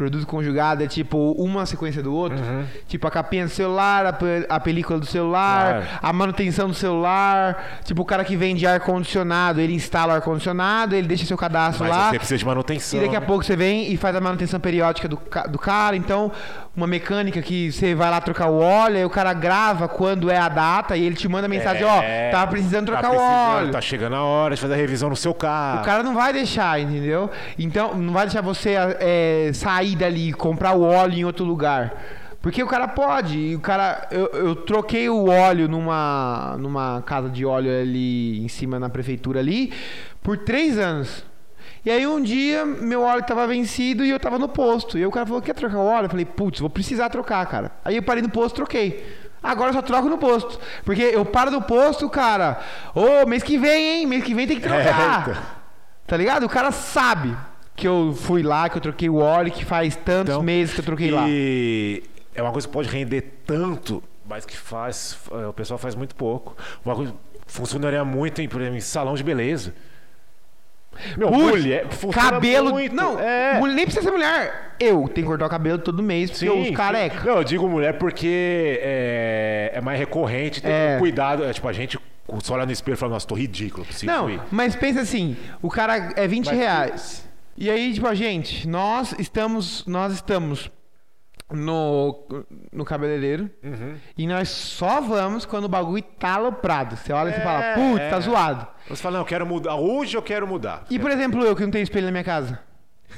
Produto 0.00 0.26
conjugado 0.26 0.82
é 0.82 0.86
tipo 0.86 1.32
uma 1.32 1.66
sequência 1.66 2.02
do 2.02 2.14
outro. 2.14 2.38
Uhum. 2.38 2.64
Tipo 2.88 3.06
a 3.06 3.10
capinha 3.10 3.44
do 3.44 3.50
celular, 3.50 4.06
a, 4.06 4.12
pe- 4.14 4.46
a 4.48 4.58
película 4.58 4.98
do 4.98 5.04
celular, 5.04 5.82
Claro. 5.82 5.98
a 6.00 6.10
manutenção 6.14 6.68
do 6.68 6.74
celular. 6.74 7.80
Tipo 7.84 8.00
o 8.00 8.04
cara 8.06 8.24
que 8.24 8.34
vende 8.34 8.66
ar-condicionado, 8.66 9.60
ele 9.60 9.74
instala 9.74 10.14
o 10.14 10.16
ar-condicionado, 10.16 10.94
ele 10.96 11.06
deixa 11.06 11.26
seu 11.26 11.36
cadastro 11.36 11.84
Mas 11.86 11.94
lá. 11.94 12.10
você 12.10 12.16
precisa 12.18 12.38
de 12.38 12.46
manutenção. 12.46 12.98
E 12.98 13.02
daqui 13.02 13.14
a 13.16 13.20
né? 13.20 13.26
pouco 13.26 13.44
você 13.44 13.54
vem 13.54 13.92
e 13.92 13.96
faz 13.98 14.16
a 14.16 14.20
manutenção 14.22 14.58
periódica 14.58 15.06
do, 15.06 15.18
ca- 15.18 15.46
do 15.46 15.58
cara. 15.58 15.94
Então, 15.94 16.32
uma 16.76 16.86
mecânica 16.86 17.42
que 17.42 17.72
você 17.72 17.94
vai 17.94 18.10
lá 18.10 18.20
trocar 18.20 18.48
o 18.48 18.58
óleo, 18.58 18.96
aí 18.96 19.04
o 19.04 19.10
cara 19.10 19.32
grava 19.32 19.88
quando 19.88 20.30
é 20.30 20.38
a 20.38 20.48
data 20.48 20.96
e 20.96 21.04
ele 21.04 21.16
te 21.16 21.28
manda 21.28 21.48
mensagem, 21.48 21.84
ó, 21.84 22.00
É, 22.00 22.30
tava 22.30 22.50
precisando 22.50 22.86
trocar 22.86 23.02
tá 23.02 23.08
o 23.08 23.10
precisando, 23.10 23.56
óleo. 23.56 23.70
Tá 23.72 23.80
chegando 23.80 24.16
a 24.16 24.22
hora 24.22 24.54
de 24.54 24.60
fazer 24.60 24.74
a 24.74 24.76
revisão 24.76 25.10
no 25.10 25.16
seu 25.16 25.34
carro. 25.34 25.80
O 25.80 25.84
cara 25.84 26.02
não 26.02 26.14
vai 26.14 26.32
deixar, 26.32 26.80
entendeu? 26.80 27.30
Então, 27.58 27.94
não 27.94 28.12
vai 28.12 28.26
deixar 28.26 28.40
você 28.40 28.74
é, 29.00 29.50
sair 29.52 29.96
dali 29.96 30.28
e 30.28 30.32
comprar 30.32 30.72
o 30.72 30.82
óleo 30.82 31.14
em 31.14 31.24
outro 31.24 31.44
lugar. 31.44 31.94
Porque 32.40 32.62
o 32.62 32.66
cara 32.66 32.88
pode. 32.88 33.36
E 33.36 33.54
o 33.54 33.60
cara. 33.60 34.08
Eu, 34.10 34.26
eu 34.28 34.56
troquei 34.56 35.10
o 35.10 35.28
óleo 35.28 35.68
numa, 35.68 36.56
numa 36.58 37.02
casa 37.04 37.28
de 37.28 37.44
óleo 37.44 37.70
ali 37.70 38.42
em 38.42 38.48
cima 38.48 38.78
na 38.78 38.88
prefeitura 38.88 39.40
ali 39.40 39.72
por 40.22 40.38
três 40.38 40.78
anos. 40.78 41.22
E 41.84 41.90
aí 41.90 42.06
um 42.06 42.20
dia 42.20 42.64
meu 42.64 43.02
óleo 43.02 43.22
tava 43.24 43.46
vencido 43.46 44.04
e 44.04 44.10
eu 44.10 44.20
tava 44.20 44.38
no 44.38 44.48
posto. 44.48 44.96
E 44.98 45.00
aí 45.00 45.06
o 45.06 45.10
cara 45.10 45.24
falou: 45.26 45.40
quer 45.40 45.54
trocar 45.54 45.78
o 45.78 45.86
óleo? 45.86 46.06
Eu 46.06 46.10
falei, 46.10 46.24
putz, 46.24 46.60
vou 46.60 46.68
precisar 46.70 47.08
trocar, 47.08 47.44
cara. 47.46 47.72
Aí 47.84 47.96
eu 47.96 48.02
parei 48.02 48.22
no 48.22 48.28
posto 48.28 48.56
troquei. 48.56 49.18
Agora 49.42 49.70
eu 49.70 49.74
só 49.74 49.80
troco 49.82 50.08
no 50.08 50.18
posto. 50.18 50.60
Porque 50.84 51.02
eu 51.02 51.24
paro 51.24 51.50
no 51.50 51.62
posto, 51.62 52.08
cara. 52.10 52.60
Ô, 52.94 53.26
mês 53.26 53.42
que 53.42 53.56
vem, 53.56 54.00
hein? 54.00 54.06
Mês 54.06 54.22
que 54.22 54.34
vem 54.34 54.46
tem 54.46 54.56
que 54.56 54.62
trocar. 54.62 55.28
Eita. 55.28 55.42
Tá 56.06 56.16
ligado? 56.16 56.44
O 56.44 56.48
cara 56.48 56.70
sabe 56.70 57.34
que 57.74 57.88
eu 57.88 58.12
fui 58.14 58.42
lá, 58.42 58.68
que 58.68 58.76
eu 58.76 58.82
troquei 58.82 59.08
o 59.08 59.16
óleo, 59.16 59.50
que 59.50 59.64
faz 59.64 59.96
tantos 59.96 60.34
Então, 60.34 60.42
meses 60.42 60.74
que 60.74 60.80
eu 60.80 60.84
troquei 60.84 61.10
lá. 61.10 61.24
E 61.26 62.02
é 62.34 62.42
uma 62.42 62.52
coisa 62.52 62.68
que 62.68 62.72
pode 62.74 62.90
render 62.90 63.40
tanto, 63.46 64.02
mas 64.28 64.44
que 64.44 64.54
faz. 64.56 65.16
eh, 65.32 65.46
O 65.46 65.52
pessoal 65.54 65.78
faz 65.78 65.94
muito 65.94 66.14
pouco. 66.14 66.54
Uma 66.84 66.94
coisa 66.94 67.14
funcionaria 67.46 68.04
muito 68.04 68.42
em, 68.42 68.48
por 68.48 68.60
exemplo, 68.60 68.76
em 68.76 68.82
salão 68.82 69.14
de 69.14 69.24
beleza. 69.24 69.74
Meu, 71.16 71.28
Putz, 71.28 71.42
mulher, 71.62 71.86
funciona 71.88 72.30
cabelo. 72.32 72.70
muito. 72.70 72.94
Não, 72.94 73.18
é. 73.18 73.58
mulher- 73.58 73.74
nem 73.74 73.84
precisa 73.86 74.04
ser 74.04 74.10
mulher. 74.12 74.74
Eu 74.78 74.96
tenho 75.08 75.14
que 75.14 75.22
cortar 75.24 75.46
o 75.46 75.48
cabelo 75.48 75.78
todo 75.78 76.02
mês, 76.02 76.30
porque 76.30 76.46
Sim, 76.46 76.70
os 76.70 76.76
careca. 76.76 77.20
sim. 77.20 77.26
Não, 77.26 77.36
eu 77.38 77.44
digo 77.44 77.68
mulher 77.68 77.94
porque 77.98 78.78
é, 78.82 79.70
é 79.74 79.80
mais 79.80 79.98
recorrente, 79.98 80.60
tem 80.60 80.70
É. 80.70 80.96
cuidado. 80.98 81.44
É, 81.44 81.52
tipo, 81.52 81.66
a 81.68 81.72
gente 81.72 81.98
só 82.42 82.54
olha 82.54 82.66
no 82.66 82.72
espelho 82.72 82.94
e 82.94 82.96
fala, 82.96 83.12
nossa, 83.14 83.26
tô 83.26 83.34
ridículo, 83.34 83.86
Não, 84.04 84.28
ir. 84.30 84.40
mas 84.50 84.76
pensa 84.76 85.00
assim, 85.00 85.36
o 85.62 85.68
cara 85.70 86.12
é 86.16 86.26
20 86.28 86.46
Mas- 86.46 86.56
reais. 86.58 87.28
E 87.56 87.68
aí, 87.70 87.92
tipo, 87.92 88.06
a 88.06 88.14
gente, 88.14 88.66
nós 88.68 89.14
estamos, 89.18 89.84
nós 89.86 90.14
estamos 90.14 90.70
no, 91.52 92.24
no 92.72 92.84
cabeleireiro 92.84 93.50
Uhum. 93.62 93.96
e 94.16 94.26
nós 94.26 94.48
só 94.48 95.00
vamos 95.00 95.44
quando 95.46 95.64
o 95.64 95.68
bagulho 95.68 96.02
tá 96.18 96.34
aloprado. 96.34 96.96
Você 96.96 97.12
olha 97.12 97.30
e 97.30 97.34
você 97.34 97.40
É, 97.40 97.44
fala, 97.44 97.74
putz, 97.74 98.10
tá 98.10 98.16
é. 98.16 98.20
zoado. 98.20 98.66
Você 98.88 99.02
fala, 99.02 99.14
não, 99.14 99.20
eu 99.22 99.26
quero 99.26 99.46
mudar. 99.46 99.74
Hoje 99.76 100.16
eu 100.16 100.22
quero 100.22 100.46
mudar. 100.46 100.84
E 100.90 100.98
por 100.98 101.10
exemplo, 101.10 101.44
eu 101.44 101.54
que 101.56 101.62
não 101.62 101.70
tenho 101.70 101.82
espelho 101.82 102.06
na 102.06 102.12
minha 102.12 102.24
casa. 102.24 102.60
O 103.10 103.14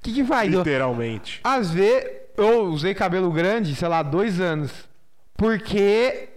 que 0.02 0.12
que 0.14 0.24
faz? 0.24 0.52
Eu- 0.52 0.60
Literalmente. 0.60 1.40
Às 1.44 1.70
vezes, 1.70 2.08
eu 2.36 2.64
usei 2.64 2.94
cabelo 2.94 3.30
grande, 3.30 3.74
sei 3.74 3.88
lá, 3.88 4.02
dois 4.02 4.40
anos. 4.40 4.88
Porque 5.36 6.28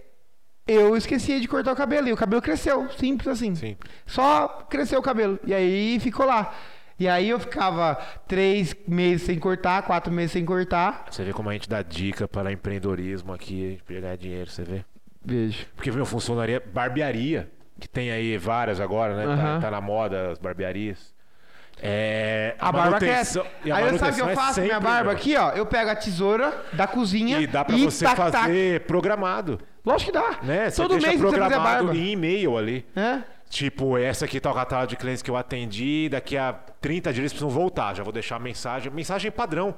eu 0.66 0.96
esqueci 0.96 1.40
de 1.40 1.48
cortar 1.48 1.72
o 1.72 1.76
cabelo. 1.76 2.08
E 2.08 2.12
o 2.12 2.16
cabelo 2.16 2.40
cresceu. 2.42 2.88
Simples 2.98 3.28
assim. 3.28 3.54
Sim. 3.54 3.76
Só 4.06 4.48
cresceu 4.70 4.98
o 4.98 5.02
cabelo. 5.02 5.38
E 5.44 5.52
aí 5.52 5.98
ficou 6.00 6.26
lá. 6.26 6.54
E 6.98 7.08
aí 7.08 7.28
eu 7.30 7.40
ficava 7.40 7.96
três 8.28 8.74
meses 8.86 9.26
sem 9.26 9.38
cortar, 9.38 9.82
quatro 9.82 10.12
meses 10.12 10.32
sem 10.32 10.44
cortar. 10.44 11.06
Você 11.10 11.24
vê 11.24 11.32
como 11.32 11.50
a 11.50 11.52
gente 11.52 11.68
dá 11.68 11.82
dica 11.82 12.28
para 12.28 12.52
empreendedorismo 12.52 13.32
aqui, 13.32 13.80
ganhar 13.88 14.16
dinheiro, 14.16 14.48
você 14.50 14.62
vê? 14.62 14.84
Vejo. 15.24 15.66
Porque, 15.74 15.90
meu, 15.90 16.06
funcionaria 16.06 16.62
barbearia, 16.72 17.50
que 17.80 17.88
tem 17.88 18.10
aí 18.12 18.36
várias 18.38 18.78
agora, 18.80 19.16
né? 19.16 19.24
Tá, 19.24 19.32
Aham. 19.32 19.60
tá 19.60 19.70
na 19.70 19.80
moda 19.80 20.30
as 20.32 20.38
barbearias. 20.38 21.12
É, 21.82 22.54
A 22.58 22.70
barba 22.70 22.90
manutenção- 22.92 23.42
cresce. 23.42 23.72
a 23.72 23.76
Aí 23.76 23.88
eu 23.88 23.98
sabe 23.98 24.12
o 24.12 24.14
que 24.14 24.20
eu 24.22 24.28
é 24.28 24.34
faço 24.36 24.60
com 24.60 24.66
minha 24.66 24.78
barba 24.80 25.10
meu. 25.10 25.12
aqui, 25.12 25.36
ó? 25.36 25.50
Eu 25.50 25.66
pego 25.66 25.90
a 25.90 25.96
tesoura 25.96 26.54
da 26.72 26.86
cozinha 26.86 27.40
E 27.40 27.46
dá 27.46 27.64
pra 27.64 27.76
e 27.76 27.84
você 27.84 28.04
tac, 28.04 28.16
fazer 28.16 28.78
tac. 28.78 28.86
programado, 28.86 29.58
Lógico 29.84 30.12
que 30.12 30.18
dá. 30.18 30.38
né? 30.42 30.70
Você 30.70 30.80
Todo 30.80 30.92
deixa 30.92 31.08
mês 31.08 31.20
você 31.20 31.26
precisa 31.26 31.42
fazer 31.42 31.54
programado 31.56 31.86
barba. 31.86 31.98
em 31.98 32.12
e-mail 32.12 32.56
ali. 32.56 32.86
É? 32.94 33.22
Tipo, 33.48 33.96
essa 33.96 34.24
aqui 34.24 34.40
tá 34.40 34.50
o 34.50 34.54
catálogo 34.54 34.88
de 34.90 34.96
clientes 34.96 35.22
que 35.22 35.30
eu 35.30 35.36
atendi, 35.36 36.08
daqui 36.10 36.36
a 36.36 36.52
30 36.80 37.12
dias 37.12 37.20
eles 37.22 37.32
precisam 37.32 37.50
voltar. 37.50 37.94
Já 37.94 38.02
vou 38.02 38.12
deixar 38.12 38.36
a 38.36 38.40
mensagem, 38.40 38.90
mensagem 38.92 39.30
padrão. 39.30 39.74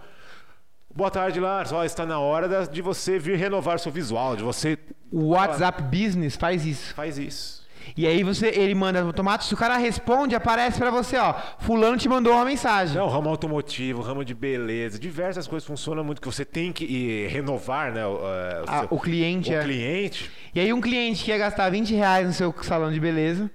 Boa 0.95 1.11
tarde, 1.11 1.39
Lars. 1.39 1.73
Ó, 1.73 1.85
está 1.85 2.07
na 2.07 2.19
hora 2.19 2.67
de 2.67 2.81
você 2.81 3.19
vir 3.19 3.37
renovar 3.37 3.79
seu 3.79 3.93
visual, 3.93 4.35
de 4.35 4.43
você 4.43 4.79
O 5.12 5.29
WhatsApp 5.29 5.83
Business 5.83 6.37
faz 6.37 6.64
isso. 6.64 6.95
faz 6.95 7.19
isso. 7.19 7.67
E 7.97 8.05
aí 8.05 8.25
você, 8.25 8.49
ele 8.49 8.75
manda 8.75 9.01
automático, 9.01 9.45
se 9.47 9.55
o 9.55 9.57
cara 9.57 9.77
responde, 9.77 10.35
aparece 10.35 10.77
pra 10.77 10.91
você, 10.91 11.17
ó, 11.19 11.35
fulano 11.61 11.97
te 11.97 12.09
mandou 12.09 12.33
uma 12.33 12.45
mensagem. 12.45 12.97
Não, 12.97 13.07
ramo 13.07 13.29
automotivo, 13.29 14.03
ramo 14.03 14.25
de 14.25 14.35
beleza, 14.35 14.99
diversas 14.99 15.47
coisas 15.47 15.64
funcionam 15.64 16.03
muito 16.03 16.21
que 16.21 16.27
você 16.27 16.45
tem 16.45 16.73
que 16.73 17.29
renovar, 17.29 17.93
né? 17.93 18.05
O, 18.05 18.17
eh, 18.17 18.62
o 18.62 18.64
Ah, 18.67 18.79
seu- 18.81 18.89
o 18.91 18.99
cliente 19.01 19.53
o 19.53 19.55
é. 19.55 19.62
cliente. 19.62 20.29
E 20.57 20.61
aí 20.61 20.73
um 20.73 20.81
cliente 20.81 21.23
que 21.23 21.31
ia 21.31 21.37
gastar 21.37 21.69
20 21.69 21.95
reais 21.95 22.27
no 22.27 22.33
seu 22.33 22.55
salão 22.63 22.91
de 22.91 22.99
beleza, 22.99 23.51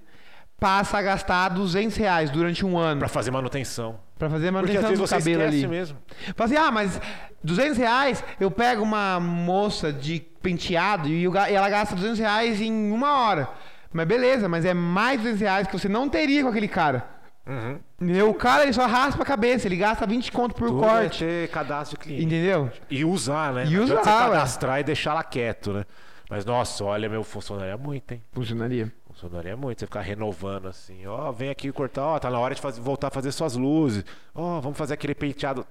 passa 0.60 0.98
a 0.98 1.02
gastar 1.02 1.48
200 1.48 1.96
reais 1.96 2.30
durante 2.30 2.64
um 2.64 2.78
ano 2.78 3.00
Pra 3.00 3.08
fazer 3.08 3.32
manutenção. 3.32 3.98
pra 4.16 4.30
fazer 4.30 4.52
Porque 4.52 4.72
manutenção 4.72 4.82
vezes 4.90 4.98
do 5.00 5.06
você 5.08 5.16
cabelo 5.16 5.42
ali. 5.42 5.66
mesmo. 5.66 5.98
Fala 6.36 6.46
assim, 6.46 6.56
ah, 6.56 6.70
mas 6.70 7.00
200 7.42 7.76
reais 7.76 8.22
eu 8.38 8.52
pego 8.52 8.84
uma 8.84 9.18
moça 9.18 9.92
de 9.92 10.20
penteado 10.40 11.08
e, 11.08 11.24
ela 11.24 11.68
gasta 11.68 11.96
200 11.96 12.20
reais 12.20 12.60
em 12.60 12.92
uma 12.92 13.18
hora. 13.26 13.48
Mas 13.92 14.06
beleza, 14.06 14.48
mas 14.48 14.64
é 14.64 14.72
mais 14.72 15.18
200 15.20 15.40
reais 15.40 15.66
que 15.66 15.76
você 15.76 15.88
não 15.88 16.08
teria 16.08 16.44
com 16.44 16.50
aquele 16.50 16.68
cara. 16.68 17.04
Uhum. 17.44 17.80
Entendeu? 18.00 18.30
O 18.30 18.34
cara 18.34 18.62
ele 18.62 18.72
só 18.72 18.86
raspa 18.86 19.24
a 19.24 19.26
cabeça, 19.26 19.66
ele 19.66 19.74
gasta 19.76 20.06
20 20.06 20.30
conto 20.30 20.54
por 20.54 20.68
Tudo 20.68 20.78
corte. 20.80 21.24
é 21.24 21.26
ter 21.26 21.48
cadastro 21.48 21.98
de 21.98 22.04
cliente. 22.04 22.24
Entendeu? 22.24 22.70
E 22.88 23.04
usar, 23.04 23.52
né? 23.52 23.66
E 23.66 23.76
usar, 23.76 23.96
você 23.96 24.08
ué. 24.08 24.16
cadastrar 24.18 24.78
e 24.78 24.84
deixar 24.84 25.14
lá 25.14 25.24
quieto, 25.24 25.72
né? 25.72 25.84
Mas, 26.32 26.46
nossa, 26.46 26.82
olha, 26.82 27.10
meu, 27.10 27.22
funcionaria 27.22 27.76
muito, 27.76 28.12
hein? 28.12 28.22
Funcionaria. 28.32 28.90
Funcionaria 29.06 29.54
muito. 29.54 29.80
Você 29.80 29.86
ficar 29.86 30.00
renovando 30.00 30.66
assim. 30.66 31.06
Ó, 31.06 31.30
vem 31.30 31.50
aqui 31.50 31.70
cortar. 31.70 32.06
Ó, 32.06 32.18
tá 32.18 32.30
na 32.30 32.38
hora 32.38 32.54
de 32.54 32.60
faz- 32.60 32.78
voltar 32.78 33.08
a 33.08 33.10
fazer 33.10 33.30
suas 33.32 33.54
luzes. 33.54 34.02
Ó, 34.34 34.58
vamos 34.58 34.78
fazer 34.78 34.94
aquele 34.94 35.14
penteado. 35.14 35.66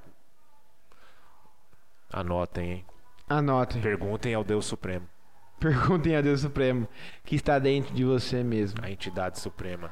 Anotem, 2.13 2.71
hein? 2.71 2.85
Anotem. 3.27 3.81
Perguntem 3.81 4.35
ao 4.35 4.43
Deus 4.43 4.65
Supremo, 4.65 5.07
Perguntem 5.59 6.15
a 6.15 6.21
Deus 6.21 6.41
Supremo 6.41 6.87
que 7.23 7.35
está 7.35 7.57
dentro 7.57 7.93
de 7.95 8.03
você 8.03 8.43
mesmo. 8.43 8.79
a 8.83 8.91
entidade 8.91 9.39
suprema. 9.39 9.91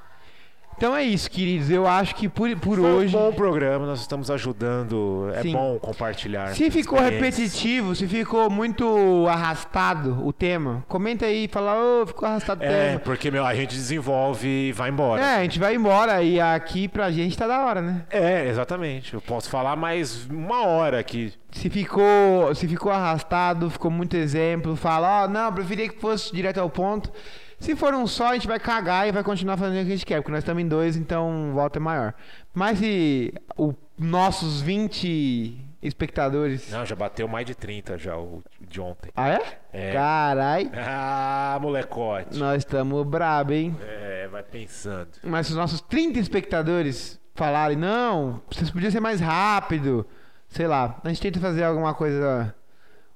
Então 0.80 0.96
é 0.96 1.04
isso, 1.04 1.30
queridos. 1.30 1.70
Eu 1.70 1.86
acho 1.86 2.16
que 2.16 2.30
por, 2.30 2.50
por 2.56 2.78
Foi 2.80 2.90
hoje. 2.90 3.14
um 3.14 3.20
bom 3.20 3.34
programa, 3.34 3.86
nós 3.86 4.00
estamos 4.00 4.32
ajudando. 4.32 5.30
É 5.36 5.42
Sim. 5.42 5.52
bom 5.52 5.78
compartilhar. 5.78 6.56
Se 6.56 6.72
ficou 6.72 6.98
repetitivo, 7.02 7.94
se 7.94 8.08
ficou 8.08 8.50
muito 8.50 9.28
arrastado 9.28 10.26
o 10.26 10.32
tema, 10.32 10.82
comenta 10.88 11.26
aí 11.26 11.44
e 11.44 11.48
fala, 11.50 11.76
ô, 11.76 12.08
ficou 12.08 12.26
arrastado 12.30 12.62
o 12.62 12.64
É, 12.66 12.88
tema. 12.92 13.00
porque 13.02 13.30
meu, 13.30 13.46
a 13.46 13.54
gente 13.54 13.76
desenvolve 13.76 14.48
e 14.48 14.72
vai 14.72 14.90
embora. 14.90 15.22
É, 15.22 15.36
a 15.36 15.42
gente 15.42 15.60
vai 15.60 15.76
embora 15.76 16.24
e 16.24 16.40
aqui 16.40 16.88
pra 16.88 17.12
gente 17.12 17.38
tá 17.38 17.46
da 17.46 17.66
hora, 17.66 17.82
né? 17.82 18.06
É, 18.10 18.48
exatamente. 18.48 19.14
Eu 19.14 19.20
posso 19.20 19.50
falar 19.50 19.76
mais 19.76 20.28
uma 20.28 20.66
hora 20.66 20.98
aqui. 20.98 21.34
Se 21.52 21.70
ficou, 21.70 22.56
se 22.56 22.66
ficou 22.70 22.90
arrastado, 22.90 23.70
ficou 23.70 23.92
muito 23.92 24.16
exemplo, 24.16 24.78
fala, 24.78 25.26
ó, 25.26 25.28
não, 25.28 25.52
preferia 25.52 25.90
que 25.90 26.00
fosse 26.00 26.34
direto 26.34 26.60
ao 26.62 26.70
ponto. 26.70 27.12
Se 27.60 27.76
for 27.76 27.94
um 27.94 28.08
só, 28.08 28.30
a 28.30 28.34
gente 28.34 28.48
vai 28.48 28.60
cagar 28.60 29.08
e 29.08 29.12
vai 29.12 29.24
continuar 29.24 29.58
fazendo 29.58 29.82
o 29.82 29.86
que 29.86 29.92
a 29.92 29.96
gente 29.96 30.06
quer, 30.06 30.18
porque 30.22 30.32
nós 30.32 30.40
estamos 30.40 30.64
em 30.64 30.68
dois, 30.68 30.96
então 30.96 31.50
o 31.52 31.54
voto 31.54 31.78
é 31.78 31.80
maior. 31.80 32.14
Mas 32.54 32.80
se 32.80 33.34
os 33.58 33.74
nossos 33.98 34.62
20 34.62 35.66
espectadores. 35.82 36.70
Não, 36.72 36.86
já 36.86 36.96
bateu 36.96 37.28
mais 37.28 37.46
de 37.46 37.56
30 37.56 37.98
já 37.98 38.18
o 38.18 38.42
de 38.62 38.80
ontem. 38.82 39.12
Ah, 39.16 39.30
é? 39.30 39.60
É. 39.74 39.94
Carai, 39.94 40.70
Ah, 40.74 41.58
molecote. 41.62 42.38
nós 42.38 42.60
estamos 42.60 43.06
brabo, 43.06 43.54
hein? 43.54 43.76
É, 43.82 44.28
vai 44.30 44.44
pensando. 44.44 45.10
Mas 45.24 45.48
se 45.48 45.54
os 45.54 45.58
nossos 45.58 45.82
30 45.82 46.20
espectadores 46.20 47.20
falarem, 47.36 47.78
não, 47.78 48.42
vocês 48.52 48.70
podiam 48.70 48.92
ser 48.92 49.00
mais 49.00 49.20
rápido, 49.22 50.06
sei 50.50 50.68
lá, 50.68 51.00
a 51.04 51.08
gente 51.10 51.22
tenta 51.22 51.40
fazer 51.40 51.64
alguma 51.64 51.94
coisa 51.94 52.54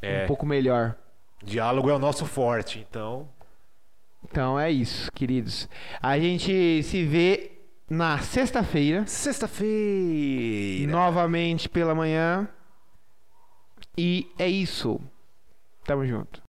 É, 0.02 0.24
um 0.24 0.28
pouco 0.28 0.46
melhor. 0.46 0.96
diálogo 1.44 1.90
é 1.90 1.94
o 1.94 2.00
nosso 2.00 2.26
forte, 2.26 2.86
então. 2.90 3.28
Então 4.26 4.60
é 4.60 4.70
isso, 4.72 5.12
queridos. 5.14 5.70
A 6.02 6.20
gente 6.20 6.84
se 6.84 7.04
vê 7.06 7.52
na 7.90 8.18
sexta-feira, 8.20 9.06
Sexta-feira. 9.08 10.92
novamente 10.92 11.70
pela 11.70 11.96
manhã. 11.96 12.48
E 13.98 14.28
é 14.38 14.48
isso. 14.50 15.00
Tamo 15.86 16.06
junto. 16.06 16.43